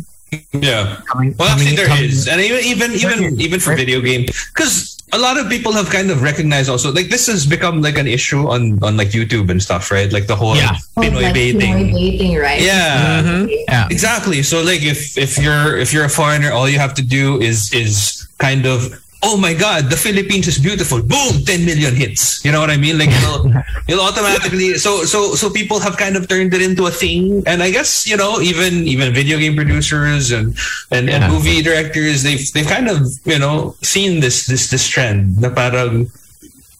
[0.52, 1.00] yeah.
[1.06, 4.96] Coming, Well, actually, there coming- is, and even even even even for video game, because
[5.12, 8.08] a lot of people have kind of recognized also like this has become like an
[8.08, 10.10] issue on on like YouTube and stuff, right?
[10.12, 10.74] Like the whole Yeah.
[10.96, 11.60] Oh, Pinoy like baiting.
[11.62, 12.60] Pinoy baiting, right?
[12.60, 13.46] Yeah, mm-hmm.
[13.68, 13.86] Yeah.
[13.88, 14.42] exactly.
[14.42, 17.72] So like if if you're if you're a foreigner, all you have to do is
[17.72, 21.02] is kind of oh my god, the Philippines is beautiful.
[21.02, 22.44] Boom, 10 million hits.
[22.44, 22.98] You know what I mean?
[22.98, 23.52] Like you'll
[23.88, 27.42] you'll automatically so so so people have kind of turned it into a thing.
[27.46, 30.56] And I guess, you know, even even video game producers and
[30.90, 35.40] and, and movie directors, they've they've kind of, you know, seen this this this trend
[35.40, 36.10] na parang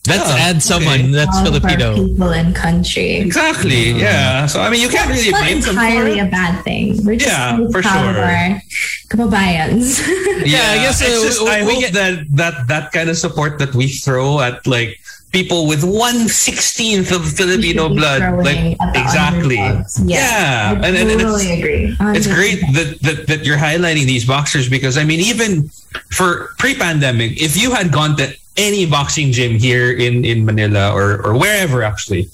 [0.09, 1.11] Let's Yeah, add someone okay.
[1.19, 2.09] that's All of our Filipino.
[2.09, 3.16] people in country.
[3.16, 3.91] Exactly.
[3.93, 4.47] Yeah.
[4.47, 6.27] So I mean you can't really It's not blame them for entirely it.
[6.27, 7.05] a bad thing.
[7.05, 8.24] We're just Yeah, really for proud of sure.
[8.24, 8.62] our
[9.11, 10.03] kababayans.
[10.47, 13.09] Yeah, I guess, it's uh, just, we- I we hope get- that that that kind
[13.11, 15.01] of support that we throw at like
[15.33, 20.01] people with one sixteenth of Filipino We should be blood, like exactly, underdogs.
[20.07, 21.85] yeah, I and, and, and totally it's, agree.
[22.16, 22.35] it's 100%.
[22.39, 25.69] great that, that that you're highlighting these boxers because I mean even
[26.15, 31.20] for pre-pandemic, if you had gone to any boxing gym here in in Manila or
[31.24, 32.28] or wherever actually.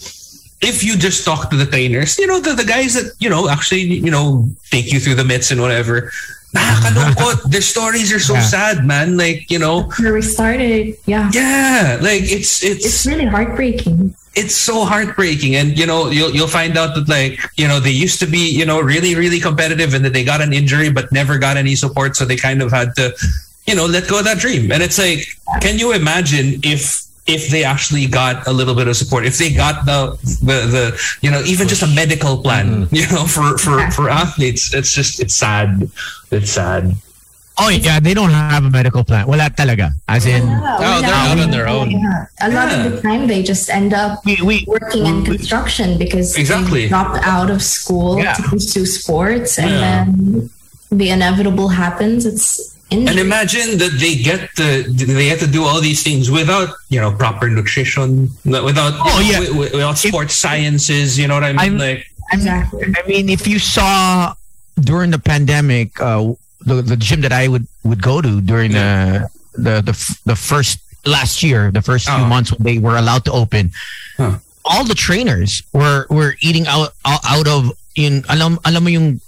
[0.63, 3.49] If you just talk to the trainers, you know, the, the guys that, you know,
[3.51, 6.13] actually, you know, take you through the mitts and whatever,
[6.55, 7.43] nakakalungkot.
[7.51, 8.43] Their stories are so Yeah.
[8.47, 9.17] sad, man.
[9.17, 11.31] Like, you know, Where we started, yeah.
[11.35, 14.15] yeah, like it's It's it's really heartbreaking.
[14.39, 17.91] it's so heartbreaking, and you know you'll you'll find out that like you know they
[17.91, 21.11] used to be you know really really competitive, and that they got an injury but
[21.11, 23.11] never got any support, so they kind of had to
[23.67, 24.73] you know let go of that dream.
[24.73, 25.27] And it's like,
[25.61, 29.53] can you imagine if if they actually got a little bit of support, if they
[29.53, 32.95] got the the the you know even just a medical plan, mm-hmm.
[32.95, 35.91] you know for for for athletes, it's just it's sad,
[36.31, 36.95] it's sad.
[37.59, 39.27] Oh yeah, they don't have a medical plan.
[39.27, 39.93] Well, Wala talaga.
[40.09, 41.91] As in, Oh, they're out on their own.
[41.91, 42.27] Yeah.
[42.41, 42.87] A lot Yeah.
[42.87, 46.85] of the time, they just end up we, we working in construction because Exactly.
[46.85, 48.33] they dropped out of school Yeah.
[48.33, 49.81] to pursue sports, and Yeah.
[49.81, 50.51] then
[50.91, 52.25] the inevitable happens.
[52.25, 56.69] It's And imagine that they get to they get to do all these things without
[56.89, 59.41] you know proper nutrition, without Oh, yeah.
[59.41, 61.19] wi- wi- without sports sciences.
[61.19, 61.79] You know what I I'm- mean?
[61.79, 62.85] like exactly.
[62.97, 64.35] I mean, if you saw
[64.81, 66.33] during the pandemic, uh,
[66.65, 70.37] the the gym that I would would go to during the the the f- the
[70.37, 72.31] first last year, the first few Oh.
[72.31, 73.73] months when they were allowed to open,
[74.17, 74.39] Huh.
[74.65, 79.21] all the trainers were were eating out out, out of in alam alam mo yung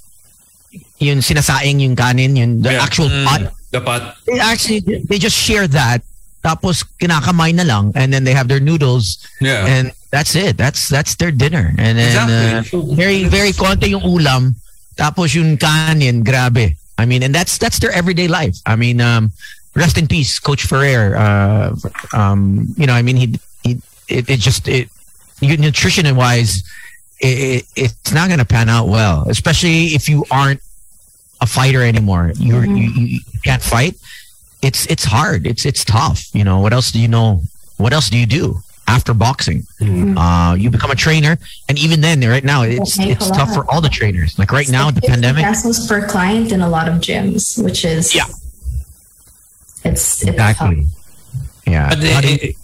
[0.98, 2.82] yung sinasaing yung kanin, yung the Yeah.
[2.84, 3.26] actual Mm.
[3.26, 3.42] pot.
[3.74, 4.80] dapat They actually
[5.10, 6.02] they just share that.
[6.44, 9.64] Tapos kinakamay na lang, and then they have their noodles, yeah.
[9.66, 10.54] and that's it.
[10.60, 11.74] That's that's their dinner.
[11.80, 12.62] And then uh,
[12.94, 14.54] very very konti yung ulam
[14.94, 19.34] tapos yung kanin grabe i mean and that's that's their everyday life i mean um
[19.74, 21.74] rest in peace coach ferrer uh
[22.14, 23.26] um you know i mean he,
[23.66, 23.74] he
[24.06, 24.86] it, it just it
[25.42, 26.62] nutrition wise
[27.18, 30.62] it, it, it's not going to pan out well especially if you aren't
[31.40, 33.94] a fighter anymore you're you, you you can't fight
[34.62, 37.40] it's it's hard it's it's tough you know what else do you know
[37.76, 38.56] what else do you do
[38.86, 39.66] after boxing.
[39.80, 41.38] Uh, you become a trainer,
[41.70, 44.38] and even then, right now, it's make it's tough for all the trainers.
[44.38, 45.42] Like right now, the 50 pandemic.
[45.42, 48.26] pesos per client in a lot of gyms, which is Yeah.
[49.84, 50.86] It's, it's Exactly.
[51.66, 51.88] Yeah.
[51.88, 52.56] But How do you- it- it-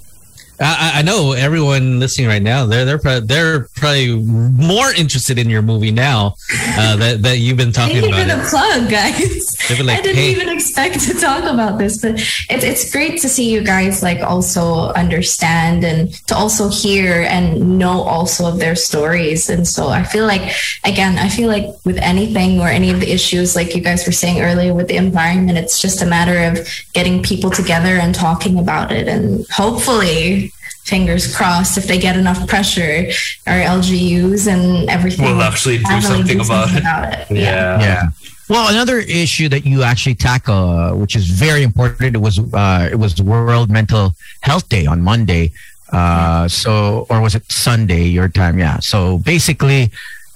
[0.63, 2.67] I, I know everyone listening right now.
[2.67, 6.35] They're they're pro- they're probably more interested in your movie now
[6.77, 8.51] uh, that that you've been Thank talking you for about the it.
[8.51, 9.81] plug, guys.
[9.87, 12.17] Like, I didn't "Hey." even expect to talk about this, but
[12.51, 17.79] it's it's great to see you guys like also understand and to also hear and
[17.79, 19.49] know also of their stories.
[19.49, 20.53] And so I feel like
[20.85, 24.13] again, I feel like with anything or any of the issues, like you guys were
[24.13, 28.59] saying earlier with the environment, it's just a matter of getting people together and talking
[28.59, 30.50] about it, and hopefully.
[30.85, 33.11] Fingers crossed, if they get enough pressure,
[33.47, 37.31] our LGUs and everything We'll actually do finally something about it.
[37.31, 37.37] it.
[37.37, 37.81] Yeah.
[37.81, 38.03] yeah.
[38.49, 42.89] Well, another issue that you actually tackle, uh, which is very important, it was uh,
[42.91, 45.53] it was World Mental Health Day on Monday.
[45.93, 48.59] Uh, so, or was it Sunday your time?
[48.59, 48.81] Yeah.
[48.81, 49.91] So basically,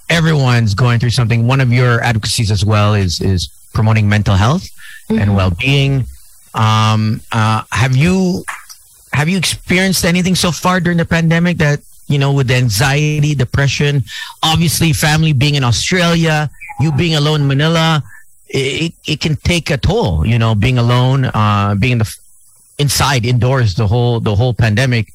[0.09, 1.45] everyone's going through something.
[1.47, 4.65] One of your advocacies as well is is promoting mental health
[5.09, 6.05] and well being.
[6.53, 8.45] Um, uh, have you
[9.15, 13.33] have you experienced anything so far during the pandemic that you know with the anxiety,
[13.33, 14.03] depression,
[14.43, 16.49] obviously family being in Australia,
[16.81, 18.03] you being alone in Manila,
[18.49, 20.27] it, it can take a toll.
[20.27, 22.17] You know, being alone, uh, being in the
[22.77, 25.13] inside, indoors, the whole the whole pandemic,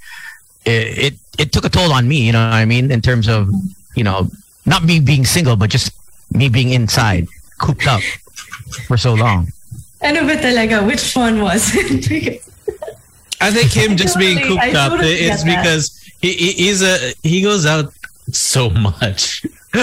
[0.65, 2.25] it, it it took a toll on me.
[2.25, 2.91] You know what I mean?
[2.91, 3.53] In terms of
[3.95, 4.29] you know,
[4.65, 5.93] not me being single, but just
[6.33, 7.29] me being inside,
[7.59, 8.01] cooped up
[8.89, 9.53] for so long.
[10.01, 10.81] Ano ba talaga?
[10.87, 12.41] Which one was it?
[13.41, 17.13] I think him just being cooped I up totally is because he, he he's a
[17.23, 17.93] he goes out
[18.33, 19.43] so much.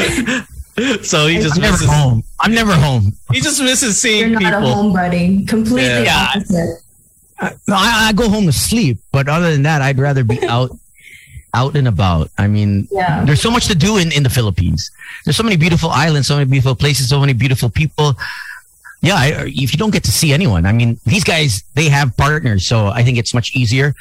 [1.02, 2.24] so he just I'm never misses, home.
[2.40, 3.14] I'm never home.
[3.32, 4.84] he just misses seeing You're seeing not a people.
[4.84, 5.48] homebody.
[5.48, 6.28] Completely Yeah.
[6.36, 6.82] opposite.
[7.68, 10.72] No, I, I go home to sleep, but other than that, I'd rather be out,
[11.54, 12.30] out and about.
[12.38, 13.24] I mean, Yeah.
[13.26, 14.92] there's so much to do in, in the Philippines.
[15.26, 18.16] There's so many beautiful islands, so many beautiful places, so many beautiful people.
[19.02, 22.16] Yeah, I, if you don't get to see anyone, I mean, these guys they have
[22.18, 23.94] partners, so I think it's much easier.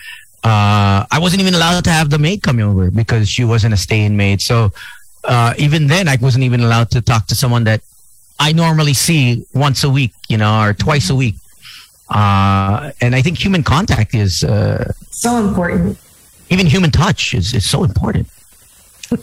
[0.42, 3.76] Uh, I wasn't even allowed to have the maid come over because she wasn't a
[3.76, 4.40] stay-in maid.
[4.40, 4.72] So
[5.24, 7.80] uh, even then, I wasn't even allowed to talk to someone that
[8.38, 11.34] I normally see once a week, you know, or twice a week.
[12.08, 15.98] Uh, and I think human contact is uh, So important.
[16.50, 18.28] even human touch is, is so important.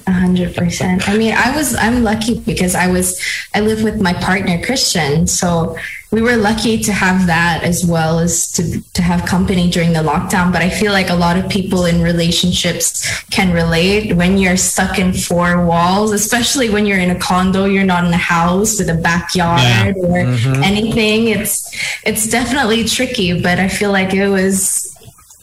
[0.08, 1.10] Hundred percent.
[1.10, 3.20] I mean, I was I'm lucky because I was
[3.54, 5.78] I live with my partner Christian, so
[6.12, 10.00] we were lucky to have that as well as to to have company during the
[10.00, 10.54] lockdown.
[10.54, 15.00] But I feel like a lot of people in relationships can relate when you're stuck
[15.00, 18.90] in four walls, especially when you're in a condo, you're not in a house with
[18.90, 20.64] a backyard or mm-hmm.
[20.64, 21.28] anything.
[21.28, 24.90] It's it's definitely tricky, but I feel like it was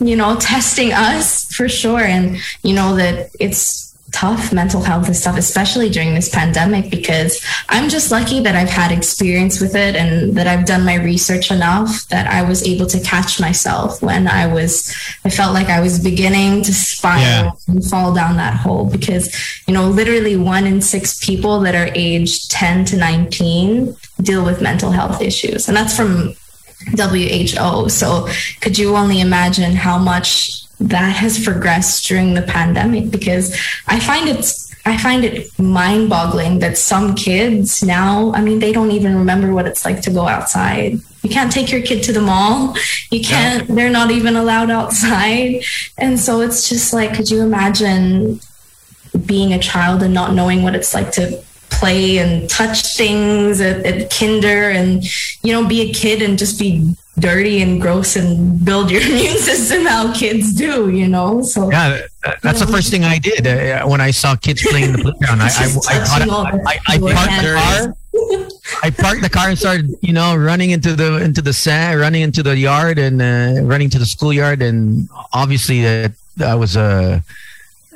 [0.03, 2.01] you know, testing us for sure.
[2.01, 7.45] And, you know, that it's tough mental health and stuff, especially during this pandemic, because
[7.69, 11.51] I'm just lucky that I've had experience with it and that I've done my research
[11.51, 15.81] enough that I was able to catch myself when I was, I felt like I
[15.81, 17.51] was beginning to spiral Yeah.
[17.69, 19.35] and fall down that hole because,
[19.67, 24.61] you know, literally one in six people that are aged 10 to 19 deal with
[24.61, 25.69] mental health issues.
[25.69, 26.35] And that's from
[26.97, 27.89] WHO.
[27.89, 28.29] So
[28.61, 33.11] could you only imagine how much that has progressed during the pandemic?
[33.11, 38.61] Because I find it's I find it mind boggling that some kids now, I mean,
[38.61, 40.99] they don't even remember what it's like to go outside.
[41.23, 42.75] You can't take your kid to the mall.
[43.11, 45.63] You can't, they're not even allowed outside.
[45.99, 48.41] And so it's just like, could you imagine
[49.27, 53.85] being a child and not knowing what it's like to play and touch things at,
[53.87, 55.05] at kinder and
[55.43, 59.37] you know be a kid and just be dirty and gross and build your immune
[59.37, 63.47] system how kids do you know so Yeah, that- that's the first thing I did
[63.47, 65.41] uh, when I saw kids playing in the playground.
[65.41, 67.95] I, I, I, touching I, I, I parked the car.
[68.83, 72.21] I parked the car and started, you know, running into the into the sand, running
[72.23, 74.61] into the yard, and uh, running to the schoolyard.
[74.61, 76.11] And obviously, uh,
[76.45, 77.23] I was a.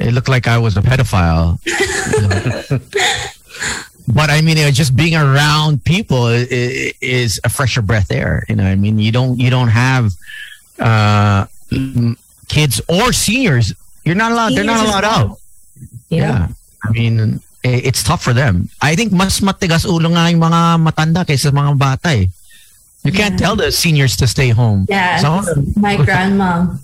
[0.00, 1.58] it looked like I was a pedophile.
[4.09, 8.44] but I mean, just being around people is a fresher breath air.
[8.48, 10.12] You know, I mean, you don't you don't have
[10.78, 11.47] uh,
[12.48, 13.72] kids or seniors.
[14.05, 14.52] You're not allowed.
[14.55, 15.31] They're not allowed well.
[15.31, 15.39] out.
[16.09, 16.48] yeah, Yeah.
[16.85, 18.68] I mean, it's tough for them.
[18.82, 22.28] I think mas matigas ulo nga yung mga matanda kaysa mga bata eh.
[23.05, 23.52] You can't Yeah.
[23.52, 24.85] tell the seniors to stay home.
[24.89, 26.76] yeah them- my grandma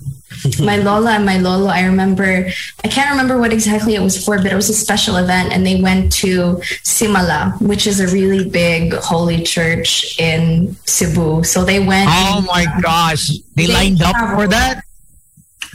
[0.59, 2.47] my lola and my lolo i remember
[2.83, 5.65] i can't remember what exactly it was for but it was a special event and
[5.65, 11.79] they went to simala which is a really big holy church in cebu so they
[11.79, 13.29] went Oh my uh, gosh.
[13.55, 14.83] They They lined up for that?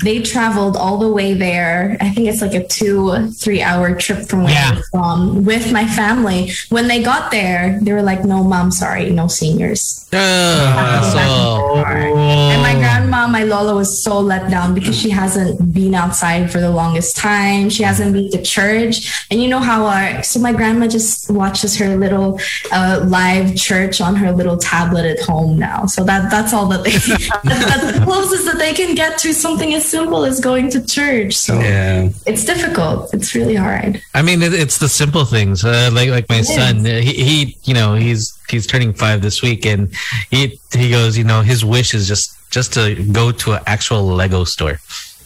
[0.03, 1.97] They traveled all the way there.
[2.01, 4.73] I think it's like a two, three hour trip from where Yeah.
[4.77, 6.53] I'm from with my family.
[6.69, 10.07] When they got there, they were like, no, mom, sorry, no seniors.
[10.13, 15.95] Uh, so And my grandma, my Lola, was so let down because she hasn't been
[15.95, 17.71] outside for the longest time.
[17.71, 19.27] She hasn't been to church.
[19.31, 22.39] And you know how our, so my grandma just watches her little
[22.73, 25.87] uh, live church on her little tablet at home now.
[25.87, 26.91] So that that's all that they,
[27.49, 31.35] that's the closest that they can get to something as simple as going to church.
[31.35, 32.11] So Yeah.
[32.27, 33.13] it's difficult.
[33.15, 34.01] It's really hard.
[34.15, 35.65] I mean, it, it's the simple things.
[35.65, 39.23] Uh, like like my It son, uh, he, he you know he's he's turning five
[39.23, 39.93] this week, and
[40.31, 44.05] he he goes, you know, his wish is just just to go to an actual
[44.07, 44.79] Lego store.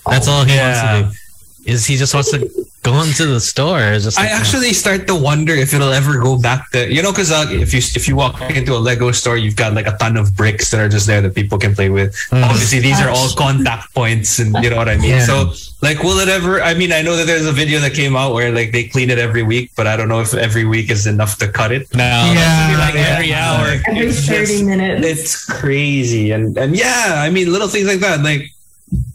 [0.06, 1.16] That's all he wants to do.
[1.64, 2.48] Is he just wants to
[2.82, 3.80] go into the store?
[3.80, 7.12] It's Just I actually start to wonder if it'll ever go back to you know
[7.12, 9.96] because uh, if you if you walk into a Lego store, you've got like a
[9.98, 12.16] ton of bricks that are just there that people can play with.
[12.32, 15.10] Obviously, these are all contact points, and you know what I mean.
[15.10, 15.26] Yeah.
[15.26, 16.62] So, like, will it ever?
[16.62, 19.10] I mean, I know that there's a video that came out where like they clean
[19.10, 21.92] it every week, but I don't know if every week is enough to cut it.
[21.94, 22.76] no, Yeah.
[22.78, 25.06] Like every hour, Every It's 30 just- minutes.
[25.06, 28.50] It's crazy, and and yeah, I mean, little things like that, like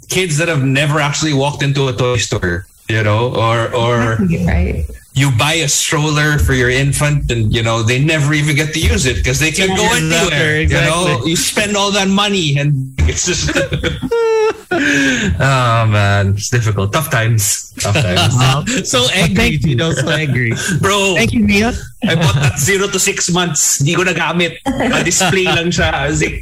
[0.10, 2.65] kids that have never actually walked into a toy store.
[2.88, 4.86] You know, or or right.
[5.18, 8.80] you buy a stroller for your infant and you know they never even get to
[8.80, 9.98] use it because they can't go Yeah.
[10.22, 13.49] anywhere Exactly, you know you spend all that money and it's just
[14.69, 18.38] oh man it's difficult tough times tough times
[18.94, 19.69] so angry, thank you.
[19.73, 20.53] you know, so angry.
[20.77, 21.73] bro Thank you, Mia.
[22.06, 24.61] I bought that zero to six months di ko nagamit
[25.02, 26.38] display lang siya Zip.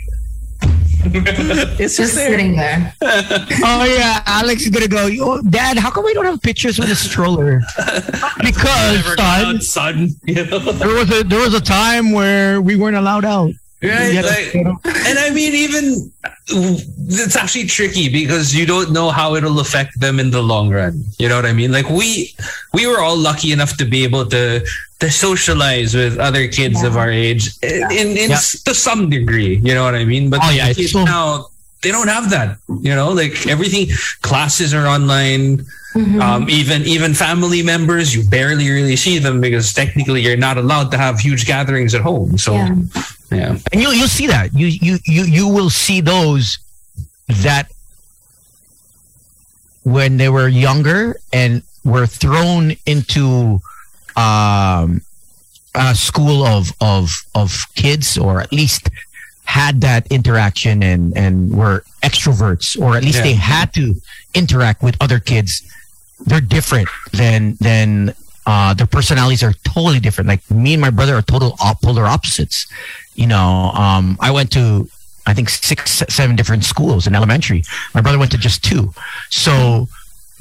[1.79, 2.93] It's Just sitting there.
[3.01, 5.09] Oh yeah, Alex is gonna go.
[5.21, 7.61] Oh, Dad, how come we don't have pictures with a stroller?
[8.43, 12.95] Because son, son you know there was a there was a time where we weren't
[12.97, 13.51] allowed out.
[13.83, 14.13] Right?
[14.13, 16.11] Yeah, Like, and I mean, even
[16.47, 21.03] it's actually tricky because you don't know how it'll affect them in the long run.
[21.19, 21.71] You know what I mean?
[21.71, 22.33] Like we
[22.73, 24.65] we were all lucky enough to be able to
[24.99, 28.39] to socialize with other kids of our age in, in, in Yeah.
[28.65, 29.57] to some degree.
[29.63, 30.29] You know what I mean?
[30.29, 31.47] But Oh, yeah, kids so- now
[31.81, 32.57] they don't have that.
[32.81, 33.87] You know, like everything
[34.21, 35.65] classes are online.
[35.95, 40.89] Um, even even family members, you barely really see them because technically you're not allowed
[40.89, 42.35] to have huge gatherings at home.
[42.39, 42.73] So Yeah.
[43.35, 43.57] Yeah.
[43.71, 46.57] and you'll you'll see that you you you you will see those
[47.41, 47.71] that
[49.83, 53.59] when they were younger and were thrown into
[54.15, 55.01] um
[55.75, 58.89] a school of of of kids or at least
[59.45, 63.23] had that interaction and and were extroverts or at least Yeah.
[63.23, 63.95] they had to
[64.33, 65.61] interact with other kids
[66.25, 68.13] they're different than than
[68.45, 72.05] uh their personalities are totally different like me and my brother are total op- polar
[72.05, 72.67] opposites
[73.15, 74.87] you know um i went to
[75.25, 77.63] i think six seven different schools in elementary.
[77.93, 78.93] My brother went to just two.
[79.29, 79.87] So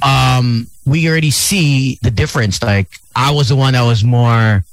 [0.02, 2.62] um we already see the difference.
[2.62, 4.64] Like i was the one that was more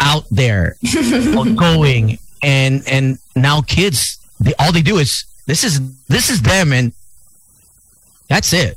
[0.00, 0.76] out there
[1.56, 6.72] going, and and now kids they all they do is this is this is them
[6.72, 6.92] and
[8.28, 8.76] that's it.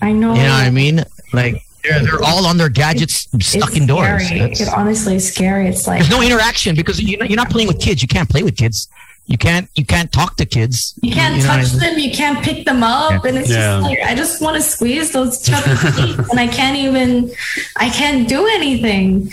[0.00, 0.34] I know.
[0.34, 1.04] you know what i mean?
[1.32, 4.40] Like they're, they're all on their gadgets stuck it's indoors Scary.
[4.40, 5.68] It's- It honestly is scary.
[5.68, 8.28] It's like there's no interaction because you're not, you're not playing with kids you can't
[8.28, 8.88] play with kids
[9.26, 11.80] you can't you can't talk to kids you can't know what touch mean?
[11.80, 13.78] them, you can't pick them up, and it's Yeah.
[13.78, 17.30] just like I just want to squeeze those chubby feet, and I can't even,
[17.76, 19.30] I can't do anything.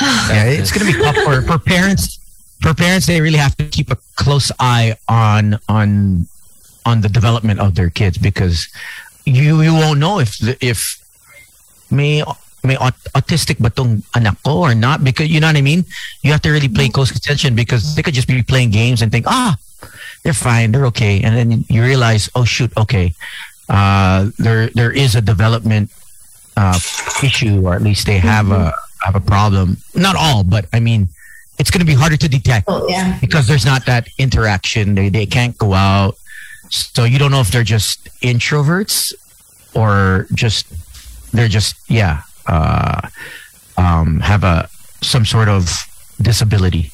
[0.00, 2.18] yeah, it's going to be tough for, for parents.
[2.60, 6.26] For parents, they really have to keep a close eye on on
[6.86, 8.68] on the development of their kids because
[9.24, 11.01] you you won't know if the- if
[11.92, 12.24] may
[12.64, 15.04] may aut- autistic ba tong anak ko or not?
[15.04, 15.84] Because you know what I mean.
[16.22, 19.10] You have to really pay close attention because they could just be playing games and
[19.12, 19.56] think ah
[20.22, 21.20] they're fine they're okay.
[21.22, 23.14] And then you realize oh shoot okay.
[23.68, 25.90] Uh, there there is a development
[26.56, 26.78] uh,
[27.22, 29.78] issue or at least they have a have a problem.
[29.94, 31.08] Not all but I mean
[31.58, 34.94] it's going to be harder to detect Oh yeah, because there's not that interaction.
[34.94, 36.16] They they can't go out,
[36.70, 39.14] so you don't know if they're just introverts
[39.74, 40.66] or just
[41.32, 43.08] they're just yeah uh,
[43.76, 44.68] um, have a
[45.02, 45.70] some sort of
[46.20, 46.90] disability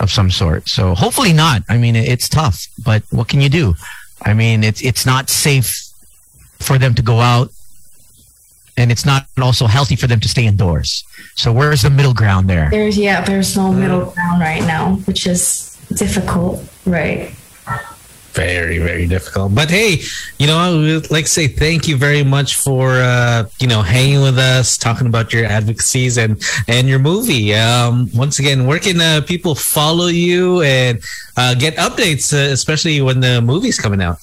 [0.00, 0.68] of some sort.
[0.68, 1.62] So hopefully not.
[1.68, 3.74] I mean, it's tough, but what can you do?
[4.22, 5.88] I mean, it's it's not safe
[6.58, 7.50] for them to go out,
[8.76, 11.04] and it's not also healthy for them to stay indoors.
[11.34, 12.68] So where's the middle ground there?
[12.70, 17.34] there's yeah, there's no middle ground right now, which is difficult, right?
[18.34, 19.54] Very very difficult.
[19.54, 20.02] But hey
[20.38, 23.82] you know i would like to say thank you very much for uh you know
[23.82, 27.54] hanging with us talking about your advocacies and and your movie.
[27.54, 31.00] Um once again where can uh, people follow you and
[31.36, 34.18] uh get updates uh, especially when the movie's coming out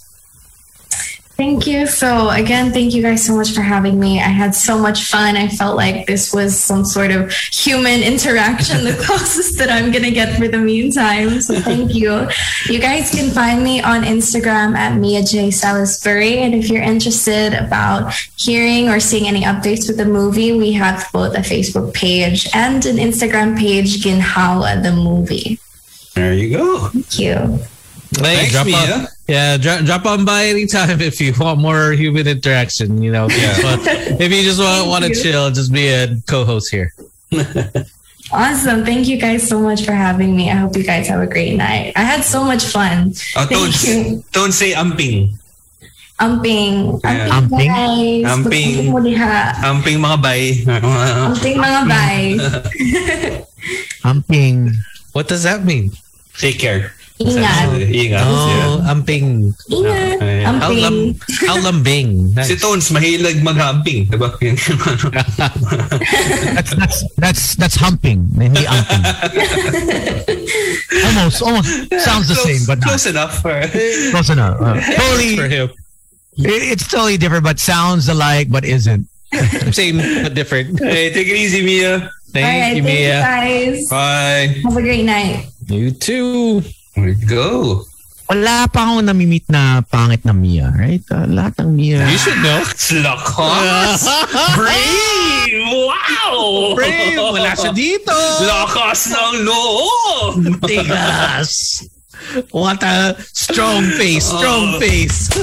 [1.39, 1.87] Thank you.
[1.87, 4.19] So again, thank you guys so much for having me.
[4.19, 5.37] I had so much fun.
[5.37, 10.11] I felt like this was some sort of human interaction, the closest that I'm gonna
[10.11, 11.39] get for the meantime.
[11.39, 12.27] So thank you.
[12.65, 16.39] You guys can find me on Instagram at Mia J Salisbury.
[16.39, 21.07] And if you're interested about hearing or seeing any updates with the movie, we have
[21.13, 25.57] both a Facebook page and an Instagram page, Ginhawa the movie.
[26.15, 26.89] There you go.
[26.89, 27.59] Thank you.
[28.17, 28.95] Hey, Thanks, Mia.
[28.95, 33.01] on, yeah, drop, drop on by anytime if you want more human interaction.
[33.01, 33.79] You know, But
[34.19, 36.93] if you just want, want to chill, just be a co-host here.
[38.31, 38.85] Awesome.
[38.85, 40.51] Thank you guys so much for having me.
[40.51, 41.93] I hope you guys have a great night.
[41.95, 43.13] I had so much fun.
[43.35, 44.23] Oh, don't, Thank you.
[44.31, 45.33] don't say amping.
[46.19, 47.01] Amping.
[47.03, 47.29] Yeah.
[47.29, 47.67] Amping, Amping?
[47.73, 48.37] guys.
[48.37, 48.69] Amping.
[48.85, 49.53] Amping mo diha.
[49.65, 50.51] Amping mga bay.
[51.25, 52.37] Amping mga bay.
[54.05, 54.75] Amping.
[55.13, 55.91] What does that mean?
[56.37, 56.93] Take care.
[57.19, 57.67] Ingat.
[57.83, 58.23] Ingat.
[58.23, 59.51] Oh, amping.
[59.67, 60.23] Ingat.
[60.47, 60.79] How, Amping.
[60.79, 60.95] lam,
[61.51, 62.09] how lambing.
[62.47, 62.61] Si Nice.
[62.63, 64.07] Tones, mahilig mag-amping.
[64.07, 64.31] Diba?
[64.39, 65.11] Ano.
[66.55, 68.23] That's that's that's that's humping.
[68.39, 69.03] Hindi amping.
[71.05, 71.67] almost, almost
[71.99, 73.41] sounds the Close- same, but not Close enough.
[74.15, 74.55] close enough.
[74.61, 75.67] Uh, totally, For him.
[76.39, 79.07] it- it's totally different, but sounds alike, but isn't.
[79.75, 80.79] Same but different.
[80.79, 82.09] hey, take it easy, Mia.
[82.33, 83.19] Thank Alright, you, thank you Mia.
[83.21, 83.87] guys.
[83.89, 84.55] Bye.
[84.65, 85.45] Have a great night.
[85.67, 86.63] You too.
[87.27, 87.83] Go.
[88.29, 91.01] Wala pa akong namimit na pangit na Mia, right?
[91.09, 92.05] Uh, lahat ng Mia.
[92.05, 92.61] You should know.
[93.01, 94.05] Lakas!
[94.59, 95.65] Brave!
[95.65, 96.77] Wow!
[96.77, 98.13] Brave, wala siya dito.
[98.45, 100.61] Lakas ng loob!
[100.61, 101.81] Tigas.
[102.53, 105.33] What a strong face, strong face.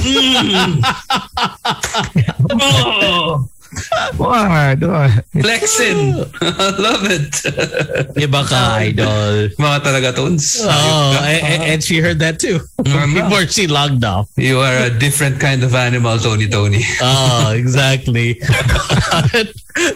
[2.47, 3.43] Oh,
[4.17, 4.79] What?
[4.81, 5.25] What?
[5.31, 6.13] flexing!
[6.41, 7.31] I love it!
[8.23, 9.49] Iba ka, idol.
[9.59, 10.61] Mga talaga tones.
[10.63, 14.29] Oh, and, and- eh, eh, eh, and she heard that too before she logged off.
[14.35, 16.83] You are a different kind of animal, Tony Tony.
[17.01, 18.39] Oh, exactly.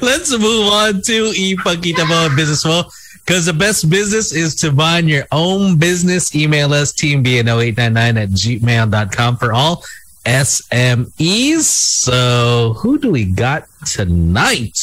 [0.02, 2.86] Let's move on to ipagkita mo ang business mo.
[3.22, 6.34] Because the best business is to mind your own business.
[6.34, 9.86] Email us teambno899 at gmail.com for all
[10.26, 11.64] SMEs.
[11.64, 14.78] So who do we got tonight?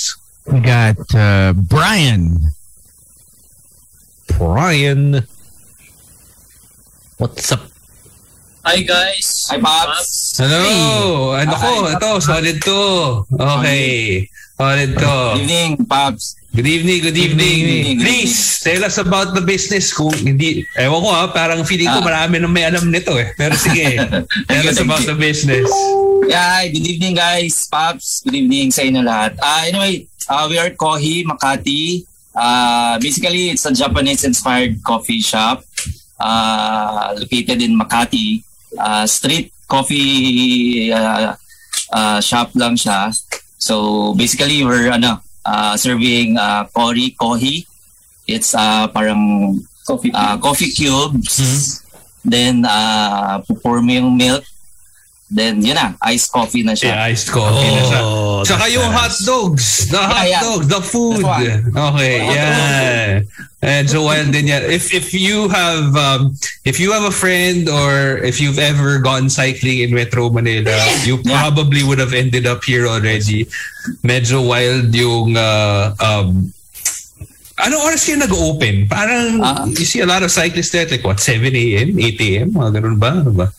[0.47, 2.55] We got uh, Brian.
[4.39, 5.27] Brian.
[7.19, 7.67] What's up?
[8.65, 9.47] Hi guys.
[9.51, 10.39] Hi, Pops.
[10.39, 11.33] Hello!
[11.35, 11.89] Ano ko?
[11.91, 12.81] Ito, solid to.
[13.35, 14.29] Okay.
[14.55, 15.15] Solid to.
[15.35, 16.38] Good evening, Pops.
[16.49, 18.01] Good evening, good evening.
[18.01, 19.93] Please, tell us about the business.
[19.93, 22.05] Kung hindi, ewan ko ha, parang feeling ko Ah.
[22.05, 23.31] marami nang may alam nito eh.
[23.37, 23.95] Pero sige,
[24.51, 25.69] tell us about the business.
[26.27, 27.69] Yeah, good evening, guys.
[27.69, 29.37] Pops, good evening sa inyo lahat.
[29.39, 29.95] Uh, anyway,
[30.27, 32.03] uh, we are Kohi, Makati.
[32.35, 35.63] Uh, basically, it's a Japanese-inspired coffee shop
[36.19, 38.43] uh, located in Makati.
[38.73, 41.37] Uh, street coffee uh,
[41.93, 43.13] uh, shop lang siya.
[43.61, 47.65] So, basically, we're ano, uh, serving uh, Kori, Kohi.
[48.29, 49.57] It's uh, parang
[49.89, 51.81] coffee, uh, coffee cubes.
[52.21, 54.45] Then, uh, pour mo yung milk.
[55.29, 56.89] Then, yun na, iced coffee na siya.
[56.97, 58.01] Yeah, iced coffee na siya.
[58.01, 58.97] Oh, Saka that's yung nice.
[58.97, 59.67] hot dogs.
[59.93, 60.41] The hot yeah.
[60.41, 61.21] dogs, the food.
[61.21, 63.21] Okay, yeah.
[63.61, 64.65] And so wild din yan.
[64.71, 66.33] If if you have um,
[66.65, 70.73] if you have a friend or if you've ever gone cycling in Metro Manila,
[71.05, 71.43] you Yeah.
[71.45, 73.51] probably would have ended up here already.
[74.07, 76.55] Medyo wild yung uh, um,
[77.59, 78.87] ano oras kayo nag-open?
[78.87, 79.67] Parang Ah.
[79.67, 82.49] you see a lot of cyclists there like what 7 a.m., 8 a.m.
[82.55, 83.11] Mga ganun ba?
[83.19, 83.51] Ano ba?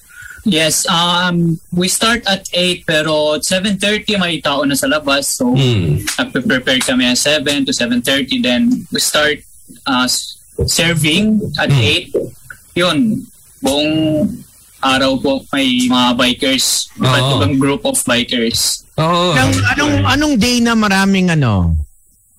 [0.49, 5.37] Yes, um we start at 8 pero 7:30 may tao na sa labas.
[5.37, 6.01] So Hmm.
[6.17, 9.39] nagpe-prepare kami at 7 to 7:30 then we start
[9.85, 10.09] uh,
[10.65, 12.09] serving at Hmm.
[12.11, 12.13] 8.
[12.75, 12.97] Yun,
[13.59, 13.93] buong
[14.79, 18.87] araw po may mga bikers, iba't ibang group of bikers.
[18.95, 19.35] Oh.
[19.35, 21.75] Anong, anong, anong day na maraming ano?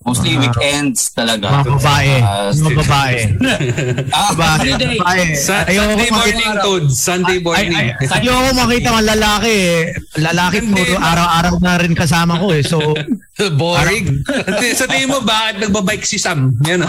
[0.01, 1.61] Mostly weekends talaga.
[1.61, 2.15] Mga babae.
[2.19, 3.19] Uh, Mga babae.
[4.17, 4.73] ah, Babae.
[4.73, 4.97] Everyday.
[4.97, 5.25] babae.
[5.37, 6.85] Sa- Sunday morning, makita- Toad.
[6.89, 7.71] Sunday morning.
[7.71, 9.81] Ay, ay, ayoko makita mga lalaki eh.
[10.17, 12.65] Lalaki puro araw-araw na rin kasama ko eh.
[12.65, 12.81] So,
[13.61, 14.25] Boring.
[14.73, 16.57] Sa tingin mo, bakit nagbabike si Sam?
[16.65, 16.85] Yan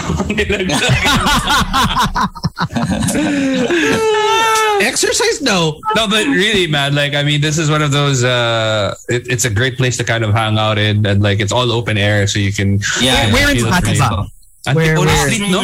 [4.90, 5.40] Exercise?
[5.42, 5.80] No.
[5.94, 9.44] no, but really, man, like, I mean, this is one of those, uh, it, it's
[9.44, 12.26] a great place to kind of hang out in and like, it's all open air
[12.26, 13.32] so you can yeah.
[13.32, 13.98] where in feel Makati free.
[13.98, 14.26] ba?
[14.66, 15.60] Antipolo where- Street, no?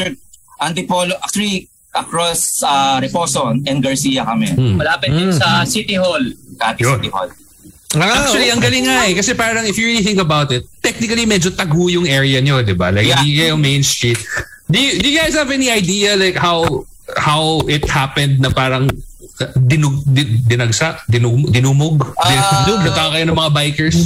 [0.61, 4.51] Antipolo, actually, across uh, Reposo and Garcia kami.
[4.77, 6.23] Malapit din sa City Hall.
[6.59, 6.97] Makati Yun.
[6.99, 7.31] City Hall.
[7.97, 9.17] Actually, ang galing nga eh.
[9.17, 12.77] Kasi parang if you really think about it, technically medyo tagu yung area nyo, di
[12.77, 12.93] ba?
[12.93, 13.17] Like, Yeah.
[13.25, 14.21] hindi kayo main street.
[14.69, 16.85] Do you, do you guys have any idea like how
[17.17, 18.93] how it happened na parang
[19.57, 22.03] dinug, di- dinagsa, dinug, dinumog.
[22.19, 22.67] Ah.
[22.67, 23.99] dinumog kayo ng mga bikers.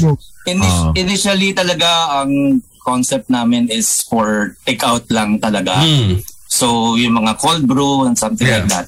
[0.44, 0.92] Ini- Ah.
[0.92, 5.78] Initially talaga ang concept namin is for take out lang talaga.
[5.78, 6.18] Hmm.
[6.46, 8.60] So yung mga cold brew and something Yeah.
[8.60, 8.86] like that.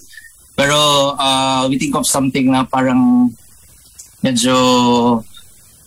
[0.54, 0.76] Pero
[1.14, 3.30] uh, we think of something na parang
[4.20, 4.54] medyo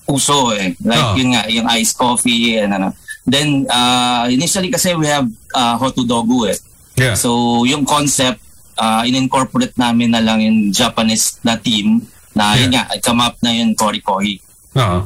[0.08, 0.74] uso eh.
[0.80, 1.16] Like Oh.
[1.16, 2.96] yun nga, yung iced coffee and ano.
[3.28, 6.58] Then uh, initially kasi we have uh, hotodogu eh.
[6.96, 7.14] Yeah.
[7.14, 8.40] So yung concept,
[8.78, 12.02] uh, in-incorporate namin na lang yung Japanese na team
[12.32, 14.38] na yun nga, come up na yun Kori Kohi.
[14.78, 15.02] Oo.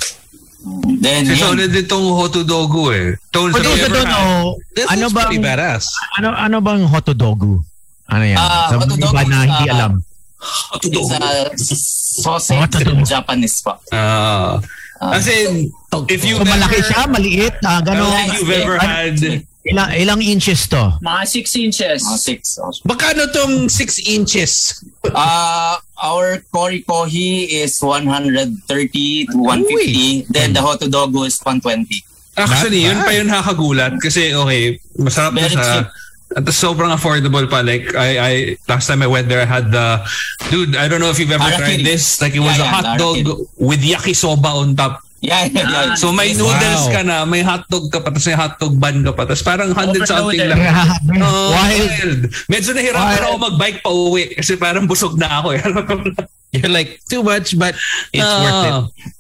[1.02, 3.08] Then Kasi yun, solid itong Hotodogu eh.
[3.34, 5.88] Tones that ever don't know, This ano bang, pretty badass.
[6.20, 7.66] ano, ano bang hotodogu?
[8.06, 8.38] Ano yan?
[8.38, 9.94] Ah, Sa mga hotodogu iba na hindi ah, alam.
[11.56, 11.78] it's a
[12.22, 13.08] sausage Hotodogu.
[13.08, 13.74] Japanese pa.
[13.90, 14.62] Ah.
[15.02, 15.18] Ah.
[15.18, 15.74] As in,
[16.14, 18.12] if you So malaki siya, maliit, don't gano'n.
[18.14, 19.18] think you've ever had
[19.62, 20.98] Ilang, ilang inches to?
[21.00, 22.00] Mga 6 inches.
[22.02, 22.58] Mga six.
[22.82, 24.82] Magkano tong 6 inches?
[25.06, 28.58] Uh, our Kori Kohi is 130
[29.30, 30.26] to 150.
[30.34, 31.86] Then the Hotodogu is 120.
[32.38, 35.88] Actually, yun pa yun nakakagulat kasi okay, masarap na Very sa cheap.
[36.32, 37.60] at sobrang affordable pa.
[37.62, 38.32] Like, I, I,
[38.66, 40.00] last time I went there, I had the,
[40.50, 41.84] dude, I don't know if you've ever tried Harakiri.
[41.84, 42.18] this.
[42.24, 43.46] Like, it was a Yeah, yeah, hot dog harakiri.
[43.60, 45.04] with yakisoba on top.
[45.22, 45.94] Yeah, yeah, yeah.
[45.94, 46.94] So, may noodles Wow.
[46.98, 50.10] ka na, may hotdog ka pa, tapos may hotdog bun ka pa, tapos parang 100
[50.10, 50.58] something lang.
[51.22, 51.94] Oh, Wild.
[51.94, 52.22] wild.
[52.50, 53.24] Medyo nahirapan Wild.
[53.24, 55.54] ako mag-bike pa uwi kasi parang busog na ako.
[55.54, 55.62] eh.
[56.58, 57.78] You're like, too much, but
[58.10, 58.42] it's Ah.
[58.42, 59.14] worth it.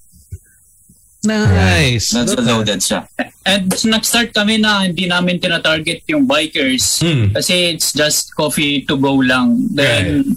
[1.21, 2.09] Nice.
[2.09, 3.05] That's loaded siya.
[3.45, 6.97] And nag-start kami na hindi namin tina-target yung bikers.
[6.97, 7.29] Hmm.
[7.29, 9.69] Kasi it's just coffee to go lang.
[9.69, 10.33] Then,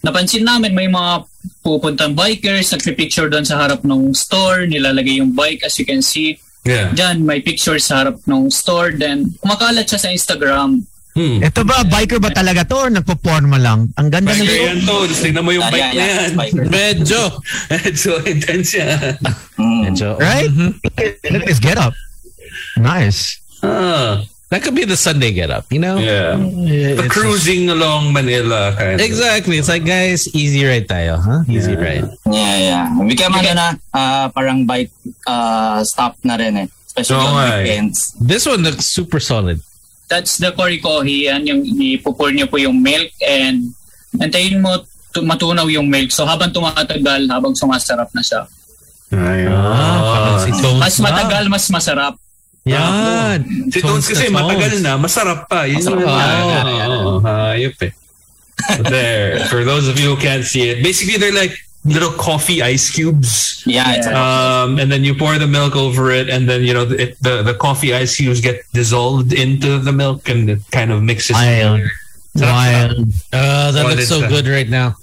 [0.00, 1.28] napansin namin may mga
[1.64, 6.36] pupuntang bikers, nagpipicture doon sa harap ng store, nilalagay yung bike as you can see.
[6.64, 6.92] Yeah.
[6.96, 8.96] Diyan, may picture sa harap ng store.
[8.96, 10.88] Then, kumakalat siya sa Instagram.
[11.14, 11.38] Hmm.
[11.38, 13.94] Ito ba, biker ba talaga to or nagpo-porma lang?
[13.94, 14.96] Ang ganda Biker ng yan to.
[15.14, 16.30] Tingnan mo yung bike yeah, na yan.
[16.66, 17.20] Medyo.
[17.70, 19.14] Medyo intense yan.
[19.54, 19.80] Mm.
[19.86, 20.08] Medyo.
[20.18, 20.50] Right?
[20.50, 20.74] Mhm.
[21.30, 21.94] Look at this get up.
[22.74, 23.38] Nice.
[23.62, 25.98] Ah, That could be the Sunday get up, you know?
[25.98, 26.38] yeah.
[26.38, 29.02] Yeah, The it's cruising along Manila kind of.
[29.02, 29.58] Exactly.
[29.58, 31.42] It's like, guys, easy ride tayo, huh?
[31.50, 31.82] Easy Yeah.
[31.82, 32.06] ride.
[32.30, 32.84] Yeah, yeah.
[33.02, 34.94] Become ano na, ah, parang bike
[35.26, 36.68] uh, stop na rin eh.
[36.86, 37.66] Especially Oo on eh.
[37.66, 38.14] weekends.
[38.22, 39.58] This one looks super solid.
[40.06, 41.26] That's the korikohi.
[41.26, 43.74] Yan yung ipupur niyo po yung milk and
[44.22, 46.14] antayin mo tu- matunaw yung milk.
[46.14, 48.46] So habang tumatagal, habang sumasarap na siya.
[49.10, 49.50] Ayun.
[49.50, 52.14] Ah, si Tones Mas matagal, mas masarap.
[52.64, 53.44] Yan.
[53.68, 55.68] Si Tones kasi na matagal na, masarap pa.
[55.68, 56.24] Yun Masarap yung pa.
[56.24, 57.92] Oo, oo, hayop eh.
[58.88, 61.52] There, for those of you who can't see it, basically they're like
[61.84, 63.60] little coffee ice cubes.
[63.68, 67.20] Yeah, Um, and then you pour the milk over it, and then you know it,
[67.20, 71.36] the the coffee ice cubes get dissolved into the milk, and it kind of mixes.
[71.36, 71.84] Wild.
[72.36, 73.08] Wild.
[73.32, 74.28] Uh, that Solid looks so siya.
[74.32, 74.96] good right now.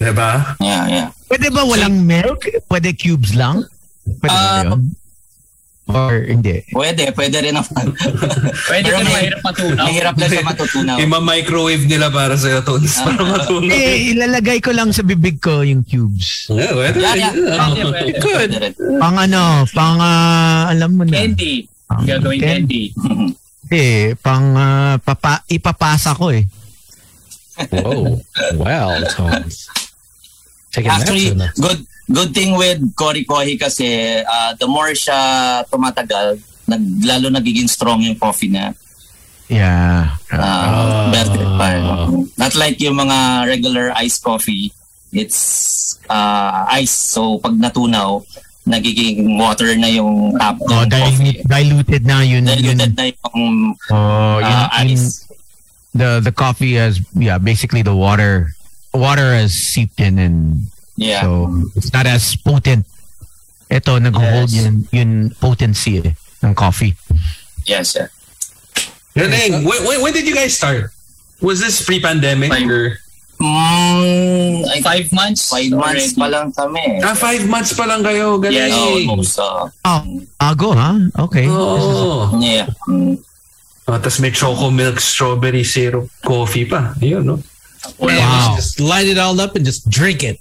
[0.00, 0.56] Diba?
[0.64, 1.08] yeah, yeah.
[1.28, 2.48] Pwede ba walang milk?
[2.72, 3.68] Pwede cubes lang?
[4.24, 4.96] Pwede ba yun?
[5.90, 6.62] Or hindi?
[6.70, 7.84] Pwede, pwede rin naman.
[8.70, 9.84] Pwede Pero mahirap matunaw.
[9.86, 10.96] Mahirap lang siya matutunaw.
[11.02, 12.94] Ima-microwave nila para sa'yo, Tones.
[13.02, 13.10] Ah.
[13.10, 13.70] Para matunaw.
[13.70, 16.46] Eh, ilalagay ko lang sa bibig ko yung cubes.
[16.50, 17.32] Yeah, well, Yeah, yeah.
[17.34, 18.18] Pwede, pwede.
[18.22, 18.72] Pwede rin.
[18.98, 21.14] Pang ano, pang ah, alam mo na.
[21.20, 21.66] Candy.
[21.86, 22.82] Pang Gagawin candy.
[23.70, 26.42] Eh, pang ah, papa, ipapasa ko eh.
[27.70, 28.18] Whoa.
[28.58, 29.70] Well, Tones.
[30.74, 33.86] Taking Actually, good good thing with Kori Kohi kasi
[34.20, 38.72] uh, the more siya tumatagal, nag, lalo nagiging strong yung coffee na.
[39.48, 40.14] Yeah.
[40.30, 41.68] Uh, better pa.
[42.38, 44.70] Not like yung mga regular iced coffee,
[45.12, 46.94] it's uh, ice.
[47.10, 48.22] So pag natunaw,
[48.62, 51.36] nagiging water na yung tap Oh, ng dilute, coffee.
[51.48, 52.46] diluted na yun.
[52.46, 55.26] yun Diluted na yung oh, yun, uh, yun- ice.
[55.90, 58.54] the the coffee has yeah, basically the water
[58.94, 60.70] water has seeped in and
[61.00, 61.24] Yeah.
[61.24, 62.84] so it's not as potent.
[63.72, 64.60] Ito nag-hold Yes.
[64.60, 65.10] yun, yun
[65.40, 66.12] potency eh,
[66.44, 66.92] ng coffee.
[67.64, 68.12] yes, yeah.
[69.16, 70.92] Yun, eh, when, when, when did you guys start?
[71.40, 72.68] Was this pre-pandemic Five.
[72.68, 73.00] or?
[73.40, 76.20] Mm, I- Five months five months already.
[76.20, 76.84] pa lang kami.
[77.00, 78.36] Ah, five months pa lang kayo.
[78.36, 78.68] Galing.
[78.68, 79.08] Yes.
[79.08, 79.38] Almost.
[79.40, 80.02] uh, Oh,
[80.36, 81.00] ago ha?
[81.24, 81.48] Okay.
[81.48, 82.28] Oh.
[82.36, 82.68] yeah.
[82.84, 83.16] Mm.
[83.88, 86.92] Oh, Tapos may choco milk strawberry syrup coffee pa.
[87.00, 87.36] Yun, no?
[87.96, 88.60] Wow.
[88.60, 90.36] Just light it all up and just drink it.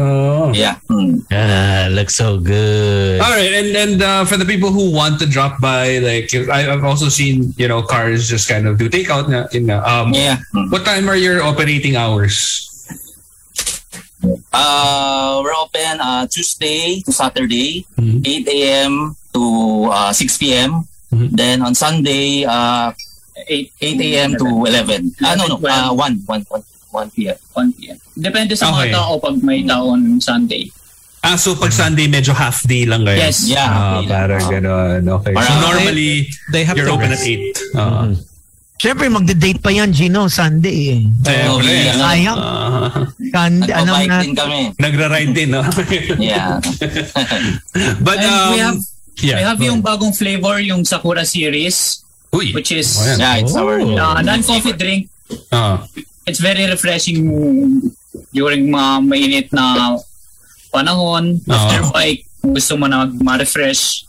[0.00, 0.48] Oh.
[0.56, 0.80] Yeah.
[0.88, 1.20] Mm.
[1.28, 3.20] Ah, looks so good.
[3.20, 6.72] All right, and and uh, for the people who want to drop by, like I,
[6.72, 9.28] I've also seen you know cars just kind of do takeout.
[9.28, 10.40] Na, in na, um, Yeah.
[10.56, 10.72] Mm.
[10.72, 12.66] What time are your operating hours?
[14.52, 18.20] Uh, we're open uh, Tuesday to Saturday, Mhm.
[18.20, 18.92] 8 a.m.
[19.32, 19.42] to
[19.88, 20.84] uh, 6 p.m.
[21.12, 21.28] Mhm.
[21.32, 22.92] Then on Sunday, uh,
[23.48, 24.30] 8, 8 a.m.
[24.36, 25.16] to 11.
[25.24, 27.38] Ah, no, no, uh, 1, 1, 1, 1 p.m.
[27.54, 27.96] 1 p.m.
[28.14, 28.90] Depende sa Okay.
[28.90, 30.66] mga tao pag may tao on Sunday.
[31.20, 33.20] Ah, so pag Sunday, medyo half day lang kayo?
[33.20, 33.44] Yes.
[33.44, 34.10] Yeah, Ah, day lang.
[34.10, 35.02] parang gano'n.
[35.20, 35.32] Okay.
[35.32, 36.12] So Parang- normally,
[36.48, 37.22] They have you're to open rest.
[37.22, 37.76] at 8.
[37.76, 38.06] Uh,
[38.80, 41.00] Siyempre, magde-date pa yan, Gino, Sunday eh.
[41.44, 41.68] Oh, Siyempre.
[41.84, 41.96] yeah.
[42.00, 42.38] Sayang.
[42.40, 44.16] Ah, Sunday, ano na?
[44.24, 44.60] din kami.
[44.80, 45.60] nagra-ride din, no?
[46.16, 46.56] Yeah.
[48.00, 48.78] But, And um, we have
[49.20, 49.36] yeah.
[49.36, 52.00] we have yung bagong flavor, yung Sakura series,
[52.32, 52.56] Uy.
[52.56, 53.04] which is Oh.
[53.20, 55.12] Yeah, it's our uh, non-coffee drink.
[55.52, 55.84] Ah.
[56.30, 57.26] It's very refreshing
[58.30, 59.98] during mga mainit na
[60.70, 61.42] panahon.
[61.50, 61.90] After Oo.
[61.90, 64.06] bike, gusto mo na ma-refresh.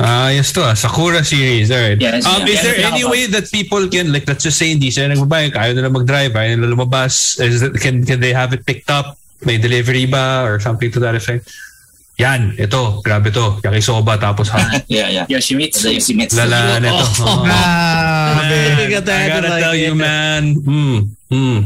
[0.00, 0.72] Ah, yes to ah.
[0.72, 2.00] Sakura series, alright.
[2.00, 2.56] Yes, um, yeah.
[2.56, 5.76] is there any way that people can, like, let's just say hindi sila nagbabike, ayaw
[5.76, 9.20] nila mag-drive, ayaw nila lumabas, is that, can, can they have it picked up?
[9.44, 10.48] May delivery ba?
[10.48, 11.52] Or something to that effect?
[12.14, 13.58] Yan, ito, grabe to.
[13.66, 14.62] Yakisoba, tapos ha.
[14.86, 15.26] Yeah, yeah.
[15.26, 15.90] Yoshimitsu.
[15.90, 16.38] The Yoshimitsu.
[16.38, 17.02] Lala na to.
[17.02, 17.26] Oh.
[17.26, 17.42] Oh.
[18.38, 19.02] Grabe.
[19.02, 20.54] That, I gotta like tell you, man.
[20.62, 20.98] Mm,
[21.30, 21.58] mm.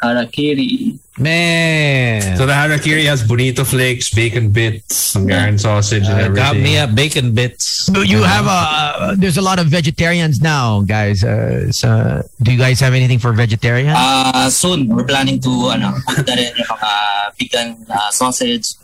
[0.00, 0.96] Harakiri.
[1.20, 2.36] Man.
[2.36, 6.34] So the harakiri has bonito flakes, bacon bits, Hungarian sausage, and Uh, everything.
[6.34, 7.64] got me up bacon bits.
[7.92, 11.22] So you have a, uh, there's a lot of vegetarians now, guys.
[11.22, 13.92] Uh, so do you guys have anything for vegetarian?
[13.94, 16.90] Uh, soon, we're planning to, ano, punta rin yung mga
[17.38, 18.74] vegan uh, sausage.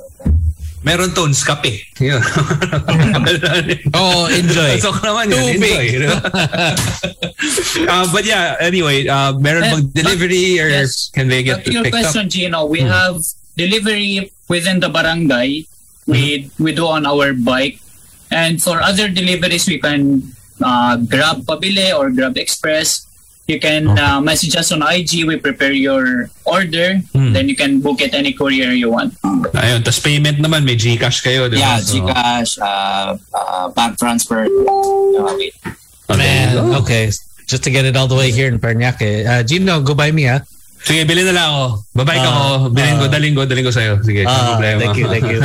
[0.86, 1.82] Meron to, kape.
[1.98, 2.22] Yeah.
[3.98, 4.78] Oh, enjoy.
[4.78, 5.66] So naman yun, Tubig.
[5.66, 5.82] enjoy.
[5.90, 6.14] you know?
[7.90, 11.10] uh, but yeah, anyway, uh, meron bang delivery or yes.
[11.10, 12.30] can they get to your picked question, up?
[12.30, 13.18] Gino, we have
[13.58, 15.66] delivery within the barangay.
[16.06, 17.82] We we do on our bike,
[18.30, 20.22] and for other deliveries, we can
[20.62, 23.10] uh, grab pabili or grab express.
[23.46, 25.22] You can uh, message us on IG.
[25.22, 26.98] We prepare your order.
[27.14, 27.30] Hmm.
[27.30, 29.14] Then you can book it any courier you want.
[29.54, 31.86] Ayun, tas payment naman, may Gcash kayo, di Yeah, ba?
[31.86, 34.50] So, Gcash, uh, uh, bank transfer.
[34.50, 35.54] Uh, wait.
[36.10, 36.18] okay.
[36.18, 37.06] Man, okay.
[37.46, 39.22] Just to get it all the way here in Paranaque.
[39.22, 40.42] Uh, Gino, go buy me, ah.
[40.82, 41.66] Sige, bilhin na lang ako.
[41.94, 42.74] Babay ka Ah, ako.
[42.74, 43.12] Bilhin ko, ah.
[43.14, 43.94] daling ko, daling ko sa'yo.
[44.02, 44.78] Sige, no problema.
[44.82, 45.38] thank you, thank you.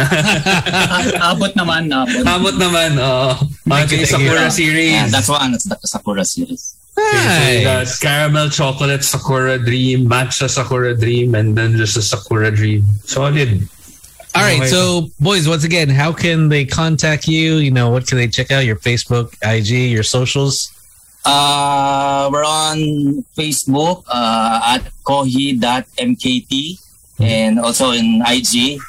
[1.30, 2.22] Abot naman, abot.
[2.26, 3.30] Abot naman, oo.
[3.70, 4.34] Thank you, Okay, thank you.
[4.34, 4.94] Sakura series.
[4.98, 5.54] Yeah, that's one.
[5.54, 6.81] That's the Sakura series.
[6.98, 12.02] Okay, so you got caramel chocolate Sakura Dream, matcha Sakura Dream, and then just a
[12.02, 12.84] Sakura Dream.
[13.06, 13.68] Solid.
[14.36, 17.56] All right, so boys, once again, how can they contact you?
[17.58, 18.64] You know, what can they check out?
[18.66, 20.72] Your Facebook, IG, your socials.
[21.26, 22.78] Uh, we're on
[23.38, 26.80] Facebook uh, at kohi.mkt
[27.20, 28.80] and also in IG.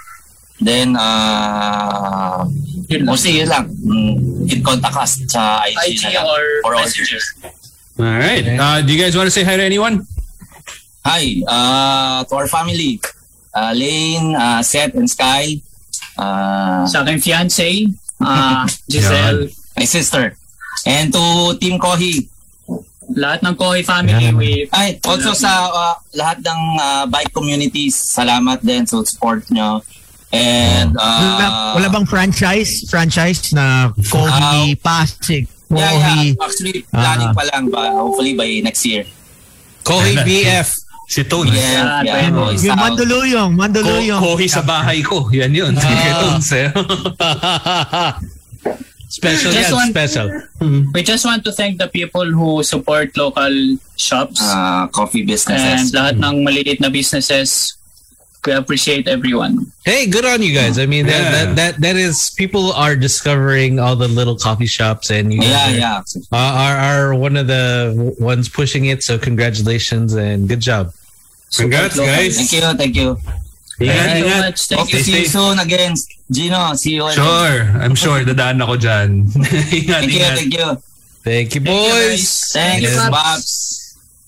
[0.61, 2.47] Then, uh,
[2.89, 3.07] Yun lang.
[3.07, 3.66] mostly yun lang.
[3.83, 7.19] Mm, you can contact us sa IG, IG na lang or for messenger.
[7.19, 7.61] orders.
[7.98, 8.44] All right.
[8.47, 10.06] Uh, do you guys want to say hi to anyone?
[11.05, 13.01] Hi, uh, to our family.
[13.52, 15.60] Uh, Lane, uh, Seth, and Sky.
[16.16, 19.48] Uh, Sa aking fiancé, uh, Giselle.
[19.77, 20.36] my sister.
[20.86, 22.28] And to Team Kohi.
[23.12, 28.64] Lahat ng Kohi family, we Ay, also sa uh, lahat ng uh, bike communities, salamat
[28.64, 29.85] din sa support nyo.
[30.32, 32.89] And, uh, wala, wala bang franchise?
[32.89, 36.36] Franchise na Kohi, Pasig, Yeah, Kohi.
[36.36, 36.44] yeah.
[36.44, 37.36] Actually, planning Ah.
[37.36, 37.82] pa lang ba?
[37.90, 39.05] Hopefully by next year.
[39.82, 40.69] Kohi BF.
[41.09, 41.49] Si Tone.
[41.49, 42.15] Yeah, Yan, yeah.
[42.15, 42.31] pwede.
[42.32, 42.78] Boy Yung Scout.
[42.78, 44.20] Mandaluyong, Ko, Mandaluyong.
[44.23, 45.28] kohi sa bahay ko.
[45.28, 45.73] Yan yun.
[45.77, 45.82] Ah.
[45.82, 46.69] Sige, Tones, eh.
[49.12, 50.28] special, Just yeah, one- special.
[50.94, 53.53] we just want to thank the people who support local
[53.94, 55.93] shops Uh, coffee and businesses.
[55.93, 57.77] lahat ng maliliit na businesses.
[58.44, 59.70] We appreciate everyone.
[59.85, 60.77] Hey, good on you guys.
[60.78, 61.31] I mean, that, Yeah.
[61.31, 65.70] that, that that is people are discovering all the little coffee shops, and you Yeah,
[65.70, 66.02] are, yeah.
[66.35, 69.05] are, are are one of the ones pushing it.
[69.06, 70.90] So congratulations and good job.
[71.55, 72.35] Congrats, guys.
[72.35, 73.10] Thank you, thank you.
[73.78, 74.40] Ingat, Thank you so ingat.
[74.43, 74.59] much.
[74.66, 75.02] Thank Hope to you.
[75.06, 75.94] see you soon again.
[76.31, 77.23] Gino, see you again.
[77.23, 77.59] Sure.
[77.78, 79.31] I'm sure dadaan ako dyan.
[79.70, 80.69] ingat, Thank you, thank you.
[81.23, 82.27] Thank you, Thank you, boys.
[82.51, 83.06] Thanks, Yes.
[83.06, 83.51] Babs.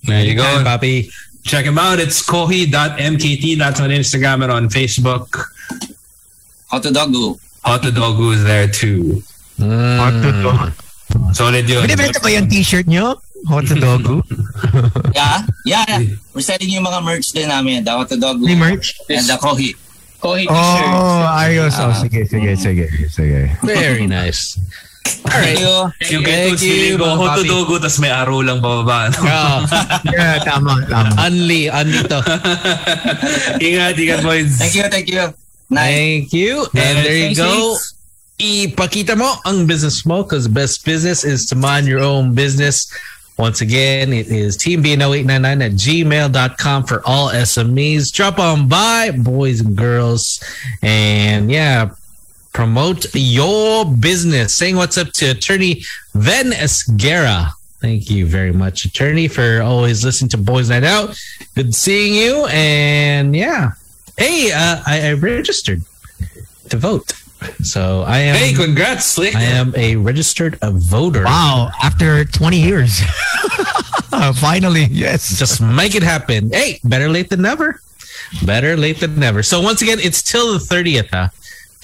[0.07, 0.47] There you go.
[0.47, 1.11] Anytime, Papi.
[1.45, 2.01] Check him out.
[2.01, 3.59] It's kohi.mkt.
[3.59, 5.29] That's on Instagram and on Facebook.
[6.71, 7.39] How to doggo.
[7.65, 9.23] Hot Dogu is there too.
[9.61, 10.73] Hot to dog.
[11.33, 11.85] Solid yun.
[11.87, 13.21] Binibenta ba yung t-shirt nyo?
[13.49, 14.05] Hot to dog.
[15.15, 16.17] Yeah, yeah, yeah.
[16.35, 17.85] We're selling yung mga merch din namin.
[17.85, 18.17] The How to.
[18.41, 18.99] May merch?
[19.09, 19.77] And the Kohi.
[20.21, 20.89] Kohi t-shirt.
[20.91, 21.77] Oh, ayos.
[21.79, 22.01] Oh, Ah.
[22.03, 22.87] sige, sige, sige.
[23.09, 23.41] Sige.
[23.63, 24.59] Very nice.
[25.05, 25.75] Thank you.
[26.15, 27.49] Yung Thank you, Feeling ko, mga Hot papi.
[27.49, 29.11] Dogu, tas may araw lang pababa.
[29.11, 29.19] no?
[29.25, 29.59] Oh,
[30.15, 31.11] Yeah, tama, tama.
[31.27, 32.21] unli, unli to.
[33.67, 34.57] ingat, ingat boys.
[34.59, 35.25] Thank you, thank you.
[35.71, 35.81] Nice.
[35.91, 36.53] Thank you.
[36.77, 37.77] And there you Thanks, go.
[38.39, 42.87] Ipakita mo ang business mo because best business is to mind your own business.
[43.35, 48.13] Once again, it is teambno899 at gmail.com for all SMEs.
[48.15, 50.39] Drop on by, boys and girls.
[50.83, 51.91] And yeah,
[52.55, 54.55] promote your business.
[54.55, 55.83] Saying what's up to attorney
[56.15, 57.51] Ven Esguerra.
[57.81, 61.21] Thank you very much, attorney, for always listening to Boys Night Out.
[61.55, 62.47] Good seeing you.
[62.47, 63.73] And yeah,
[64.17, 65.83] hey, uh, I, I registered
[66.71, 67.13] to vote,
[67.63, 68.37] so I am.
[68.37, 69.37] Hey, congrats, Slick.
[69.37, 71.25] I am a registered voter.
[71.25, 73.01] Wow, after 20 years.
[74.37, 75.39] Finally, yes.
[75.39, 76.51] Just make it happen.
[76.51, 77.81] Hey, better late than never.
[78.47, 79.43] Better late than never.
[79.43, 81.29] So once again, it's till the 30th, huh?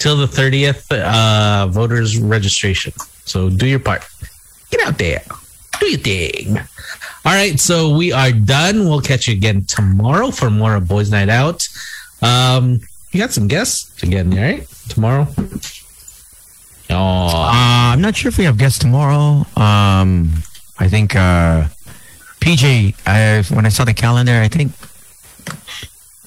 [0.01, 2.91] Till the 30th, uh, voters registration.
[3.25, 4.01] So do your part.
[4.71, 5.21] Get out there.
[5.79, 6.57] Do your thing.
[7.23, 8.85] All right, so we are done.
[8.89, 11.67] We'll catch you again tomorrow for more of Boys Night Out.
[12.23, 12.79] Um,
[13.11, 14.65] you got some guests again, right?
[14.89, 15.27] Tomorrow.
[16.89, 19.45] Oh, Uh, I'm not sure if we have guests tomorrow.
[19.55, 20.33] Um,
[20.79, 21.67] I think uh,
[22.41, 22.95] PJ.
[23.05, 24.71] I, when I saw the calendar, I think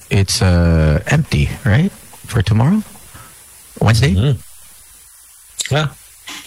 [0.09, 2.81] it's uh, empty, right, for tomorrow,
[3.81, 4.35] Wednesday.
[5.71, 5.95] well,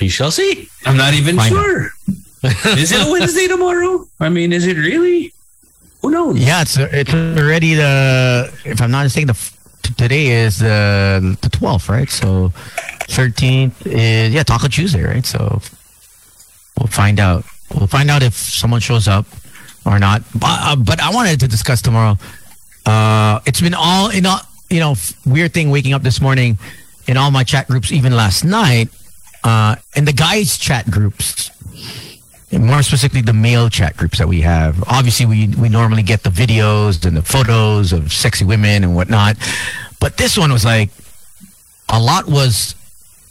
[0.01, 0.69] we shall see.
[0.85, 1.91] I'm not even Find sure.
[2.79, 4.07] is it a Wednesday tomorrow?
[4.21, 5.33] I mean, is it really?
[6.03, 6.39] Who knows?
[6.39, 8.53] Yeah, it's it's already the.
[8.65, 12.09] If I'm not mistaken, the f- t- today is the the 12th, right?
[12.09, 12.51] So
[13.09, 15.27] 13th is yeah Taco Tuesday, right?
[15.27, 15.61] So
[16.79, 17.45] we'll find out.
[17.75, 19.27] We'll find out if someone shows up
[19.85, 20.23] or not.
[20.35, 22.17] But, uh, but I wanted to discuss tomorrow.
[22.87, 24.41] Uh, it's been all in all
[24.71, 26.59] you know f- weird thing waking up this morning
[27.09, 28.89] in all my chat groups, even last night,
[29.43, 31.51] uh, in the guys chat groups
[32.53, 36.31] more specifically the male chat groups that we have obviously we we normally get the
[36.31, 39.37] videos and the photos of sexy women and whatnot
[40.01, 40.91] but this one was like
[41.91, 42.75] a lot was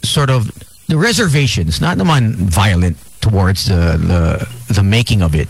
[0.03, 0.51] sort of
[0.87, 5.47] the reservations not the one violent towards the the, the making of it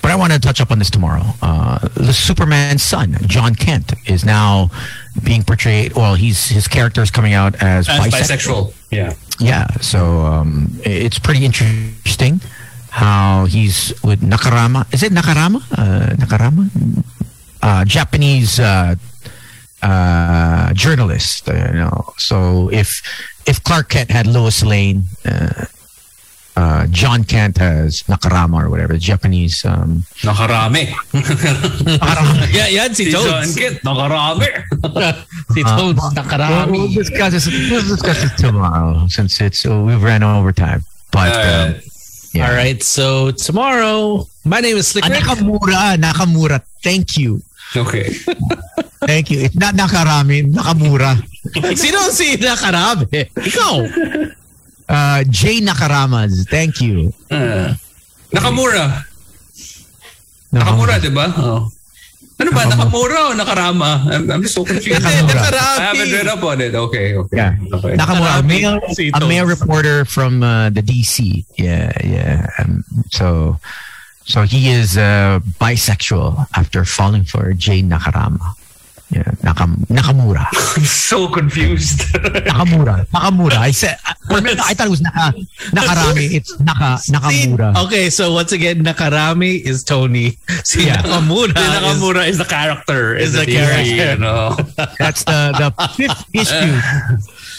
[0.00, 1.22] but I want to touch up on this tomorrow.
[1.42, 4.70] Uh, the Superman's son, Jon Kent, is now
[5.24, 5.94] being portrayed.
[5.94, 8.74] Well, he's his character is coming out as, As bisexual.
[8.90, 9.14] Yeah.
[9.38, 12.40] yeah, so um, it's pretty interesting
[12.90, 14.92] how he's with Nakarama.
[14.92, 15.60] Is it Nakarama?
[15.72, 17.04] Uh, Nakarama?
[17.62, 18.94] Uh, Japanese uh,
[19.82, 21.48] uh, journalist.
[21.48, 23.02] Uh, you know, so if
[23.46, 25.04] if Clark Kent had Lois Lane,
[26.58, 29.64] uh, uh, Jon Kent has Nakarama or whatever, Japanese.
[29.64, 30.90] Um, Nakarami.
[32.52, 33.56] yeah, yeah, si Si John Toads.
[33.56, 34.48] Kent, nakarami.
[35.54, 36.02] Si Uh, Toads,
[36.70, 37.46] We'll, we'll discuss this.
[37.46, 40.84] We'll discuss this tomorrow since it's uh, we've ran over time.
[41.10, 41.80] But um,
[42.34, 42.48] yeah.
[42.50, 45.22] All right, so tomorrow, my name is Slick Ah, Rick.
[45.24, 46.60] Nakamura, Nakamura.
[46.82, 47.40] Thank you.
[47.76, 48.10] Okay.
[49.06, 49.40] Thank you.
[49.40, 51.16] It's not Nakarami, Nakamura.
[51.76, 53.30] Sino si Nakarabe?
[53.32, 53.76] Ikaw.
[54.88, 56.48] Uh, Jay Nakaramas.
[56.48, 57.12] Thank you.
[57.30, 57.74] Uh,
[58.32, 59.04] Nakamura.
[60.52, 61.28] Nakamura, di ba?
[61.36, 61.68] Oh.
[62.40, 62.64] Ano ba?
[62.64, 64.06] Nakamura o Nakarama?
[64.08, 65.02] I'm, I'm just so confused.
[65.02, 65.52] Nakamura.
[65.52, 66.74] I haven't read up on it.
[66.74, 67.36] Okay, okay.
[67.36, 67.56] Yeah.
[67.72, 67.96] Okay.
[67.96, 68.80] Nakamura, a male,
[69.14, 71.44] a male reporter from uh, the DC.
[71.58, 72.46] Yeah, yeah.
[72.58, 73.58] Um, so,
[74.24, 78.54] so he is uh, bisexual after falling for Jay Nakarama.
[79.10, 80.44] Yeah, Nakam- Nakamura.
[80.76, 82.00] I'm so confused.
[82.12, 83.06] Nakamura.
[83.08, 83.52] Nakamura.
[83.56, 84.40] I said, I,
[84.74, 85.32] thought it was Naka,
[85.72, 86.34] Nakarami.
[86.34, 87.86] It's Naka, Nakamura.
[87.86, 90.36] Okay, so once again, Nakarami is Tony.
[90.64, 91.00] Si Yeah.
[91.02, 91.70] Nakamura, The is-
[92.02, 93.16] Nakamura is the character.
[93.16, 94.12] Is the DC, character.
[94.12, 94.56] You know?
[94.98, 96.76] That's the, the fifth issue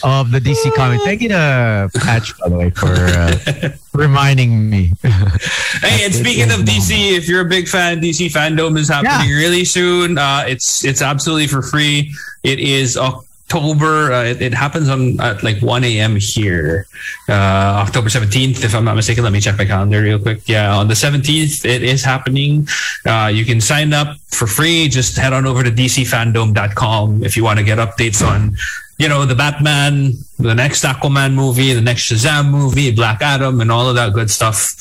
[0.03, 1.01] of the DC comic.
[1.01, 4.91] Thank you to Patch, by the way, for uh, reminding me.
[5.01, 9.65] Hey, and speaking of DC, if you're a big fan, DC fandom is happening really
[9.65, 10.17] soon.
[10.17, 12.13] Uh, it's it's absolutely for free.
[12.43, 14.11] It is October.
[14.13, 16.15] Uh, it, it happens on at like 1 a.m.
[16.15, 16.87] here,
[17.27, 18.63] uh, October 17th.
[18.63, 20.47] If I'm not mistaken, let me check my calendar real quick.
[20.47, 22.67] Yeah, on the 17th, it is happening.
[23.05, 24.87] Uh, you can sign up for free.
[24.87, 28.55] Just head on over to DCFandom.com if you want to get updates on.
[28.99, 33.71] You know, the Batman, the next Aquaman movie, the next Shazam movie, Black Adam, and
[33.71, 34.75] all of that good stuff.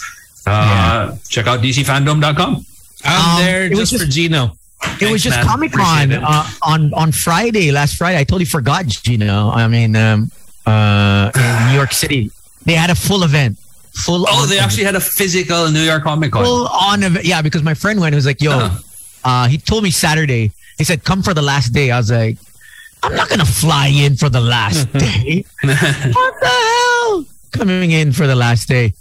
[0.44, 2.64] Uh, Check out DCFandom.com.
[3.04, 4.56] I'm Um, there it was just, for Gino.
[5.00, 5.40] It was just.
[5.40, 8.18] Comic Con Appreciate uh, on on Friday, last Friday.
[8.18, 9.50] I totally forgot, Gino.
[9.50, 10.30] I mean, um,
[10.66, 12.30] uh, in New York City,
[12.64, 13.56] they had a full event.
[14.04, 16.44] Full Oh, on they actually had a physical New York Comic Con.
[16.44, 17.24] full on event.
[17.24, 18.14] Yeah, because my friend went.
[18.14, 18.78] He was like, "Yo," Uh-huh.
[19.24, 20.50] uh, he told me Saturday.
[20.78, 22.38] He said, "Come for the last day." I was like,
[23.02, 25.44] "I'm not gonna fly in for the last day.
[25.62, 27.24] what the hell?
[27.52, 28.92] Coming in for the last day."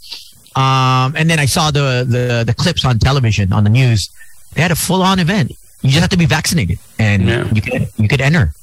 [0.56, 4.10] Um, and then I saw the, the the clips on television on the news.
[4.54, 5.52] They had a full on event.
[5.82, 7.48] You just have to be vaccinated, and Yeah.
[7.54, 8.54] you could you could enter.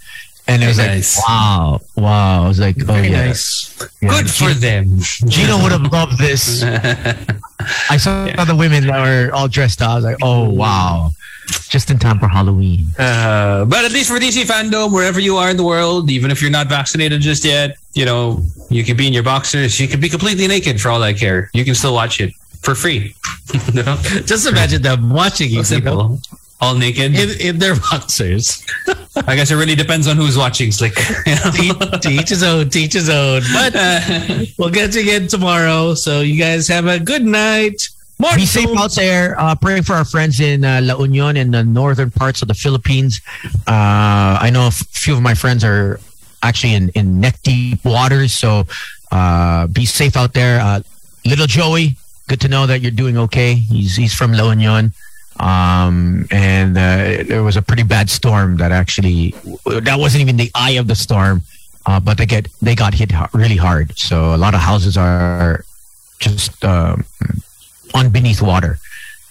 [0.47, 1.17] And it was Nice.
[1.17, 2.45] like, wow, wow.
[2.45, 3.27] I was like, oh Very yeah.
[3.29, 3.89] nice.
[4.03, 4.09] Yeah.
[4.11, 4.99] Good for them.
[5.27, 6.63] Gino would have loved this.
[7.91, 9.91] I saw the women that were all dressed up.
[9.91, 11.13] I was like, oh wow,
[11.69, 12.87] just in time for Halloween.
[12.99, 16.41] Uh, but at least for DC fandom, wherever you are in the world, even if
[16.41, 19.79] you're not vaccinated just yet, you know, you can be in your boxers.
[19.79, 21.51] You can be completely naked for all I care.
[21.53, 22.33] You can still watch it.
[22.63, 23.15] for free.
[23.75, 23.97] you know?
[24.25, 26.19] Just imagine them watching you, So simple.
[26.61, 27.15] All naked.
[27.15, 28.65] in, in their boxers.
[29.29, 30.97] I guess it really depends on who's watching Slick.
[31.27, 31.51] You know?
[31.75, 33.43] to, to each his own, to each his own.
[33.53, 33.75] But
[34.59, 35.95] we'll get you again tomorrow.
[35.95, 37.89] So you guys have a good night.
[38.19, 39.39] Be safe out there.
[39.39, 42.55] Uh, praying for our friends in uh, La Union in the northern parts of the
[42.55, 43.21] Philippines.
[43.67, 46.01] Uh, I know a f- few of my friends are
[46.43, 48.33] actually in, in neck deep waters.
[48.33, 48.65] So
[49.11, 50.61] uh, be safe out there.
[50.61, 50.81] Uh,
[51.27, 51.97] little Joey,
[52.29, 53.55] good to know that you're doing okay.
[53.55, 54.93] He's he's from La Union.
[55.41, 59.35] Um, and uh, there was a pretty bad storm that actually
[59.67, 61.43] that wasn't even the eye of the storm,
[61.87, 63.99] uh, but they get they got hit really hard.
[63.99, 65.65] So a lot of houses are
[66.21, 67.05] just um,
[67.95, 68.79] on beneath water.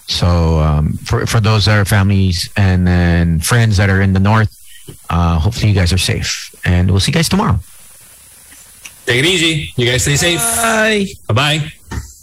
[0.07, 4.19] So um, for for those that are families and then friends that are in the
[4.19, 4.51] north,
[5.09, 7.59] uh, hopefully you guys are safe, and we'll see you guys tomorrow.
[9.05, 9.71] Take it easy.
[9.75, 10.39] You guys stay safe.
[10.39, 11.05] Bye.
[11.27, 11.71] Bye bye.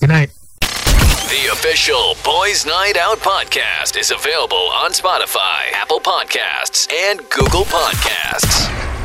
[0.01, 0.31] Good night.
[0.61, 9.00] The official Boys Night Out podcast is available on Spotify, Apple Podcasts, and Google Podcasts.